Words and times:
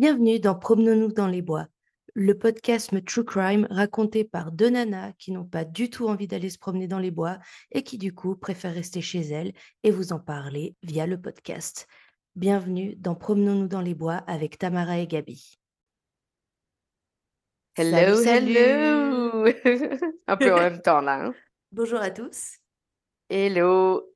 Bienvenue 0.00 0.40
dans 0.40 0.54
Promenons-nous 0.54 1.12
dans 1.12 1.26
les 1.26 1.42
bois, 1.42 1.66
le 2.14 2.32
podcast 2.38 2.90
True 3.04 3.22
Crime 3.22 3.66
raconté 3.68 4.24
par 4.24 4.50
deux 4.50 4.70
nanas 4.70 5.12
qui 5.18 5.30
n'ont 5.30 5.44
pas 5.44 5.66
du 5.66 5.90
tout 5.90 6.08
envie 6.08 6.26
d'aller 6.26 6.48
se 6.48 6.56
promener 6.56 6.88
dans 6.88 6.98
les 6.98 7.10
bois 7.10 7.36
et 7.70 7.82
qui 7.82 7.98
du 7.98 8.14
coup 8.14 8.34
préfèrent 8.34 8.72
rester 8.72 9.02
chez 9.02 9.20
elles 9.20 9.52
et 9.82 9.90
vous 9.90 10.14
en 10.14 10.18
parler 10.18 10.74
via 10.82 11.06
le 11.06 11.20
podcast. 11.20 11.86
Bienvenue 12.34 12.96
dans 12.96 13.14
Promenons-nous 13.14 13.68
dans 13.68 13.82
les 13.82 13.94
bois 13.94 14.24
avec 14.26 14.56
Tamara 14.56 14.96
et 15.00 15.06
Gabi. 15.06 15.58
Hello, 17.76 18.16
Salut, 18.22 18.56
hello! 18.56 19.44
Un 20.26 20.36
peu 20.38 20.54
en 20.54 20.60
même 20.60 20.80
temps 20.80 21.02
là. 21.02 21.26
hein. 21.26 21.34
Bonjour 21.72 22.00
à 22.00 22.10
tous. 22.10 22.56
Hello, 23.28 24.10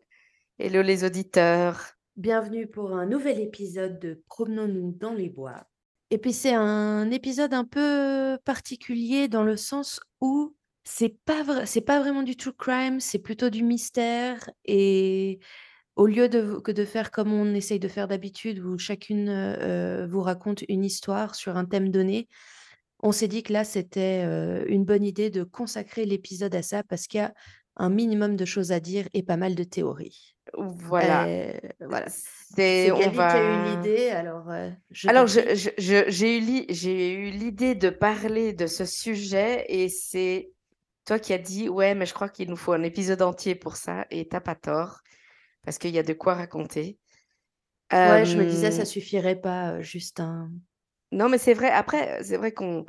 hello 0.59 0.81
les 0.81 1.05
auditeurs. 1.05 1.91
Bienvenue 2.17 2.69
pour 2.69 2.93
un 2.97 3.05
nouvel 3.05 3.39
épisode 3.39 3.99
de 3.99 4.23
Promenons-nous 4.29 4.93
dans 4.93 5.13
les 5.13 5.29
bois. 5.29 5.67
Et 6.11 6.19
puis 6.19 6.33
c'est 6.33 6.55
un 6.55 7.11
épisode 7.11 7.55
un 7.55 7.65
peu 7.65 8.39
particulier 8.45 9.29
dans 9.29 9.43
le 9.43 9.57
sens 9.57 10.01
où 10.21 10.55
c'est 10.85 11.17
pas 11.25 11.45
pas 11.87 12.01
vraiment 12.01 12.23
du 12.23 12.37
true 12.37 12.53
crime, 12.53 13.01
c'est 13.01 13.19
plutôt 13.19 13.51
du 13.51 13.63
mystère. 13.63 14.51
Et 14.65 15.41
au 15.97 16.07
lieu 16.07 16.29
de, 16.29 16.59
que 16.59 16.73
de 16.73 16.85
faire 16.85 17.11
comme 17.11 17.33
on 17.33 17.55
essaye 17.55 17.79
de 17.79 17.89
faire 17.89 18.09
d'habitude, 18.09 18.59
où 18.61 18.79
chacune 18.79 20.07
vous 20.07 20.21
raconte 20.21 20.63
une 20.69 20.85
histoire 20.85 21.35
sur 21.35 21.57
un 21.57 21.65
thème 21.65 21.91
donné, 21.91 22.29
on 23.01 23.13
s'est 23.13 23.29
dit 23.29 23.43
que 23.43 23.53
là 23.53 23.65
c'était 23.65 24.25
une 24.67 24.85
bonne 24.85 25.05
idée 25.05 25.31
de 25.31 25.43
consacrer 25.43 26.05
l'épisode 26.07 26.55
à 26.55 26.63
ça 26.63 26.83
parce 26.85 27.07
qu'il 27.07 27.19
y 27.19 27.23
a 27.23 27.35
un 27.77 27.91
minimum 27.91 28.37
de 28.37 28.45
choses 28.45 28.73
à 28.73 28.81
dire 28.81 29.09
et 29.15 29.23
pas 29.23 29.37
mal 29.37 29.55
de 29.55 29.65
théories. 29.65 30.34
Voilà. 30.53 31.29
Euh, 31.29 31.53
voilà. 31.81 32.07
C'est, 32.09 32.91
on 32.93 33.01
Gabi 33.01 33.27
qui 33.27 33.37
a 33.37 33.43
eu 33.43 33.57
l'idée, 33.57 34.11
alors 34.11 34.49
euh, 34.51 34.71
je 34.91 35.09
Alors, 35.09 35.27
je, 35.27 35.41
je- 35.79 36.05
j'ai 36.09 36.39
eu 36.39 36.41
l'i- 36.41 36.67
j'ai 36.71 37.13
eu 37.15 37.31
l'idée 37.31 37.75
de 37.75 37.91
parler 37.91 38.53
de 38.53 38.67
ce 38.67 38.85
sujet 38.87 39.65
et 39.69 39.89
c'est 39.89 40.51
toi 41.07 41.19
qui 41.19 41.33
as 41.35 41.39
dit, 41.39 41.69
ouais, 41.69 41.95
mais 41.95 42.07
je 42.07 42.15
crois 42.15 42.29
qu'il 42.31 42.49
nous 42.51 42.57
faut 42.57 42.73
un 42.73 42.83
épisode 42.83 43.23
entier 43.23 43.55
pour 43.55 43.77
ça 43.77 44.07
et 44.11 44.29
t'as 44.29 44.41
pas 44.41 44.55
tort 44.55 45.01
parce 45.65 45.79
qu'il 45.79 45.93
y 45.93 45.99
a 45.99 46.03
de 46.05 46.13
quoi 46.15 46.35
raconter. 46.35 46.99
Ouais, 48.05 48.25
je 48.25 48.39
me 48.39 48.45
disais, 48.47 48.71
ça 48.71 48.85
suffirait 48.85 49.41
pas, 49.41 49.73
euh, 49.73 49.83
juste 49.83 50.21
un... 50.21 50.51
Non, 51.13 51.29
mais 51.29 51.39
c'est 51.39 51.55
vrai, 51.55 51.71
après, 51.71 52.23
c'est 52.25 52.37
vrai 52.37 52.53
qu'on 52.53 52.85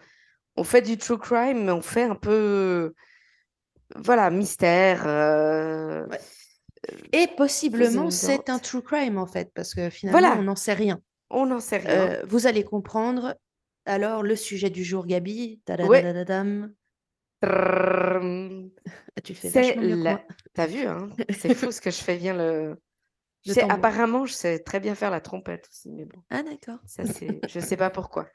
on 0.57 0.63
fait 0.65 0.81
du 0.83 0.97
true 0.97 1.17
crime, 1.19 1.65
mais 1.65 1.71
on 1.71 1.81
fait 1.81 2.03
un 2.03 2.15
peu, 2.15 2.93
voilà, 3.95 4.29
mystère. 4.29 5.05
euh, 5.07 6.05
Ouais. 6.07 6.19
Et 7.11 7.27
possiblement, 7.37 8.11
c'est 8.11 8.49
un 8.49 8.59
true 8.59 8.81
crime, 8.81 9.17
en 9.17 9.25
fait, 9.27 9.51
parce 9.53 9.73
que 9.73 9.89
finalement, 9.89 10.19
Voilà. 10.19 10.37
on 10.39 10.43
n'en 10.43 10.55
sait 10.55 10.73
rien. 10.73 11.01
On 11.29 11.45
n'en 11.45 11.59
sait 11.59 11.77
rien. 11.77 12.11
Euh, 12.11 12.23
vous 12.27 12.47
allez 12.47 12.63
comprendre. 12.63 13.35
Alors, 13.85 14.23
le 14.23 14.35
sujet 14.35 14.69
du 14.69 14.83
jour, 14.83 15.05
Gabi. 15.05 15.61
Ah, 15.67 15.77
Tu 19.23 19.33
le 19.33 19.37
fais 19.37 19.49
vachement 19.49 19.81
mieux 19.81 19.95
la... 19.95 20.23
T'as 20.53 20.67
vu, 20.67 20.85
hein? 20.85 21.09
C'est 21.37 21.53
fou 21.53 21.71
ce 21.71 21.81
que 21.81 21.91
je 21.91 22.01
fais 22.03 22.17
bien 22.17 22.35
le. 22.35 22.79
Je 23.45 23.53
sais, 23.53 23.61
apparemment, 23.69 24.25
je 24.25 24.33
sais 24.33 24.59
très 24.59 24.79
bien 24.79 24.95
faire 24.95 25.11
la 25.11 25.21
trompette 25.21 25.67
aussi, 25.69 25.91
mais 25.91 26.05
bon, 26.05 26.19
Ah, 26.31 26.41
d'accord. 26.41 26.79
ça 26.87 27.05
c'est, 27.05 27.39
je 27.47 27.59
sais 27.59 27.77
pas 27.77 27.91
pourquoi. 27.91 28.27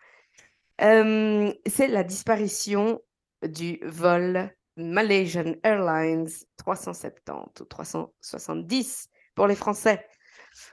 Euh, 0.83 1.53
c'est 1.67 1.89
la 1.89 2.05
disparition 2.05 3.01
du 3.43 3.81
vol 3.83 4.55
Malaysian 4.77 5.55
Airlines 5.63 6.29
370 6.57 7.61
ou 7.61 7.65
370 7.65 9.09
pour 9.35 9.47
les 9.47 9.55
Français. 9.55 10.07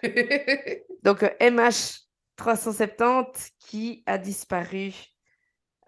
Donc 1.04 1.24
euh, 1.24 1.30
MH 1.42 2.00
370 2.38 3.52
qui 3.60 4.04
a 4.06 4.18
disparu 4.18 4.94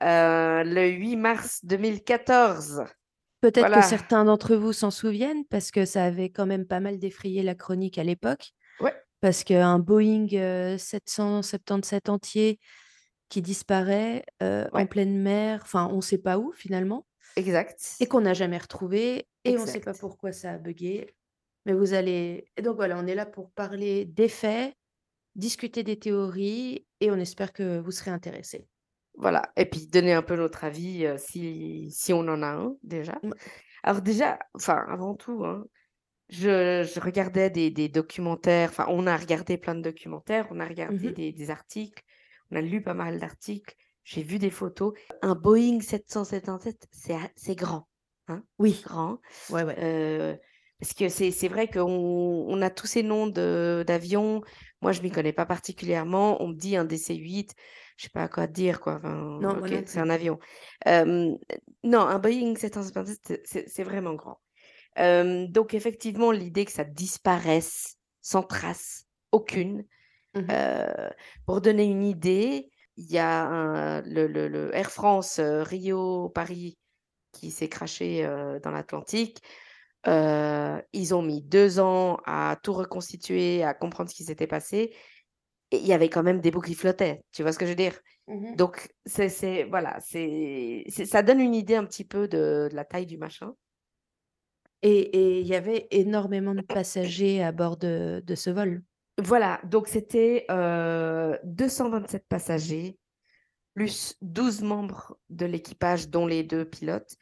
euh, 0.04 0.64
le 0.64 0.88
8 0.90 1.16
mars 1.16 1.60
2014. 1.64 2.84
Peut-être 3.42 3.60
Voilà. 3.68 3.82
que 3.82 3.88
certains 3.88 4.26
d'entre 4.26 4.56
vous 4.56 4.74
s'en 4.74 4.92
souviennent, 4.92 5.46
parce 5.46 5.72
que 5.72 5.86
ça 5.86 6.04
avait 6.04 6.30
quand 6.30 6.46
même 6.46 6.66
pas 6.66 6.80
mal 6.82 7.00
défrayé 7.00 7.42
la 7.42 7.56
chronique 7.56 7.98
à 7.98 8.04
l'époque. 8.04 8.52
Ouais. 8.82 8.94
Parce 9.22 9.44
qu'un 9.44 9.80
Boeing 9.80 10.28
euh, 10.34 10.78
777 10.78 12.10
entier 12.10 12.60
qui 13.30 13.42
disparaît 13.42 14.26
euh, 14.42 14.68
en 14.74 14.86
pleine 14.88 15.18
mer, 15.22 15.62
enfin, 15.64 15.88
on 15.92 15.98
ne 15.98 16.02
sait 16.02 16.18
pas 16.18 16.38
où 16.38 16.52
finalement, 16.52 17.06
Exact. 17.40 17.96
et 18.00 18.08
qu'on 18.08 18.22
n'a 18.22 18.34
jamais 18.34 18.58
retrouvé, 18.58 19.28
et 19.46 19.58
on 19.58 19.62
ne 19.62 19.66
sait 19.68 19.80
pas 19.80 19.94
pourquoi 19.94 20.32
ça 20.32 20.52
a 20.54 20.58
bugué. 20.58 21.16
Mais 21.66 21.74
vous 21.74 21.94
allez. 21.94 22.46
Et 22.58 22.62
donc 22.62 22.76
voilà, 22.78 22.98
on 22.98 23.08
est 23.08 23.16
là 23.16 23.26
pour 23.26 23.52
parler 23.52 24.06
des 24.06 24.30
faits, 24.30 24.74
discuter 25.36 25.84
des 25.84 26.00
théories, 26.00 26.88
et 27.02 27.12
on 27.12 27.18
espère 27.18 27.54
que 27.54 27.80
vous 27.80 27.92
serez 27.92 28.12
intéressés. 28.12 28.68
Voilà. 29.16 29.52
Et 29.58 29.66
puis 29.66 29.88
donner 29.88 30.14
un 30.14 30.22
peu 30.22 30.36
notre 30.36 30.64
avis 30.64 31.06
euh, 31.06 31.18
si, 31.18 31.92
si 31.92 32.14
on 32.14 32.20
en 32.22 32.42
a 32.42 32.48
un 32.48 32.76
déjà. 32.84 33.20
Ouais. 33.24 33.32
Alors 33.84 34.02
déjà, 34.02 34.40
enfin 34.56 34.86
avant 34.88 35.16
tout, 35.16 35.46
hein, 35.46 35.66
je, 36.30 36.84
je 36.84 37.00
regardais 37.00 37.50
des, 37.50 37.72
des 37.72 37.90
documentaires, 37.90 38.70
enfin 38.70 38.86
on 38.90 39.08
a 39.08 39.18
regardé 39.18 39.58
plein 39.58 39.76
de 39.76 39.82
documentaires, 39.82 40.48
on 40.52 40.60
a 40.60 40.66
regardé 40.68 41.08
Mhm. 41.08 41.14
des, 41.14 41.32
des 41.34 41.50
articles, 41.50 42.04
on 42.52 42.58
a 42.58 42.62
lu 42.62 42.82
pas 42.82 42.94
mal 42.94 43.20
d'articles, 43.20 43.76
j'ai 44.04 44.24
vu 44.24 44.40
des 44.40 44.50
photos. 44.50 44.94
Un 45.22 45.36
Boeing 45.36 45.82
777, 45.82 46.88
c'est 47.36 47.56
grand, 47.56 47.88
Oui, 48.58 48.82
grand. 48.84 49.20
ouais, 49.50 49.64
ouais. 49.64 49.76
Euh, 49.80 50.36
parce 50.80 50.94
que 50.94 51.10
c'est 51.10 51.48
vrai 51.50 51.68
qu'on 51.68 51.84
on 52.48 52.62
a 52.62 52.70
tous 52.70 52.88
ces 52.88 53.04
noms 53.04 53.28
d'avions. 53.28 54.42
Moi, 54.82 54.94
je 54.94 55.02
m'y 55.02 55.12
connais 55.12 55.34
pas 55.34 55.46
particulièrement. 55.46 56.42
On 56.42 56.48
me 56.48 56.54
dit 56.56 56.78
un 56.78 56.86
DC-8, 56.86 57.52
je 57.98 58.04
sais 58.04 58.10
pas 58.10 58.24
à 58.24 58.28
quoi 58.30 58.48
dire, 58.48 58.80
quoi. 58.80 58.96
Enfin, 58.96 59.40
Non, 59.42 59.62
c'est 59.86 60.00
un 60.00 60.10
avion. 60.10 60.40
Euh, 60.88 61.36
non, 61.84 62.00
un 62.00 62.20
Boeing 62.20 62.56
777, 62.56 63.42
c'est- 63.68 63.84
vraiment 63.84 64.14
grand. 64.14 64.40
Euh, 65.00 65.48
donc, 65.48 65.74
effectivement, 65.74 66.32
l'idée 66.32 66.64
que 66.66 66.72
ça 66.72 66.86
disparaisse 66.86 67.98
sans 68.22 68.44
trace 68.44 69.06
aucune, 69.32 69.86
Mhm. 70.36 70.48
euh, 70.52 71.10
pour 71.46 71.60
donner 71.62 71.84
une 71.86 72.04
idée, 72.04 72.72
il 73.00 73.12
y 73.12 73.20
a 73.20 73.46
un- 73.48 74.02
le, 74.04 74.28
le- 74.28 74.50
le 74.50 74.76
Air 74.76 74.92
France 74.92 75.40
euh, 75.40 75.64
Rio-Paris 75.64 76.78
qui 77.34 77.52
s'est 77.52 77.70
craché 77.70 78.26
euh, 78.26 78.60
dans 78.62 78.72
l'Atlantique. 78.72 79.42
Euh, 80.08 80.82
ils 80.94 81.16
ont 81.16 81.22
mis 81.24 81.42
deux 81.44 81.80
ans 81.80 82.18
à 82.26 82.58
tout 82.64 82.74
reconstituer, 82.74 83.64
à 83.64 83.74
comprendre 83.74 84.10
ce 84.10 84.16
qui 84.16 84.24
s'était 84.26 84.48
passé. 84.48 84.94
Et 85.72 85.78
il 85.78 85.88
y 85.88 85.94
avait 85.94 86.10
quand 86.10 86.24
même 86.24 86.42
des 86.42 86.52
bouts 86.52 86.62
qui 86.62 86.76
flottaient. 86.76 87.24
Tu 87.32 87.44
vois 87.44 87.54
ce 87.54 87.60
que 87.60 87.66
je 87.66 87.72
veux 87.72 87.76
dire? 87.76 88.00
Mhm. 88.28 88.56
Donc, 88.56 88.90
c'est, 89.06 89.66
voilà, 89.66 90.00
c'est, 90.02 90.86
ça 91.06 91.24
donne 91.24 91.42
une 91.42 91.56
idée 91.56 91.76
un 91.76 91.86
petit 91.86 92.06
peu 92.06 92.28
de, 92.28 92.70
de 92.72 92.76
la 92.76 92.86
taille 92.86 93.06
du 93.08 93.18
machin. 93.18 93.54
Et 94.82 95.00
et 95.18 95.40
il 95.42 95.48
y 95.48 95.56
avait 95.56 95.88
énormément 95.92 96.54
de 96.56 96.62
passagers 96.62 97.42
à 97.44 97.52
bord 97.54 97.78
de, 97.78 98.22
de 98.26 98.36
ce 98.36 98.50
vol. 98.50 98.84
Voilà, 99.20 99.60
donc 99.66 99.88
c'était 99.88 100.46
euh, 100.50 101.38
227 101.44 102.26
passagers, 102.28 102.98
plus 103.74 104.16
12 104.22 104.62
membres 104.62 105.18
de 105.30 105.46
l'équipage, 105.46 106.10
dont 106.10 106.26
les 106.26 106.44
deux 106.44 106.66
pilotes. 106.66 107.16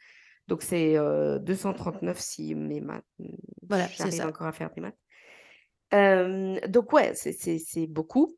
Donc 0.46 0.62
c'est 0.62 0.96
euh, 0.96 1.38
239 1.38 2.18
si 2.20 2.54
mes 2.54 2.80
maths, 2.80 3.04
Voilà, 3.68 3.86
j'arrive 3.88 4.12
encore 4.26 4.46
à 4.46 4.52
faire 4.52 4.70
des 4.70 4.80
maths. 4.80 4.96
Euh, 5.94 6.58
donc 6.68 6.92
ouais, 6.92 7.14
c'est- 7.14 7.86
beaucoup. 7.86 8.36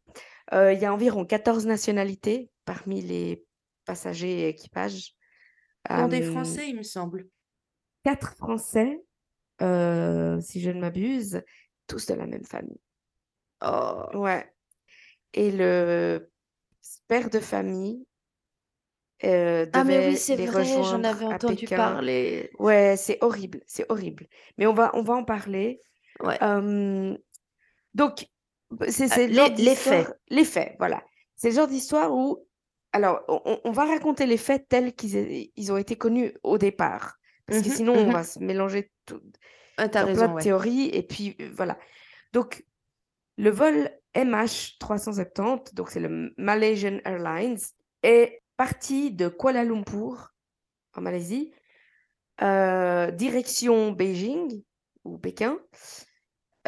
Euh, 0.53 0.72
Il 0.72 0.81
y 0.81 0.84
a 0.84 0.93
environ 0.93 1.25
14 1.25 1.66
nationalités 1.66 2.50
parmi 2.65 3.00
les 3.03 3.44
passagers 3.84 4.41
et 4.43 4.49
équipages. 4.49 5.15
Dont 5.88 6.09
des 6.09 6.22
Euh, 6.22 6.31
Français, 6.32 6.69
il 6.69 6.76
me 6.76 6.82
semble. 6.82 7.28
quatre 8.04 8.34
Français, 8.37 9.00
euh, 9.62 10.41
si 10.41 10.60
je 10.60 10.70
ne 10.70 10.81
m'abuse, 10.81 11.43
tous 11.87 12.06
de 12.06 12.15
la 12.15 12.26
même 12.26 12.44
famille. 12.44 12.81
Oh. 13.62 14.10
Ouais. 14.15 14.53
Et 15.34 15.50
le 15.53 16.31
père 17.09 17.31
de 17.31 17.41
famille 17.41 18.06
euh, 19.25 19.67
Ah 19.73 19.85
mais 19.85 19.99
oui, 19.99 20.05
devait 20.06 20.17
c'est 20.17 20.37
les 20.37 20.46
vrai, 20.46 20.64
j'en 20.82 21.05
avais 21.05 21.25
entendu 21.26 21.69
parler. 21.69 22.50
Ouais, 22.58 22.96
c'est 22.96 23.19
horrible, 23.23 23.61
c'est 23.67 23.87
horrible. 23.90 24.26
Mais 24.58 24.67
on 24.67 24.73
va, 24.75 24.90
on 24.94 25.02
va 25.02 25.14
en 25.14 25.25
parler. 25.25 25.82
Ouais. 26.20 26.38
Euh, 26.43 27.17
donc, 27.94 28.26
c'est 28.88 29.08
genre 29.32 29.49
les, 29.49 29.50
les 29.56 29.75
faits. 29.76 30.08
les 30.29 30.44
faits, 30.44 30.76
voilà. 30.79 31.05
C'est 31.37 31.50
le 31.50 31.55
genre 31.56 31.69
d'histoire 31.69 32.12
où, 32.14 32.46
alors, 32.93 33.23
on, 33.29 33.61
on 33.64 33.70
va 33.73 33.85
raconter 33.87 34.26
les 34.26 34.37
faits 34.38 34.69
tels 34.69 34.94
qu'ils 34.94 35.50
ils 35.56 35.73
ont 35.73 35.76
été 35.76 35.96
connus 35.96 36.35
au 36.43 36.58
départ. 36.58 37.17
Parce 37.46 37.61
que 37.62 37.69
Mhm, 37.69 37.75
sinon, 37.75 37.94
on 37.94 38.06
mhm. 38.06 38.12
va 38.12 38.25
se 38.25 38.38
mélanger 38.38 38.93
tout, 39.06 39.20
Ah, 39.76 39.88
t'as 39.88 40.05
plein 40.06 40.06
raison, 40.06 40.29
de 40.29 40.35
ouais. 40.35 40.43
théories. 40.43 40.88
Et 40.88 41.02
puis, 41.02 41.37
euh, 41.40 41.50
voilà. 41.55 41.79
Donc, 42.32 42.64
le 43.40 43.48
vol 43.48 43.90
MH370, 44.14 45.75
donc 45.75 45.88
c'est 45.88 46.00
le 46.00 46.34
Malaysian 46.37 46.98
Airlines, 47.06 47.58
est 48.02 48.42
parti 48.58 49.12
de 49.12 49.28
Kuala 49.28 49.64
Lumpur, 49.64 50.34
en 50.94 51.00
Malaisie, 51.00 51.50
euh, 52.42 53.10
direction 53.10 53.92
Beijing 53.92 54.62
ou 55.04 55.16
Pékin, 55.16 55.58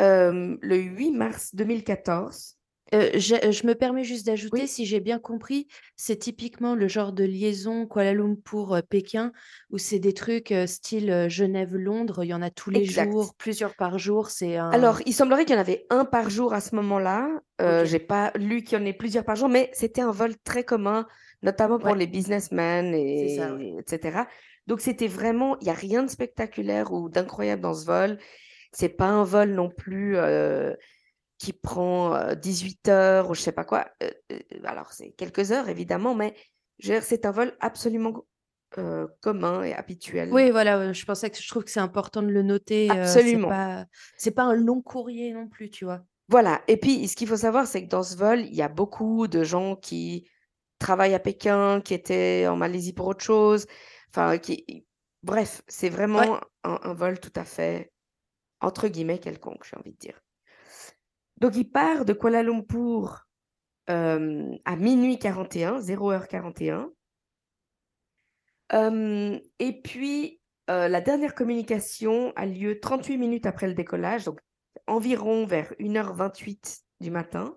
euh, 0.01 0.57
le 0.63 0.77
8 0.77 1.11
mars 1.11 1.55
2014. 1.55 2.57
Euh, 2.95 3.11
je, 3.15 3.51
je 3.51 3.67
me 3.67 3.75
permets 3.75 4.05
juste 4.05 4.27
d'ajouter, 4.27 4.63
Oui. 4.63 4.69
si 4.69 4.85
j'ai 4.85 5.01
bien 5.01 5.19
compris, 5.19 5.67
c'est 5.97 6.17
typiquement 6.17 6.75
le 6.75 6.89
genre 6.89 7.13
de 7.13 7.25
liaison 7.25 7.87
Kuala 7.87 8.13
Lumpur-Pékin 8.13 9.33
où 9.71 9.79
c'est 9.79 9.99
des 9.99 10.13
trucs 10.13 10.53
euh, 10.53 10.67
style 10.67 11.11
euh, 11.11 11.29
Genève-Londres, 11.29 12.25
il 12.25 12.29
y 12.29 12.35
en 12.35 12.43
a 12.43 12.51
tous 12.51 12.71
les 12.71 12.81
Exact. 12.81 13.11
jours, 13.11 13.35
plusieurs 13.39 13.75
par 13.77 13.99
jour. 13.99 14.29
C'est 14.31 14.57
un. 14.57 14.69
Alors, 14.71 15.01
il 15.07 15.15
semblerait 15.15 15.45
qu'il 15.45 15.55
y 15.55 15.59
en 15.59 15.61
avait 15.61 15.87
un 15.91 16.05
par 16.05 16.29
jour 16.29 16.53
à 16.53 16.61
ce 16.61 16.75
moment-là. 16.77 17.29
Euh, 17.61 17.83
Ok. 17.83 17.87
J'ai 17.89 17.99
pas 17.99 18.31
lu 18.37 18.63
qu'il 18.63 18.79
y 18.79 18.83
en 18.83 18.85
ait 18.85 18.93
plusieurs 18.93 19.25
par 19.25 19.37
jour, 19.37 19.49
mais 19.49 19.71
c'était 19.73 20.03
un 20.03 20.11
vol 20.11 20.35
très 20.45 20.65
commun, 20.65 21.07
notamment 21.43 21.79
pour 21.79 21.93
Ouais. 21.93 21.99
les 21.99 22.07
businessmen, 22.07 22.95
et, 22.95 23.29
C'est 23.29 23.37
ça, 23.37 23.55
ouais. 23.55 23.75
etc. 23.79 24.19
Donc, 24.67 24.81
c'était 24.81 25.09
vraiment, 25.09 25.59
il 25.61 25.65
n'y 25.65 25.71
a 25.71 25.75
rien 25.75 26.03
de 26.03 26.11
spectaculaire 26.11 26.93
ou 26.93 27.09
d'incroyable 27.09 27.63
dans 27.63 27.75
ce 27.75 27.87
vol. 27.87 28.19
C'est 28.73 28.89
pas 28.91 29.07
un 29.09 29.25
vol 29.25 29.51
non 29.51 29.69
plus 29.71 30.17
euh, 30.17 30.75
qui 31.43 31.53
prend 31.53 32.15
euh, 32.15 32.35
18 32.37 32.89
heures 32.89 33.29
ou 33.29 33.35
je 33.35 33.41
sais 33.41 33.51
pas 33.51 33.65
quoi. 33.65 33.89
Euh, 34.01 34.11
euh, 34.31 34.39
alors, 34.63 34.93
c'est 34.93 35.11
quelques 35.11 35.51
heures, 35.51 35.69
évidemment, 35.69 36.15
mais 36.15 36.37
c'est 36.79 37.27
un 37.27 37.33
vol 37.33 37.57
absolument 37.59 38.25
euh, 38.79 39.09
commun 39.21 39.65
et 39.65 39.75
habituel. 39.75 40.33
Oui, 40.33 40.53
voilà, 40.53 40.79
euh, 40.79 40.93
je 40.93 41.05
pensais 41.05 41.31
que 41.31 41.37
je 41.37 41.49
trouve 41.49 41.65
que 41.65 41.71
c'est 41.73 41.81
important 41.81 42.23
de 42.23 42.29
le 42.29 42.43
noter. 42.43 42.89
euh, 42.93 43.03
Absolument. 43.03 43.49
c'est 43.49 43.55
pas, 43.55 43.87
c'est 44.17 44.31
pas 44.31 44.45
un 44.45 44.55
long 44.55 44.83
courrier 44.83 45.33
non 45.33 45.49
plus, 45.49 45.69
tu 45.69 45.85
vois. 45.85 46.05
Voilà. 46.29 46.63
Et 46.69 46.77
puis, 46.77 47.09
ce 47.09 47.17
qu'il 47.17 47.27
faut 47.27 47.37
savoir, 47.37 47.67
c'est 47.67 47.83
que 47.83 47.89
dans 47.89 48.05
ce 48.05 48.17
vol, 48.17 48.39
il 48.43 48.55
y 48.55 48.63
a 48.63 48.69
beaucoup 48.69 49.27
de 49.27 49.43
gens 49.43 49.75
qui 49.75 50.31
travaillent 50.79 51.15
à 51.15 51.19
Pékin, 51.19 51.81
qui 51.81 51.93
étaient 51.93 52.47
en 52.47 52.55
Malaisie 52.57 52.93
pour 52.93 53.09
autre 53.09 53.25
chose. 53.25 53.67
Enfin, 54.11 54.39
qui... 54.39 54.87
Bref, 55.25 55.63
c'est 55.67 55.89
vraiment 55.89 56.39
un, 56.63 56.79
un 56.85 56.95
vol 56.95 57.19
tout 57.19 57.33
à 57.35 57.45
fait, 57.45 57.93
entre 58.61 58.87
guillemets, 58.87 59.19
quelconque, 59.19 59.65
j'ai 59.69 59.77
envie 59.77 59.93
de 59.93 59.99
dire. 59.99 60.21
Donc, 61.39 61.57
il 61.57 61.65
part 61.65 62.05
de 62.05 62.13
Kuala 62.13 62.43
Lumpur 62.43 63.27
euh, 63.91 64.57
à 64.65 64.77
minuit 64.77 65.19
41, 65.19 65.81
0h41. 65.81 66.89
Euh, 68.73 69.41
et 69.59 69.83
puis, 69.83 70.41
euh, 70.71 70.89
la 70.89 71.01
dernière 71.01 71.35
communication 71.35 72.33
a 72.37 72.47
lieu 72.47 72.79
38 72.79 73.19
minutes 73.19 73.47
après 73.47 73.67
le 73.67 73.75
décollage, 73.75 74.25
donc 74.25 74.39
environ 74.87 75.45
vers 75.47 75.73
1h28 75.81 76.83
du 77.01 77.11
matin. 77.11 77.57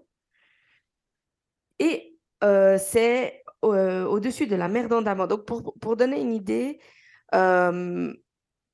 Et 1.80 2.18
c'est 2.42 3.44
au-dessus 3.62 4.48
de 4.48 4.56
la 4.56 4.68
mer 4.68 4.88
d'Andaman. 4.88 5.28
Donc, 5.28 5.46
pour, 5.46 5.74
pour 5.80 5.96
donner 5.96 6.22
une 6.22 6.34
idée, 6.34 6.80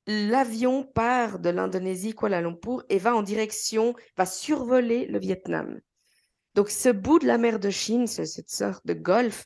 l'avion 0.07 0.83
part 0.83 1.39
de 1.39 1.49
l'Indonésie, 1.49 2.15
Kuala 2.15 2.41
Lumpur, 2.41 2.83
et 2.89 2.97
va 2.97 3.15
en 3.15 3.21
direction, 3.21 3.93
va 4.17 4.25
survoler 4.25 5.05
le 5.05 5.19
Vietnam. 5.19 5.79
Donc, 6.55 6.69
ce 6.69 6.89
bout 6.89 7.19
de 7.19 7.27
la 7.27 7.37
mer 7.37 7.59
de 7.59 7.69
Chine, 7.69 8.07
ce- 8.07 8.25
cette 8.25 8.49
sorte 8.49 8.85
de 8.85 8.93
golfe, 8.93 9.45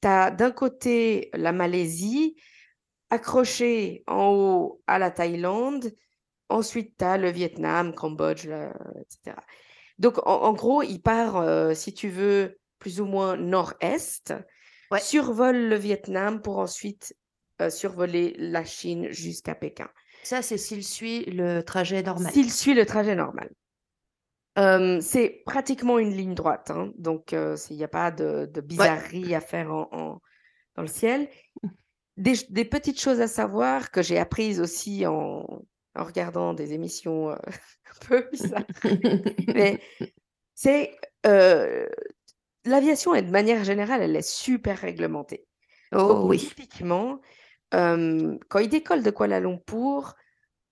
tu 0.00 0.08
as 0.08 0.30
d'un 0.30 0.50
côté 0.50 1.30
la 1.34 1.52
Malaisie, 1.52 2.36
accroché 3.10 4.04
en 4.06 4.28
haut 4.32 4.82
à 4.86 4.98
la 4.98 5.10
Thaïlande, 5.10 5.90
ensuite 6.48 6.96
tu 6.98 7.04
as 7.04 7.18
le 7.18 7.30
Vietnam, 7.30 7.94
Cambodge, 7.94 8.46
là, 8.46 8.72
etc. 9.00 9.36
Donc, 9.98 10.18
en, 10.26 10.42
en 10.42 10.52
gros, 10.52 10.82
il 10.82 11.00
part, 11.00 11.36
euh, 11.36 11.74
si 11.74 11.92
tu 11.92 12.08
veux, 12.08 12.58
plus 12.78 13.00
ou 13.00 13.06
moins 13.06 13.36
nord-est, 13.36 14.32
Ouais. 14.90 15.00
survole 15.00 15.68
le 15.68 15.76
Vietnam 15.76 16.40
pour 16.40 16.58
ensuite 16.58 17.14
euh, 17.60 17.70
survoler 17.70 18.34
la 18.38 18.64
Chine 18.64 19.08
jusqu'à 19.10 19.54
Pékin. 19.54 19.88
Ça, 20.22 20.42
c'est 20.42 20.58
s'il 20.58 20.84
suit 20.84 21.24
le 21.26 21.62
trajet 21.62 22.02
normal. 22.02 22.32
S'il 22.32 22.52
suit 22.52 22.74
le 22.74 22.86
trajet 22.86 23.14
normal. 23.14 23.50
Euh, 24.58 25.00
c'est 25.00 25.42
pratiquement 25.46 25.98
une 25.98 26.10
ligne 26.10 26.34
droite, 26.34 26.72
hein, 26.72 26.90
donc 26.96 27.32
euh, 27.32 27.56
il 27.70 27.76
n'y 27.76 27.84
a 27.84 27.88
pas 27.88 28.10
de, 28.10 28.50
de 28.52 28.60
bizarrerie 28.60 29.34
à 29.36 29.40
faire 29.40 29.72
en, 29.72 29.88
en- 29.92 30.20
dans 30.74 30.82
le 30.82 30.88
ciel. 30.88 31.28
Des, 32.16 32.64
petites 32.64 33.00
choses 33.00 33.20
à 33.20 33.28
savoir 33.28 33.92
que 33.92 34.02
j'ai 34.02 34.18
apprises 34.18 34.60
aussi 34.60 35.06
en, 35.06 35.46
en 35.94 36.04
regardant 36.04 36.54
des 36.54 36.72
émissions 36.72 37.30
euh, 37.30 37.36
un 38.02 38.06
peu 38.06 38.28
bizarres. 38.32 38.64
Mais 39.54 39.80
c'est 40.54 40.96
euh, 41.26 41.86
l'aviation 42.64 43.14
est 43.14 43.22
de 43.22 43.30
manière 43.30 43.64
générale, 43.64 44.02
elle 44.02 44.16
est 44.16 44.28
super 44.28 44.78
réglementée. 44.78 45.46
Oh 45.92 46.08
Donc, 46.08 46.30
oui. 46.30 46.38
typiquement, 46.38 47.20
euh, 47.74 48.36
quand 48.48 48.58
il 48.58 48.68
décolle 48.68 49.02
de 49.02 49.10
Kuala 49.10 49.40
Lumpur, 49.40 50.14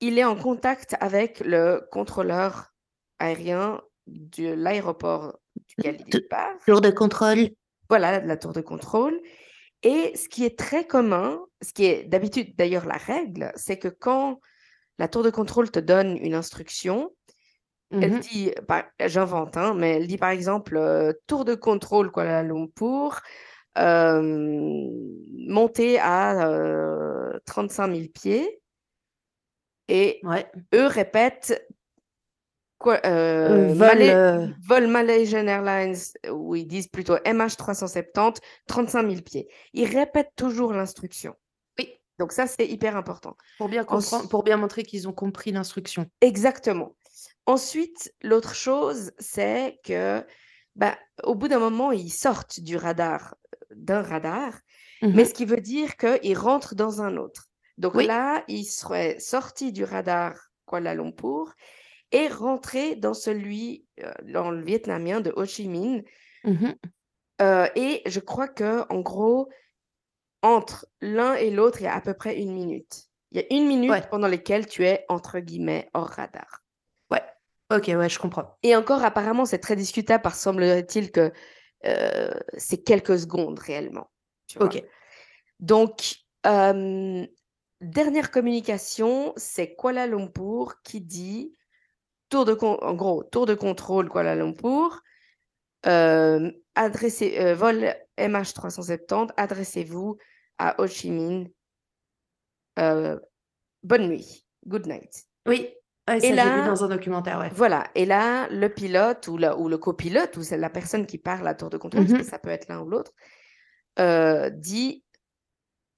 il 0.00 0.18
est 0.18 0.24
en 0.24 0.36
contact 0.36 0.96
avec 1.00 1.40
le 1.40 1.86
contrôleur 1.90 2.72
aérien 3.18 3.80
de 4.06 4.52
l'aéroport 4.52 5.38
duquel 5.68 5.98
il 6.06 6.28
part. 6.28 6.54
Jour 6.66 6.80
de 6.80 6.90
contrôle. 6.90 7.48
Voilà, 7.88 8.20
la 8.20 8.36
tour 8.36 8.52
de 8.52 8.60
contrôle. 8.60 9.18
Et 9.82 10.16
ce 10.16 10.28
qui 10.28 10.44
est 10.44 10.58
très 10.58 10.86
commun, 10.86 11.40
ce 11.62 11.72
qui 11.72 11.84
est 11.84 12.04
d'habitude 12.04 12.56
d'ailleurs 12.56 12.86
la 12.86 12.96
règle, 12.96 13.52
c'est 13.56 13.78
que 13.78 13.88
quand 13.88 14.40
la 14.98 15.08
tour 15.08 15.22
de 15.22 15.30
contrôle 15.30 15.70
te 15.70 15.78
donne 15.78 16.16
une 16.16 16.34
instruction, 16.34 17.10
elle 17.92 18.14
Mhm. 18.14 18.20
dit, 18.20 18.52
par- 18.66 18.86
j'invente, 19.04 19.56
hein, 19.56 19.74
mais 19.74 19.92
elle 19.92 20.08
dit 20.08 20.18
par 20.18 20.30
exemple 20.30 20.76
euh, 20.76 21.12
tour 21.28 21.44
de 21.44 21.54
contrôle 21.54 22.10
Kuala 22.10 22.42
Lumpur, 22.42 23.20
euh, 23.78 24.90
montée 25.48 25.98
à 25.98 26.48
euh, 26.48 27.38
35 27.46 27.94
000 27.94 28.08
pieds. 28.08 28.60
Et 29.88 30.18
Ouais. 30.24 30.50
eux 30.74 30.86
répètent 30.86 31.64
quoi, 32.78 33.00
Euh, 33.06 33.08
euh, 33.08 33.66
vol, 33.68 33.76
Malay- 33.78 34.14
euh, 34.14 34.46
vol 34.68 34.86
Malaysian 34.88 35.46
Airlines, 35.46 35.96
où 36.32 36.54
ils 36.56 36.66
disent 36.66 36.88
plutôt 36.88 37.16
MH370, 37.24 38.38
35 38.66 39.08
000 39.08 39.22
pieds. 39.22 39.48
Ils 39.72 39.86
répètent 39.86 40.32
toujours 40.36 40.72
l'instruction. 40.72 41.34
Oui. 41.78 41.88
Donc 42.18 42.32
ça, 42.32 42.46
c'est 42.46 42.66
hyper 42.66 42.96
important. 42.96 43.36
Pour 43.58 43.68
bien 43.68 43.84
Ensuite- 43.88 44.28
pour 44.28 44.42
bien 44.42 44.56
montrer 44.56 44.82
qu'ils 44.82 45.08
ont 45.08 45.12
compris 45.12 45.52
l'instruction. 45.52 46.06
Exactement. 46.20 46.96
Ensuite, 47.46 48.12
l'autre 48.22 48.54
chose, 48.54 49.12
c'est 49.18 49.78
que 49.84 50.24
bah, 50.74 50.98
au 51.22 51.34
bout 51.34 51.48
d'un 51.48 51.60
moment, 51.60 51.92
ils 51.92 52.10
sortent 52.12 52.60
du 52.60 52.76
radar, 52.76 53.36
d'un 53.74 54.02
radar, 54.02 54.52
mais 55.02 55.08
Mhm. 55.08 55.24
ce 55.24 55.34
qui 55.34 55.44
veut 55.44 55.60
dire 55.60 55.96
qu'ils 55.96 56.36
rentrent 56.38 56.74
dans 56.74 57.02
un 57.02 57.16
autre. 57.16 57.46
Donc 57.78 57.94
Oui. 57.94 58.06
là, 58.06 58.44
ils 58.48 58.64
seraient 58.64 59.18
sortis 59.18 59.72
du 59.72 59.84
radar 59.84 60.34
Kuala 60.66 60.94
Lumpur 60.94 61.54
et 62.12 62.28
rentrés 62.28 62.96
dans 62.96 63.14
celui, 63.14 63.84
euh, 64.02 64.12
dans 64.24 64.50
le 64.50 64.62
vietnamien 64.64 65.20
de 65.20 65.32
Ho 65.36 65.44
Chi 65.44 65.68
Minh. 65.68 66.02
Mhm. 66.44 66.74
Euh, 67.42 67.68
et 67.74 68.02
je 68.06 68.20
crois 68.20 68.48
que 68.48 68.84
en 68.92 69.00
gros, 69.00 69.48
entre 70.42 70.86
l'un 71.00 71.34
et 71.34 71.50
l'autre, 71.50 71.80
il 71.80 71.84
y 71.84 71.88
a 71.88 71.94
à 71.94 72.00
peu 72.00 72.14
près 72.14 72.38
une 72.38 72.52
minute. 72.52 73.04
Il 73.32 73.40
y 73.40 73.44
a 73.44 73.46
une 73.54 73.66
minute 73.66 73.90
Ouais. 73.90 74.02
pendant 74.10 74.28
laquelle 74.28 74.66
tu 74.66 74.84
es, 74.86 75.04
entre 75.08 75.40
guillemets, 75.40 75.90
hors 75.92 76.06
radar. 76.08 76.62
Ouais. 77.10 77.22
Ok, 77.70 77.88
ouais, 77.88 78.08
je 78.08 78.18
comprends. 78.18 78.56
Et 78.62 78.76
encore, 78.76 79.02
apparemment, 79.04 79.44
c'est 79.44 79.58
très 79.58 79.76
discutable 79.76 80.22
parce 80.22 80.38
semblerait-il 80.38 81.10
que 81.10 81.32
euh, 81.84 82.30
c'est 82.56 82.82
quelques 82.82 83.18
secondes 83.18 83.58
réellement. 83.58 84.10
tu 84.46 84.58
vois. 84.58 84.68
Ok. 84.68 84.84
Donc, 85.60 86.16
euh, 86.46 87.26
dernière 87.80 88.30
communication, 88.30 89.32
c'est 89.36 89.74
Kuala 89.74 90.06
Lumpur 90.06 90.80
qui 90.82 91.00
dit, 91.00 91.56
tour 92.28 92.44
de 92.44 92.52
en 92.52 92.94
gros, 92.94 93.24
tour 93.24 93.46
de 93.46 93.54
contrôle 93.54 94.08
Kuala 94.08 94.34
Lumpur, 94.34 95.02
euh, 95.86 96.50
adressez, 96.74 97.54
vol 97.54 97.94
MH370, 98.18 99.30
adressez-vous 99.36 100.18
à 100.58 100.80
Ho 100.80 100.86
Chi 100.86 101.10
Minh. 101.10 101.48
Bonne 102.76 104.08
nuit, 104.08 104.44
good 104.66 104.86
night. 104.86 105.26
Oui. 105.46 105.72
Ouais, 106.08 106.18
Et 106.18 106.28
ça, 106.28 106.34
là- 106.34 106.60
vu 106.60 106.66
dans 106.66 106.84
un 106.84 106.88
documentaire, 106.88 107.38
ouais. 107.40 107.50
Voilà, 107.52 107.88
et 107.96 108.06
là, 108.06 108.48
le 108.50 108.68
pilote 108.68 109.26
ou, 109.28 109.36
la- 109.38 109.56
ou 109.58 109.68
le 109.68 109.76
copilote, 109.76 110.36
ou 110.36 110.42
c'est 110.42 110.56
la 110.56 110.70
personne 110.70 111.04
qui 111.06 111.18
parle 111.18 111.46
à 111.48 111.54
tour 111.54 111.68
de 111.68 111.78
contrôle, 111.78 112.02
parce 112.04 112.12
Mhm. 112.12 112.18
que 112.20 112.24
ça 112.30 112.38
peut 112.38 112.50
être 112.50 112.68
l'un 112.68 112.80
ou 112.80 112.88
l'autre, 112.88 113.12
euh, 113.98 114.48
dit 114.50 115.02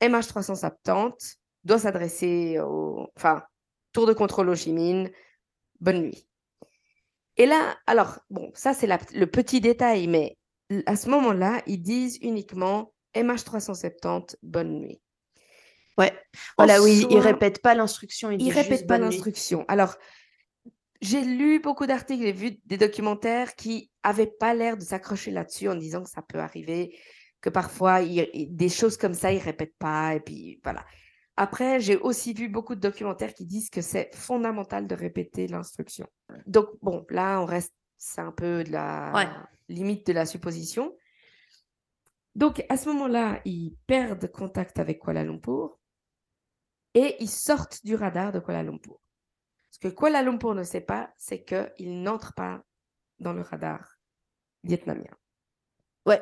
MH370 0.01 1.37
doit 1.65 1.79
s'adresser 1.79 2.59
au... 2.61 3.09
Enfin, 3.17 3.43
tour 3.93 4.07
de 4.07 4.13
contrôle 4.13 4.49
Ho 4.49 4.55
Chi 4.55 4.73
Minh, 4.73 5.11
bonne 5.81 6.01
nuit. 6.03 6.27
Et 7.37 7.47
là, 7.47 7.77
alors, 7.87 8.19
bon, 8.31 8.51
ça 8.55 8.75
c'est 8.75 8.87
le 8.87 9.27
petit 9.27 9.61
détail, 9.61 10.07
mais 10.07 10.37
à 10.87 10.97
ce 10.97 11.09
moment-là, 11.11 11.63
ils 11.67 11.83
disent 11.83 12.19
uniquement 12.23 12.93
MH370, 13.15 14.37
bonne 14.43 14.81
nuit. 14.81 15.01
Ouais. 15.99 16.17
Voilà, 16.57 16.81
En 16.81 16.85
oui, 16.85 17.05
ils 17.11 17.11
soi- 17.13 17.21
répètent 17.21 17.61
pas 17.61 17.75
l'instruction, 17.75 18.31
ils 18.31 18.41
ils 18.41 18.53
répètent 18.53 18.87
pas 18.87 18.99
l'instruction. 18.99 19.65
Alors, 19.69 19.97
j'ai 21.01 21.23
lu 21.23 21.61
beaucoup 21.61 21.87
d'articles, 21.87 22.23
j'ai 22.23 22.33
vu 22.33 22.61
des 22.65 22.77
documentaires 22.77 23.55
qui 23.57 23.91
avaient 24.03 24.27
pas 24.39 24.55
l'air 24.55 24.77
de 24.77 24.83
s'accrocher 24.83 25.31
là-dessus 25.31 25.69
en 25.69 25.75
disant 25.77 26.03
que 26.03 26.11
ça 26.11 26.23
peut 26.23 26.39
arriver, 26.39 26.97
que 27.41 27.51
parfois 27.51 28.01
ils- 28.01 28.29
ils- 28.33 28.55
des 28.55 28.69
choses 28.69 28.97
comme 28.97 29.15
ça 29.15 29.33
ils 29.33 29.39
répètent 29.39 29.77
pas 29.79 30.15
et 30.15 30.21
puis 30.21 30.61
voilà. 30.65 30.85
Après, 31.37 31.79
j'ai 31.79 31.97
aussi 31.97 32.33
vu 32.33 32.49
beaucoup 32.49 32.75
de 32.75 32.81
documentaires 32.81 33.33
qui 33.33 33.47
disent 33.47 33.71
que 33.71 33.81
c'est 33.81 34.13
fondamental 34.15 34.89
de 34.89 34.95
répéter 34.97 35.47
l'instruction. 35.47 36.07
Donc 36.47 36.67
bon, 36.83 37.07
là 37.11 37.41
on 37.41 37.45
reste 37.45 37.75
c'est 37.97 38.21
un 38.21 38.33
peu 38.33 38.65
de 38.65 38.73
la 38.73 39.13
Ouais. 39.15 39.29
limite 39.69 40.07
de 40.07 40.13
la 40.13 40.27
supposition. 40.27 40.97
Donc, 42.35 42.65
à 42.69 42.77
ce 42.77 42.89
moment-là, 42.91 43.41
ils 43.45 43.75
perdent 43.89 44.31
contact 44.31 44.79
avec 44.79 45.01
Kuala 45.01 45.25
Lumpur 45.25 45.78
et 46.99 47.17
ils 47.21 47.31
sortent 47.31 47.85
du 47.85 47.95
radar 47.95 48.33
de 48.33 48.41
Kuala 48.41 48.65
Lumpur. 48.65 48.99
Ce 49.71 49.79
que 49.79 49.87
Kuala 49.87 50.21
Lumpur 50.21 50.53
ne 50.57 50.65
sait 50.65 50.81
pas, 50.81 51.13
c'est 51.17 51.45
qu'ils 51.45 52.03
n'entrent 52.03 52.35
pas 52.35 52.61
dans 53.21 53.33
le 53.33 53.43
radar 53.43 53.89
vietnamien. 54.65 55.15
Ouais. 56.07 56.21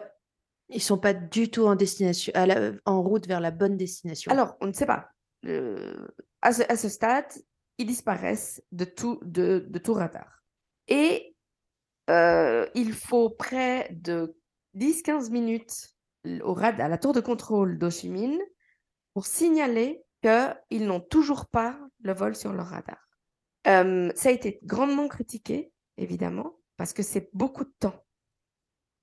Ils 0.68 0.82
sont 0.82 0.98
pas 0.98 1.14
du 1.14 1.50
tout 1.50 1.64
en 1.64 1.76
destination, 1.76 2.30
à 2.34 2.44
la- 2.44 2.72
en 2.84 3.02
route 3.02 3.26
vers 3.26 3.40
la 3.40 3.52
bonne 3.52 3.78
destination. 3.78 4.30
Alors, 4.30 4.56
on 4.60 4.66
ne 4.66 4.72
sait 4.72 4.84
pas. 4.84 5.08
Euh, 5.46 6.06
à, 6.42 6.52
ce, 6.52 6.62
à 6.70 6.76
ce 6.76 6.90
stade, 6.90 7.32
ils 7.78 7.86
disparaissent 7.86 8.62
de 8.72 8.84
tout, 8.84 9.18
de, 9.22 9.64
de 9.66 9.78
tout 9.78 9.94
radar. 9.94 10.42
Et 10.88 11.34
euh, 12.10 12.68
il 12.74 12.92
faut 12.92 13.30
près 13.30 13.88
de 13.92 14.36
10-15 14.74 15.30
minutes 15.30 15.94
au 16.42 16.58
à 16.58 16.88
la 16.88 16.98
tour 16.98 17.14
de 17.14 17.20
contrôle 17.20 17.78
d'Ho 17.78 17.88
Chi 17.88 18.10
Minh 18.10 18.38
pour 19.14 19.24
signaler 19.24 20.02
qu'ils 20.26 20.86
n'ont 20.86 21.00
toujours 21.00 21.46
pas 21.46 21.78
le 22.00 22.12
vol 22.12 22.34
sur 22.34 22.52
leur 22.52 22.66
radar. 22.66 22.98
Euh, 23.66 24.10
ça 24.14 24.28
a 24.28 24.32
été 24.32 24.60
grandement 24.62 25.08
critiqué, 25.08 25.72
évidemment, 25.96 26.58
parce 26.76 26.92
que 26.92 27.02
c'est 27.02 27.30
beaucoup 27.32 27.64
de 27.64 27.72
temps. 27.78 28.04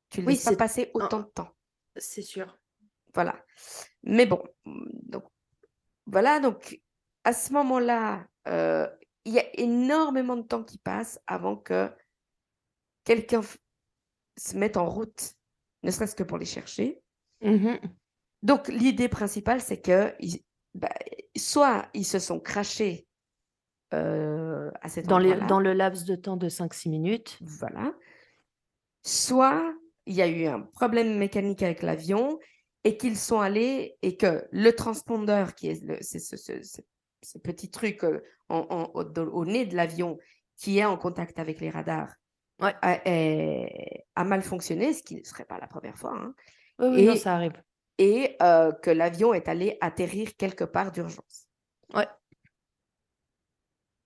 Tu 0.10 0.22
ne 0.22 0.27
Oui, 0.27 0.34
laisses 0.34 0.44
pas 0.46 0.56
passer 0.56 0.92
autant 0.94 1.20
de 1.20 1.27
temps. 1.27 1.50
c'est 1.98 2.22
sûr. 2.22 2.58
Voilà. 3.13 3.44
Mais 4.03 4.25
bon, 4.25 4.44
donc 4.65 5.24
voilà, 6.06 6.39
donc 6.39 6.82
à 7.24 7.34
ce 7.34 7.53
moment-là, 7.53 8.25
euh, 8.48 8.88
il 9.25 9.34
y 9.34 9.39
a 9.39 9.60
énormément 9.60 10.36
de 10.36 10.42
temps 10.42 10.63
qui 10.63 10.77
passe 10.77 11.20
avant 11.27 11.56
que 11.56 11.89
quelqu'un 13.03 13.42
se 14.38 14.58
mette 14.58 14.77
en 14.77 14.89
route, 14.89 15.34
ne 15.84 15.92
serait-ce 15.92 16.15
que 16.15 16.24
pour 16.24 16.38
les 16.38 16.46
chercher. 16.46 17.01
Mhm. 17.42 17.80
Donc 18.42 18.68
l'idée 18.68 19.10
principale, 19.10 19.62
c'est 19.62 19.82
que 19.82 20.13
bah, 20.74 20.89
soit 21.37 21.87
ils 21.93 22.05
se 22.05 22.19
sont 22.19 22.39
crachés 22.39 23.07
euh, 23.93 24.71
à 24.81 24.89
cet 24.89 25.07
Dans, 25.07 25.17
les, 25.19 25.29
endroit-là, 25.31 25.47
dans 25.47 25.59
le 25.59 25.73
laps 25.73 26.05
de 26.05 26.15
temps 26.15 26.37
de 26.37 26.49
5-6 26.49 26.89
minutes. 26.89 27.37
Voilà. 27.41 27.93
Soit 29.03 29.73
il 30.05 30.15
y 30.15 30.21
a 30.21 30.27
eu 30.27 30.45
un 30.45 30.61
problème 30.61 31.17
mécanique 31.17 31.63
avec 31.63 31.81
l'avion 31.81 32.39
et 32.83 32.97
qu'ils 32.97 33.17
sont 33.17 33.39
allés 33.39 33.95
et 34.01 34.17
que 34.17 34.45
le 34.51 34.71
transpondeur, 34.71 35.55
qui 35.55 35.69
est 35.69 35.83
le, 35.83 35.97
ce, 36.01 36.19
ce- 36.19 36.37
ce- 36.37 36.81
ce 37.21 37.37
petit 37.37 37.69
truc 37.71 38.03
euh, 38.03 38.21
en- 38.49 38.65
en- 38.69 38.91
au, 38.93 39.45
nez 39.45 39.65
de 39.65 39.75
l'avion 39.75 40.17
qui 40.57 40.79
est 40.79 40.85
en 40.85 40.97
contact 40.97 41.39
avec 41.39 41.59
les 41.59 41.69
radars, 41.69 42.13
Ouais. 42.61 42.73
a, 42.81 44.23
mal 44.23 44.41
fonctionné, 44.43 44.93
ce 44.93 45.01
qui 45.03 45.15
ne 45.15 45.23
serait 45.23 45.45
pas 45.45 45.57
la 45.59 45.67
première 45.67 45.97
fois, 45.97 46.13
hein, 46.15 46.35
Oui, 46.79 46.87
oui, 46.93 47.05
non, 47.05 47.15
ça 47.15 47.33
arrive. 47.35 47.53
Et 47.97 48.35
euh, 48.41 48.71
que 48.71 48.89
l'avion 48.89 49.33
est 49.33 49.47
allé 49.47 49.77
atterrir 49.81 50.35
quelque 50.35 50.63
part 50.63 50.91
d'urgence. 50.91 51.47
Ouais. 51.93 52.07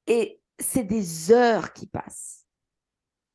Et 0.08 0.42
c'est 0.60 0.84
des 0.84 1.32
heures 1.32 1.74
qui 1.74 1.88
passent. 1.88 2.46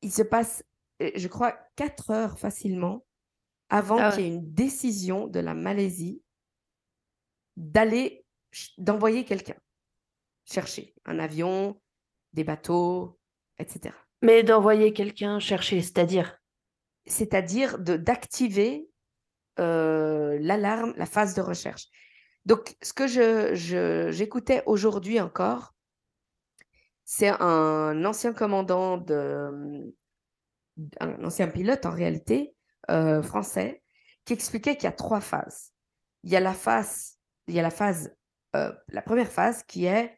Il 0.01 0.11
se 0.11 0.21
passe, 0.21 0.63
euh, 1.01 1.11
je 1.15 1.27
crois, 1.27 1.57
quatre 1.75 2.11
heures 2.11 2.37
facilement 2.37 3.05
avant 3.69 3.97
Ah 3.97 4.11
qu'il 4.11 4.21
y 4.21 4.25
ait 4.25 4.35
une 4.35 4.53
décision 4.53 5.27
de 5.27 5.39
la 5.39 5.53
Malaisie 5.53 6.21
d'aller, 7.55 8.25
d'envoyer 8.77 9.25
quelqu'un 9.25 9.55
chercher 10.45 10.93
un 11.05 11.19
avion, 11.19 11.79
des 12.33 12.43
bateaux, 12.43 13.17
etc. 13.59 13.95
Mais 14.21 14.43
d'envoyer 14.43 14.93
quelqu'un 14.93 15.39
chercher, 15.39 15.81
c'est-à-dire? 15.81 16.39
C'est-à-dire 17.05 17.79
de 17.79 17.97
d'activer 17.97 18.89
euh, 19.59 20.37
l'alarme, 20.39 20.93
la 20.97 21.05
phase 21.05 21.33
de 21.35 21.41
recherche. 21.41 21.87
Donc, 22.45 22.75
ce 22.81 22.93
que 22.93 23.07
je, 23.07 23.55
je- 23.55 24.11
j'écoutais 24.11 24.63
aujourd'hui 24.65 25.19
encore, 25.19 25.73
c'est 27.05 27.29
un 27.29 28.05
ancien 28.05 28.33
commandant 28.33 28.97
de, 28.97 29.93
un 30.99 31.23
ancien 31.23 31.47
pilote 31.47 31.85
en 31.85 31.91
réalité, 31.91 32.55
euh, 32.89 33.21
français, 33.21 33.83
qui 34.25 34.33
expliquait 34.33 34.75
qu'il 34.75 34.85
y 34.85 34.87
a 34.87 34.93
trois 34.93 35.21
phases. 35.21 35.73
Il 36.23 36.31
y 36.31 36.35
a 36.35 36.39
la 36.39 36.53
phase, 36.53 37.17
il 37.47 37.55
y 37.55 37.59
a 37.59 37.61
la 37.61 37.69
phase, 37.69 38.15
euh, 38.55 38.73
la 38.89 39.01
première 39.01 39.31
phase 39.31 39.63
qui 39.63 39.85
est, 39.85 40.17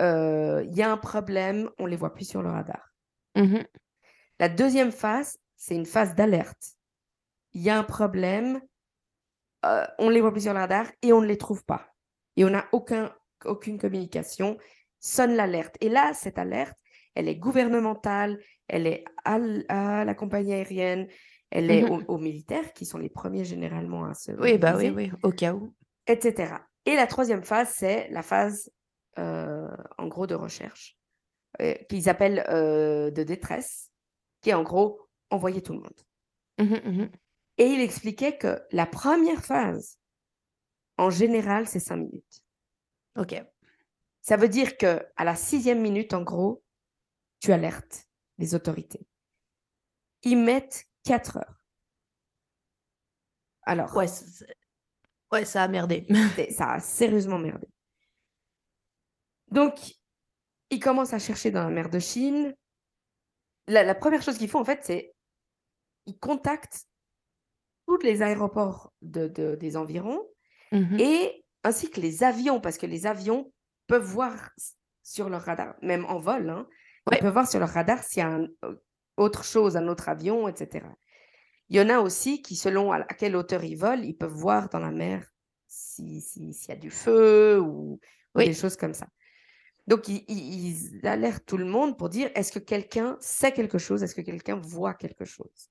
il 0.00 0.74
y 0.74 0.82
a 0.82 0.92
un 0.92 0.98
problème, 0.98 1.70
on 1.78 1.86
les 1.86 1.96
voit 1.96 2.12
plus 2.12 2.28
sur 2.28 2.42
le 2.42 2.50
radar. 2.50 2.94
Mhm. 3.36 3.64
La 4.38 4.48
deuxième 4.48 4.92
phase, 4.92 5.38
c'est 5.56 5.74
une 5.74 5.86
phase 5.86 6.14
d'alerte. 6.14 6.76
Il 7.54 7.62
y 7.62 7.70
a 7.70 7.78
un 7.78 7.84
problème, 7.84 8.60
euh, 9.64 9.84
on 9.98 10.08
les 10.10 10.20
voit 10.20 10.32
plus 10.32 10.42
sur 10.42 10.52
le 10.52 10.58
radar 10.58 10.86
et 11.02 11.12
on 11.12 11.20
ne 11.20 11.26
les 11.26 11.38
trouve 11.38 11.64
pas. 11.64 11.86
Et 12.36 12.44
on 12.44 12.50
n'a 12.50 12.66
aucun, 12.72 13.14
aucune 13.44 13.78
communication. 13.78 14.58
Sonne 15.00 15.34
l'alerte. 15.34 15.76
Et 15.80 15.88
là, 15.88 16.12
cette 16.14 16.38
alerte, 16.38 16.76
elle 17.14 17.28
est 17.28 17.36
gouvernementale, 17.36 18.40
elle 18.68 18.86
est 18.86 19.04
à, 19.24 19.38
la 19.38 20.14
compagnie 20.14 20.52
aérienne, 20.54 21.06
elle 21.50 21.70
est 21.70 21.82
Mhm. 21.82 21.90
aux, 22.08 22.14
aux 22.14 22.18
militaires, 22.18 22.72
qui 22.72 22.86
sont 22.86 22.98
les 22.98 23.08
premiers 23.10 23.44
généralement 23.44 24.04
à 24.06 24.14
se 24.14 24.32
Oui, 24.32 24.58
bah 24.58 24.74
oui, 24.76 24.90
oui, 24.90 25.12
au 25.22 25.30
cas 25.30 25.52
où. 25.54 25.72
etc. 26.06 26.54
Et 26.86 26.96
la 26.96 27.06
troisième 27.06 27.44
phase, 27.44 27.72
c'est 27.76 28.08
la 28.10 28.22
phase, 28.22 28.70
euh, 29.18 29.68
en 29.98 30.08
gros, 30.08 30.26
de 30.26 30.34
recherche, 30.34 30.96
euh, 31.62 31.74
qu'ils 31.88 32.08
appellent 32.08 32.44
euh, 32.48 33.10
de 33.10 33.22
détresse, 33.22 33.90
qui 34.40 34.50
est 34.50 34.54
en 34.54 34.62
gros 34.64 35.00
envoyer 35.30 35.62
tout 35.62 35.72
le 35.74 35.80
monde. 35.80 36.00
Mhm, 36.58 36.80
mhm. 36.84 37.10
Et 37.58 37.66
il 37.66 37.80
expliquait 37.80 38.36
que 38.36 38.60
la 38.72 38.86
première 38.86 39.44
phase, 39.44 39.98
en 40.98 41.10
général, 41.10 41.68
c'est 41.68 41.80
cinq 41.80 41.96
minutes. 41.96 42.42
Ok. 43.16 43.34
Ça 44.22 44.36
veut 44.36 44.48
dire 44.48 44.76
que 44.76 45.06
à 45.16 45.24
la 45.24 45.36
sixième 45.36 45.80
minute, 45.80 46.14
en 46.14 46.22
gros, 46.22 46.62
tu 47.40 47.52
alertes 47.52 48.08
les 48.38 48.54
autorités. 48.54 49.06
Ils 50.22 50.38
mettent 50.38 50.86
quatre 51.02 51.36
heures. 51.36 51.60
Alors, 53.62 53.94
Ouais, 53.96 54.06
ouais, 55.32 55.44
ça 55.44 55.62
a 55.62 55.68
merdé. 55.68 56.06
ça 56.56 56.72
a 56.72 56.80
sérieusement 56.80 57.38
merdé. 57.38 57.68
Donc, 59.48 59.94
ils 60.70 60.80
commencent 60.80 61.12
à 61.12 61.18
chercher 61.18 61.50
dans 61.50 61.62
la 61.62 61.70
mer 61.70 61.88
de 61.90 61.98
Chine. 61.98 62.54
La, 63.68 63.84
la 63.84 63.94
première 63.94 64.22
chose 64.22 64.38
qu'ils 64.38 64.48
font, 64.48 64.60
en 64.60 64.64
fait, 64.64 64.84
c'est 64.84 65.14
ils 66.06 66.18
contactent 66.18 66.86
tous 67.86 67.98
les 67.98 68.22
aéroports 68.22 68.92
de- 69.02 69.28
de- 69.28 69.54
des 69.56 69.76
environs 69.76 70.22
Mhm. 70.72 70.98
et 70.98 71.44
ainsi 71.62 71.90
que 71.90 72.00
les 72.00 72.22
avions, 72.24 72.60
parce 72.60 72.78
que 72.78 72.86
les 72.86 73.06
avions 73.06 73.52
peuvent 73.86 74.04
voir 74.04 74.50
sur 75.02 75.28
leur 75.28 75.42
radar, 75.42 75.74
même 75.82 76.04
en 76.06 76.18
vol, 76.18 76.48
hein, 76.50 76.66
Ouais. 77.06 77.18
ils 77.18 77.20
peuvent 77.20 77.32
voir 77.32 77.48
sur 77.48 77.60
leur 77.60 77.68
radar 77.68 78.02
s'il 78.02 78.20
y 78.20 78.22
a 78.22 78.30
un- 78.30 78.48
euh, 78.64 78.74
autre 79.16 79.44
chose, 79.44 79.76
un 79.76 79.86
autre 79.88 80.08
avion, 80.08 80.48
etc. 80.48 80.86
Il 81.68 81.76
y 81.76 81.80
en 81.80 81.88
a 81.88 82.00
aussi 82.00 82.42
qui, 82.42 82.56
selon 82.56 82.92
à, 82.92 82.96
à 82.98 83.14
quelle 83.14 83.36
hauteur 83.36 83.62
ils 83.64 83.76
volent, 83.76 84.02
ils 84.02 84.16
peuvent 84.16 84.32
voir 84.32 84.68
dans 84.70 84.78
la 84.80 84.90
mer 84.90 85.30
si- 85.66 86.20
si- 86.20 86.52
s'il 86.54 86.68
y 86.70 86.72
a 86.72 86.76
du 86.76 86.90
feu 86.90 87.60
ou, 87.60 88.00
des 88.34 88.52
choses 88.54 88.76
comme 88.76 88.94
ça. 88.94 89.06
Donc, 89.86 90.08
ils, 90.08 90.24
ils- 90.28 90.98
ils 91.00 91.06
alertent 91.06 91.44
tout 91.46 91.56
le 91.58 91.64
monde 91.66 91.96
pour 91.98 92.08
dire 92.08 92.30
est-ce 92.34 92.50
que 92.52 92.58
quelqu'un 92.58 93.16
sait 93.20 93.52
quelque 93.52 93.78
chose? 93.78 94.02
Est-ce 94.02 94.14
que 94.14 94.22
quelqu'un 94.22 94.56
voit 94.56 94.94
quelque 94.94 95.24
chose? 95.24 95.70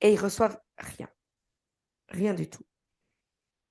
Et 0.00 0.12
ils 0.14 0.18
reçoivent 0.20 0.58
rien. 0.78 1.08
Rien 2.14 2.32
du 2.32 2.48
tout. 2.48 2.62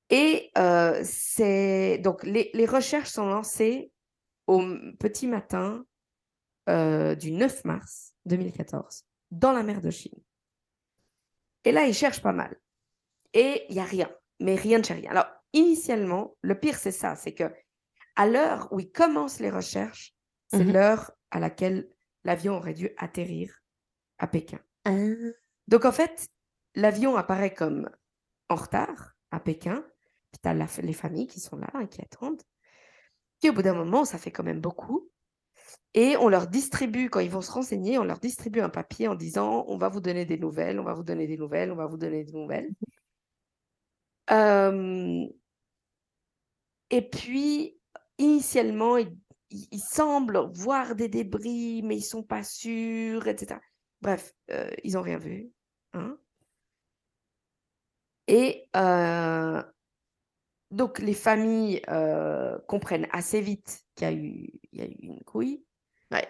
Et 0.09 0.51
euh, 0.57 1.01
c'est 1.03 1.97
donc 1.99 2.23
les, 2.23 2.51
les 2.53 2.65
recherches 2.65 3.09
sont 3.09 3.25
lancées 3.25 3.91
au 4.47 4.61
petit 4.99 5.27
matin 5.27 5.85
euh, 6.69 7.15
du 7.15 7.31
9 7.31 7.63
mars 7.63 8.13
2014 8.25 9.05
dans 9.31 9.53
la 9.53 9.63
mer 9.63 9.81
de 9.81 9.89
Chine. 9.89 10.19
Et 11.63 11.71
là, 11.71 11.85
ils 11.85 11.93
cherchent 11.93 12.21
pas 12.21 12.33
mal. 12.33 12.59
Et 13.33 13.65
il 13.69 13.75
n'y 13.75 13.81
a 13.81 13.85
rien, 13.85 14.11
mais 14.41 14.55
rien 14.55 14.79
de 14.79 14.85
chez 14.85 14.93
rien. 14.95 15.11
Alors, 15.11 15.27
initialement, 15.53 16.35
le 16.41 16.59
pire, 16.59 16.75
c'est 16.77 16.91
ça, 16.91 17.15
c'est 17.15 17.33
que 17.33 17.45
à 18.17 18.27
l'heure 18.27 18.67
où 18.71 18.79
ils 18.81 18.91
commencent 18.91 19.39
les 19.39 19.49
recherches, 19.49 20.13
c'est 20.51 20.65
Mhm. 20.65 20.73
l'heure 20.73 21.11
à 21.31 21.39
laquelle 21.39 21.89
l'avion 22.25 22.57
aurait 22.57 22.73
dû 22.73 22.89
atterrir 22.97 23.63
à 24.19 24.27
Pékin. 24.27 24.59
Ah. 24.85 24.91
Donc, 25.69 25.85
en 25.85 25.91
fait, 25.93 26.27
l'avion 26.75 27.15
apparaît 27.15 27.53
comme 27.53 27.89
en 28.53 28.55
retard 28.55 29.13
à 29.31 29.39
Pékin. 29.39 29.83
Puis 30.31 30.39
tu 30.41 30.49
as 30.49 30.81
les 30.81 30.93
familles 30.93 31.27
qui 31.27 31.39
sont 31.39 31.57
là 31.57 31.69
et 31.81 31.87
qui 31.89 32.01
attendent. 32.01 32.41
Puis 33.39 33.49
au 33.49 33.53
bout 33.53 33.61
d'un 33.61 33.73
moment, 33.75 34.05
ça 34.05 34.17
fait 34.17 34.31
quand 34.31 34.43
même 34.43 34.61
beaucoup. 34.61 35.09
Et 35.93 36.17
on 36.17 36.29
leur 36.29 36.47
distribue, 36.47 37.09
quand 37.09 37.19
ils 37.19 37.29
vont 37.29 37.41
se 37.41 37.51
renseigner, 37.51 37.97
on 37.99 38.03
leur 38.03 38.19
distribue 38.19 38.61
un 38.61 38.69
papier 38.69 39.07
en 39.07 39.15
disant 39.15 39.65
on 39.67 39.77
va 39.77 39.89
vous 39.89 40.01
donner 40.01 40.25
des 40.25 40.37
nouvelles, 40.37 40.79
on 40.79 40.83
va 40.83 40.93
vous 40.93 41.03
donner 41.03 41.27
des 41.27 41.37
nouvelles, 41.37 41.71
on 41.71 41.75
va 41.75 41.85
vous 41.87 41.97
donner 41.97 42.23
des 42.23 42.33
nouvelles. 42.33 42.69
Euh, 44.31 45.27
Et 46.89 47.01
puis, 47.09 47.77
initialement, 48.17 48.97
ils 49.49 49.79
semblent 49.79 50.51
voir 50.53 50.95
des 50.95 51.09
débris, 51.09 51.81
mais 51.83 51.97
ils 51.97 52.03
sont 52.03 52.23
pas 52.23 52.43
sûrs, 52.43 53.27
etc. 53.27 53.59
Bref, 54.01 54.33
euh, 54.51 54.69
ils 54.83 54.93
n'ont 54.93 55.01
rien 55.01 55.17
vu. 55.17 55.51
hein. 55.93 56.17
Et 58.27 58.69
euh, 58.75 59.61
donc, 60.71 60.99
les 60.99 61.13
familles 61.13 61.81
euh, 61.89 62.57
comprennent 62.67 63.07
assez 63.11 63.41
vite 63.41 63.83
qu'il 63.95 64.07
y, 64.07 64.11
a 64.11 64.13
eu- 64.13 64.49
il 64.71 64.79
y 64.79 64.81
a 64.81 64.85
eu 64.85 64.95
une 65.01 65.23
couille. 65.23 65.63
Ouais. 66.11 66.27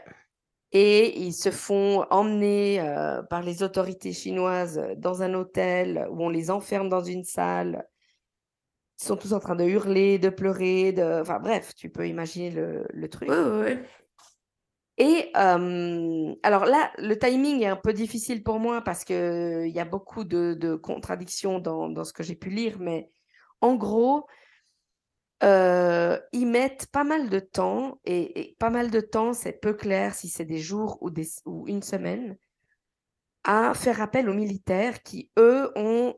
Et 0.72 1.20
ils 1.20 1.34
se 1.34 1.52
font 1.52 2.04
emmener 2.10 2.82
euh, 2.82 3.22
par 3.22 3.44
les 3.44 3.62
autorités 3.62 4.12
chinoises 4.12 4.82
dans 4.98 5.22
un 5.22 5.36
hôtel 5.36 6.08
où 6.10 6.24
on 6.24 6.30
les 6.30 6.50
enferme 6.50 6.90
dans 6.90 7.04
une 7.04 7.24
salle. 7.24 7.88
Ils 9.00 9.06
sont 9.06 9.18
tous 9.18 9.34
en 9.34 9.40
train 9.40 9.56
de 9.56 9.66
hurler, 9.66 10.18
de 10.18 10.30
pleurer, 10.30 10.94
de... 10.94 11.22
Enfin 11.22 11.40
bref, 11.40 11.76
tu 11.76 11.90
peux 11.90 12.08
imaginer 12.08 12.50
le, 12.50 12.88
le 12.90 13.10
truc. 13.10 13.30
Ouais, 13.30 13.38
ouais. 13.38 13.84
Et 14.98 15.32
alors 15.34 16.66
là, 16.66 16.92
le 16.98 17.16
timing 17.16 17.62
est 17.62 17.68
un 17.68 17.76
peu 17.76 17.94
difficile 17.94 18.44
pour 18.44 18.60
moi 18.60 18.82
parce 18.82 19.04
qu'il 19.04 19.72
y 19.74 19.80
a 19.80 19.86
beaucoup 19.86 20.24
de, 20.24 20.76
contradictions 20.76 21.60
dans, 21.60 22.04
ce 22.04 22.14
que 22.14 22.24
j'ai 22.24 22.36
pu 22.36 22.50
lire, 22.50 22.78
mais 22.80 23.10
en 23.62 23.76
gros, 23.76 24.28
ils 25.42 26.48
mettent 26.48 26.88
pas 26.92 27.04
mal 27.04 27.30
de 27.30 27.40
temps, 27.40 28.00
et, 28.06 28.56
pas 28.60 28.70
mal 28.70 28.92
de 28.92 29.00
temps, 29.02 29.34
c'est 29.34 29.54
peu 29.54 29.74
clair 29.74 30.14
si 30.14 30.30
c'est 30.30 30.46
des 30.46 30.60
jours 30.60 31.00
ou, 31.02 31.68
une 31.68 31.82
semaine, 31.82 32.38
à 33.44 33.74
faire 33.74 34.02
appel 34.02 34.30
aux 34.30 34.34
militaires 34.34 35.04
qui, 35.04 35.32
eux, 35.38 35.72
ont, 35.76 36.16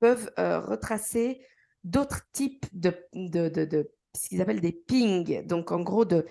peuvent 0.00 0.30
euh, 0.38 0.60
retracer 0.60 1.40
d'autres 1.84 2.22
types 2.32 2.66
de, 2.72 2.96
de- 3.12 3.90
ce 4.16 4.28
qu'ils 4.28 4.40
appellent 4.40 4.60
des 4.60 4.72
pings, 4.72 5.46
donc 5.46 5.70
en 5.70 5.80
gros 5.80 6.04
de, 6.04 6.26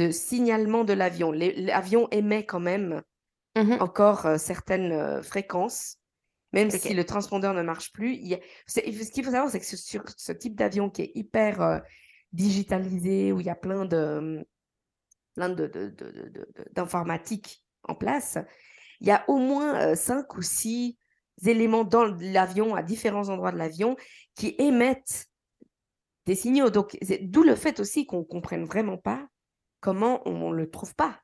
de 0.00 0.10
signalement 0.10 0.84
de 0.84 0.94
l'avion. 0.94 1.30
L'avion 1.32 2.08
émet 2.10 2.44
quand 2.46 2.60
même 2.60 3.02
Mhm. 3.56 3.78
encore 3.80 4.26
euh, 4.26 4.38
certaines 4.38 4.92
euh, 4.92 5.22
fréquences, 5.22 5.96
même 6.52 6.70
si 6.70 6.94
le 6.94 7.04
transpondeur 7.04 7.52
ne 7.52 7.62
marche 7.62 7.92
plus. 7.92 8.14
Il 8.14 8.34
a- 8.34 8.40
ce 8.66 8.80
qu'il 9.10 9.24
faut 9.24 9.32
savoir, 9.32 9.50
c'est 9.50 9.60
que 9.60 9.66
sur 9.66 10.04
ce 10.16 10.32
type 10.32 10.54
d'avion 10.54 10.88
qui 10.88 11.02
est 11.02 11.12
hyper 11.14 11.60
euh, 11.60 11.78
digitalisé, 12.32 13.32
où 13.32 13.40
il 13.40 13.46
y 13.46 13.50
a 13.50 13.56
plein 13.56 13.84
de 13.84 14.46
plein 15.34 15.48
de, 15.48 15.66
de- 15.66 15.88
de- 15.88 16.10
de- 16.10 16.28
de- 16.36 16.48
de- 16.56 16.68
d'informatique 16.72 17.62
en 17.84 17.94
place, 17.94 18.38
il 19.00 19.06
y 19.08 19.10
a 19.10 19.24
au 19.28 19.38
moins 19.38 19.94
cinq 19.96 20.36
ou 20.36 20.42
six 20.42 20.96
éléments 21.44 21.84
dans 21.84 22.04
l'avion, 22.20 22.74
à 22.74 22.82
différents 22.82 23.28
endroits 23.28 23.52
de 23.52 23.58
l'avion, 23.58 23.96
qui 24.36 24.54
émettent 24.58 25.26
des 26.26 26.34
signaux. 26.34 26.70
Donc, 26.70 26.96
d'où 27.22 27.42
le 27.42 27.56
fait 27.56 27.80
aussi 27.80 28.06
qu'on 28.06 28.20
ne 28.20 28.24
comprenne 28.34 28.64
vraiment 28.64 28.98
pas 28.98 29.26
comment 29.80 30.26
on 30.28 30.50
ne 30.50 30.56
le 30.56 30.70
trouve 30.70 30.94
pas. 30.94 31.20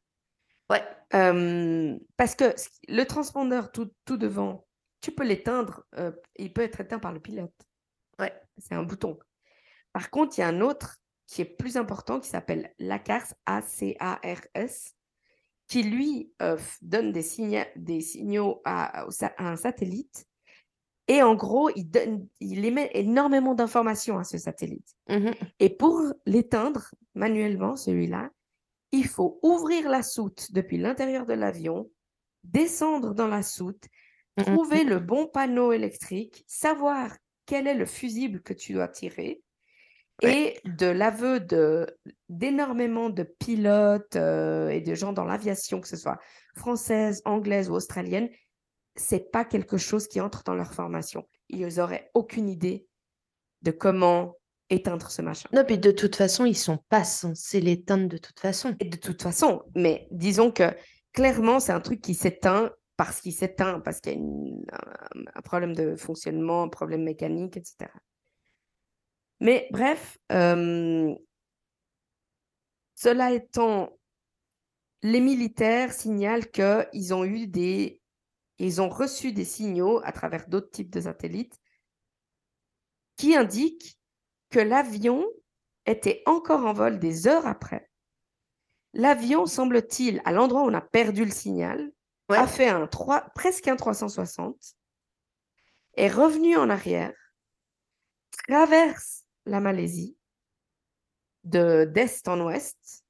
Ouais. 0.71 0.83
Euh, 1.15 1.97
parce 2.17 2.35
que 2.35 2.55
le 2.89 3.05
transpondeur 3.05 3.71
tout, 3.71 3.91
tout 4.05 4.17
devant, 4.17 4.67
tu 5.01 5.13
peux 5.13 5.25
l'éteindre, 5.25 5.85
euh, 5.97 6.13
il 6.37 6.53
peut 6.53 6.63
être 6.63 6.81
éteint 6.81 6.99
par 6.99 7.13
le 7.13 7.21
pilote. 7.21 7.55
Ouais. 8.19 8.33
C'est 8.59 8.75
un 8.75 8.83
bouton. 8.83 9.19
Par 9.93 10.11
contre, 10.11 10.37
il 10.39 10.41
y 10.41 10.45
a 10.45 10.49
un 10.49 10.61
autre 10.61 10.97
qui 11.27 11.43
est 11.43 11.57
plus 11.57 11.77
important 11.77 12.21
qui 12.21 12.29
s'appelle 12.29 12.73
l'ACARS, 12.79 13.35
A-C-A-R-S, 13.47 14.95
qui 15.69 15.83
lui 15.83 16.33
euh, 16.43 16.57
donne 16.83 17.13
des, 17.13 17.23
signa- 17.23 17.67
des 17.77 18.01
signaux 18.01 18.63
à, 18.65 19.07
un 19.39 19.57
satellite. 19.57 20.27
Et 21.09 21.23
en 21.23 21.35
gros, 21.35 21.71
il, 21.77 21.91
donne, 21.91 22.27
il 22.41 22.65
émet 22.65 22.91
énormément 22.95 23.55
d'informations 23.55 24.19
à 24.19 24.25
ce 24.25 24.39
satellite. 24.39 24.95
Mhm. 25.09 25.35
Et 25.61 25.71
pour 25.71 26.03
l'éteindre 26.25 26.91
manuellement, 27.15 27.77
celui-là, 27.77 28.31
il 28.97 29.07
faut 29.07 29.39
ouvrir 29.43 29.89
la 29.89 30.03
soute 30.03 30.53
depuis 30.53 30.79
l'intérieur 30.79 31.27
de 31.27 31.35
l'avion, 31.35 31.91
descendre 32.45 33.15
dans 33.15 33.29
la 33.29 33.43
soute, 33.43 33.85
trouver 34.37 34.85
le 34.85 34.99
bon 34.99 35.27
panneau 35.27 35.73
électrique, 35.73 36.45
savoir 36.47 37.11
quel 37.47 37.67
est 37.67 37.75
le 37.75 37.87
fusible 37.87 38.43
que 38.43 38.53
tu 38.53 38.73
dois 38.73 38.89
tirer. 38.89 39.43
Ouais. 40.23 40.55
Et 40.65 40.69
de 40.69 40.87
l'aveu 40.87 41.41
d'énormément 42.31 43.11
de 43.11 43.23
pilotes 43.23 44.17
euh, 44.17 44.69
et 44.71 44.81
de 44.81 44.95
gens 44.95 45.13
dans 45.13 45.25
l'aviation, 45.25 45.81
que 45.81 45.89
ce 45.89 45.97
soit 45.97 46.19
française, 46.57 47.21
anglaise 47.27 47.69
ou 47.69 47.75
australienne, 47.75 48.31
c'est 48.95 49.31
pas 49.31 49.45
quelque 49.45 49.77
chose 49.77 50.09
qui 50.09 50.23
entre 50.23 50.43
dans 50.43 50.55
leur 50.55 50.73
formation. 50.73 51.29
Ils 51.51 51.81
auraient 51.81 52.11
aucune 52.15 52.49
idée 52.49 52.87
de 53.61 53.71
comment 53.71 54.37
éteindre 54.71 55.11
ce 55.11 55.23
machin. 55.23 55.49
Non, 55.53 55.65
puis 55.65 55.79
de 55.79 55.91
toute 55.91 56.17
façon, 56.17 56.45
ils 56.45 56.57
sont 56.57 56.79
pas 56.89 57.05
censés 57.05 57.61
l'éteindre 57.61 58.09
de 58.09 58.19
toute 58.19 58.41
façon. 58.41 58.75
Et 58.81 58.85
de 58.87 58.97
toute 58.97 59.23
façon, 59.23 59.63
mais 59.75 60.09
disons 60.11 60.51
que 60.51 60.75
clairement, 61.13 61.61
c'est 61.61 61.73
un 61.73 61.81
truc 61.81 62.01
qui 62.01 62.15
s'éteint 62.15 62.71
parce 62.97 63.21
qu'il 63.21 63.33
s'éteint, 63.35 63.81
parce 63.81 64.01
qu'il 64.01 64.13
y 64.13 64.15
a 64.17 64.19
une- 64.19 64.65
un, 64.73 65.23
un 65.35 65.43
problème 65.43 65.75
de 65.75 65.97
fonctionnement, 65.97 66.63
un 66.63 66.69
problème 66.69 67.03
mécanique, 67.05 67.57
etc. 67.57 67.91
Mais 69.41 69.69
bref, 69.71 70.17
euh, 70.33 71.15
cela 72.95 73.33
étant, 73.33 73.99
les 75.03 75.21
militaires 75.21 75.93
signalent 75.93 76.51
qu'ils 76.51 77.13
ont 77.13 77.25
eu 77.25 77.47
des, 77.47 78.01
ils 78.59 78.81
ont 78.81 78.89
reçu 78.89 79.33
des 79.33 79.45
signaux 79.45 80.01
à 80.05 80.13
travers 80.13 80.49
d'autres 80.49 80.71
types 80.71 80.91
de 80.91 81.03
satellites 81.03 81.59
qui 83.17 83.37
indiquent 83.37 83.99
que 84.51 84.61
l'avion 84.61 85.25
était 85.87 86.23
encore 86.27 86.65
en 86.67 86.73
vol 86.73 86.99
des 86.99 87.27
heures 87.29 87.47
après. 87.47 87.89
L'avion, 88.93 89.47
semble-t-il, 89.47 90.23
à 90.25 90.33
l'endroit 90.33 90.63
où 90.63 90.67
on 90.71 90.75
a 90.75 90.81
perdu 90.81 91.25
le 91.25 91.31
signal, 91.31 91.91
Ouais. 92.29 92.39
a 92.39 92.47
fait 92.49 92.69
un 92.69 92.87
3, 92.89 93.21
presque 93.37 93.69
un 93.69 93.77
360, 93.77 94.57
est 95.95 96.09
revenu 96.09 96.57
en 96.57 96.69
arrière, 96.71 97.15
traverse 98.49 99.25
la 99.47 99.61
Malaisie 99.61 100.17
de 101.45 101.85
d'est 101.85 102.27
en 102.29 102.41
ouest, 102.41 103.05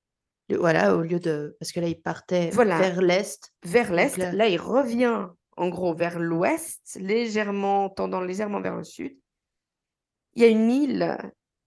Voilà, 0.50 0.94
au 0.94 1.00
lieu 1.00 1.18
de. 1.18 1.56
Parce 1.58 1.72
que 1.72 1.80
là, 1.80 1.88
ils 1.88 2.00
partaient 2.00 2.50
Voilà. 2.50 2.78
vers 2.78 3.00
l'est. 3.02 3.52
vers 3.64 3.92
l'est. 3.92 4.16
là- 4.16 4.32
Là, 4.32 4.46
il 4.48 4.60
revient 4.60 5.26
en 5.56 5.68
gros 5.68 5.92
vers 5.94 6.20
l'ouest, 6.20 6.96
légèrement, 7.00 7.88
tendant 7.90 8.20
légèrement 8.20 8.60
vers 8.60 8.76
le 8.76 8.84
sud. 8.84 9.18
Il 10.36 10.42
y 10.42 10.44
a 10.44 10.48
une 10.48 10.70
île 10.70 11.16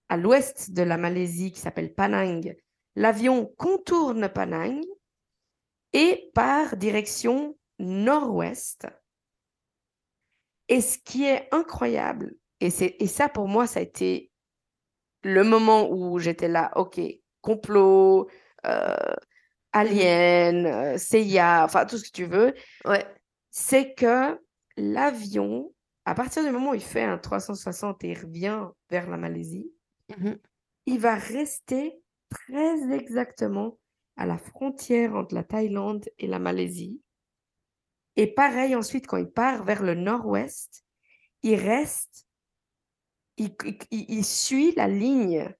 à 0.08 0.16
l'ouest 0.16 0.70
de 0.72 0.82
la 0.82 0.96
Malaisie 0.96 1.52
qui 1.52 1.60
s'appelle 1.60 1.92
Panang. 1.92 2.54
L'avion 2.96 3.46
contourne 3.58 4.28
Panang 4.28 4.80
et 5.92 6.30
part 6.34 6.76
direction 6.76 7.56
nord-ouest. 7.80 8.86
Et 10.68 10.80
ce 10.80 10.98
qui 10.98 11.24
est 11.24 11.48
incroyable, 11.52 12.34
et, 12.60 12.70
c'est, 12.70 12.94
et 13.00 13.06
ça 13.08 13.28
pour 13.28 13.48
moi, 13.48 13.66
ça 13.66 13.80
a 13.80 13.82
été 13.82 14.30
le 15.22 15.42
moment 15.42 15.90
où 15.90 16.18
j'étais 16.20 16.48
là, 16.48 16.70
ok, 16.76 17.00
complot, 17.40 18.30
euh, 18.66 19.14
alien, 19.72 20.66
euh, 20.66 20.98
CIA, 20.98 21.64
enfin 21.64 21.86
tout 21.86 21.98
ce 21.98 22.04
que 22.04 22.12
tu 22.14 22.24
veux, 22.24 22.54
Ouais. 22.84 23.04
c'est 23.50 23.94
que 23.94 24.40
l'avion, 24.76 25.72
à 26.10 26.14
partir 26.14 26.42
du 26.44 26.50
moment 26.50 26.70
où 26.70 26.74
il 26.74 26.80
fait 26.82 27.04
un 27.04 27.18
360 27.18 28.02
et 28.04 28.10
il 28.10 28.18
revient 28.18 28.66
vers 28.90 29.08
la 29.08 29.16
Malaisie, 29.16 29.70
Mhm. 30.16 30.38
il 30.86 30.98
va 30.98 31.14
rester 31.14 32.00
très 32.28 32.92
exactement 32.92 33.78
à 34.16 34.26
la 34.26 34.36
frontière 34.38 35.14
entre 35.14 35.34
la 35.36 35.44
Thaïlande 35.44 36.08
et 36.18 36.26
la 36.26 36.40
Malaisie. 36.40 37.00
Et 38.16 38.26
pareil, 38.26 38.74
ensuite, 38.74 39.06
quand 39.06 39.18
il 39.18 39.30
part 39.30 39.62
vers 39.64 39.82
le 39.84 39.94
nord-ouest, 39.94 40.84
il 41.44 41.54
reste, 41.54 42.26
il, 43.36 43.54
il- 43.64 43.78
il- 43.92 44.06
il 44.08 44.24
suit 44.24 44.72
la 44.76 44.88
ligne 44.88 45.54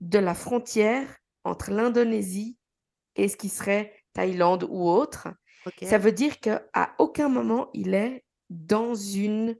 de 0.00 0.18
la 0.18 0.34
frontière 0.34 1.06
entre 1.44 1.70
l'Indonésie 1.70 2.56
et 3.14 3.28
ce 3.28 3.36
qui 3.36 3.48
serait 3.48 3.94
Thaïlande 4.12 4.66
ou 4.68 4.88
autre. 4.88 5.28
Ça 5.86 5.98
veut 5.98 6.12
dire 6.12 6.40
qu'à 6.40 6.94
aucun 6.98 7.28
moment 7.28 7.70
il 7.74 7.94
est 7.94 8.24
dans 8.50 8.94
une... 8.96 9.56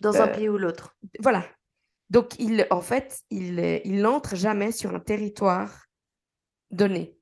Dans 0.00 0.16
un 0.16 0.28
euh, 0.28 0.34
pays 0.34 0.48
ou 0.48 0.58
l'autre. 0.58 0.96
voilà. 1.20 1.44
Donc, 2.10 2.38
il, 2.38 2.66
en 2.70 2.80
fait, 2.80 3.20
il, 3.30 3.58
il 3.84 4.00
n'entre 4.00 4.34
jamais 4.34 4.72
sur 4.72 4.94
un 4.94 5.00
territoire 5.00 5.86
donné. 6.70 7.18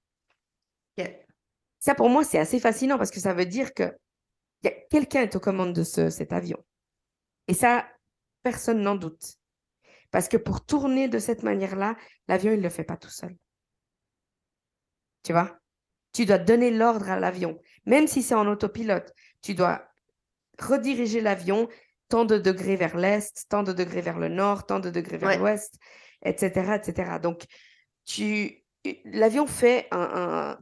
Ça, 1.86 1.94
pour 1.94 2.08
moi, 2.08 2.24
c'est 2.24 2.38
assez 2.38 2.58
fascinant 2.58 2.98
parce 2.98 3.12
que 3.12 3.20
ça 3.20 3.32
veut 3.32 3.46
dire 3.46 3.72
que 3.72 3.96
quelqu'un 4.90 5.22
est 5.22 5.36
aux 5.36 5.40
commandes 5.40 5.72
de 5.72 5.84
ce, 5.84 6.10
cet 6.10 6.32
avion. 6.32 6.58
Et 7.46 7.54
ça, 7.54 7.86
personne 8.42 8.82
n'en 8.82 8.96
doute. 8.96 9.36
Parce 10.10 10.26
que 10.28 10.36
pour 10.36 10.64
tourner 10.64 11.06
de 11.06 11.20
cette 11.20 11.44
manière-là, 11.44 11.96
l'avion, 12.26 12.50
il 12.50 12.58
ne 12.58 12.62
le 12.64 12.70
fait 12.70 12.82
pas 12.82 12.96
tout 12.96 13.10
seul. 13.10 13.36
Tu 15.22 15.32
vois? 15.32 15.60
Tu 16.12 16.24
dois 16.24 16.38
donner 16.38 16.72
l'ordre 16.72 17.08
à 17.08 17.20
l'avion. 17.20 17.60
Même 17.84 18.08
si 18.08 18.22
c'est 18.22 18.34
en 18.34 18.48
autopilote, 18.48 19.12
tu 19.40 19.54
dois 19.54 19.88
rediriger 20.58 21.20
l'avion 21.20 21.68
tant 22.08 22.24
de 22.24 22.38
degrés 22.38 22.76
vers 22.76 22.96
l'est, 22.96 23.46
tant 23.48 23.62
de 23.62 23.72
degrés 23.72 24.00
vers 24.00 24.18
le 24.18 24.28
nord, 24.28 24.66
tant 24.66 24.78
de 24.80 24.90
degrés 24.90 25.18
vers 25.18 25.30
Ouais. 25.30 25.38
l'ouest, 25.38 25.74
etc., 26.24 26.74
etc. 26.76 27.18
Donc, 27.22 27.44
tu, 28.04 28.64
l'avion 29.04 29.46
fait 29.46 29.88
un, 29.90 30.00
un- 30.00 30.58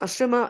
un 0.00 0.06
chemin 0.06 0.48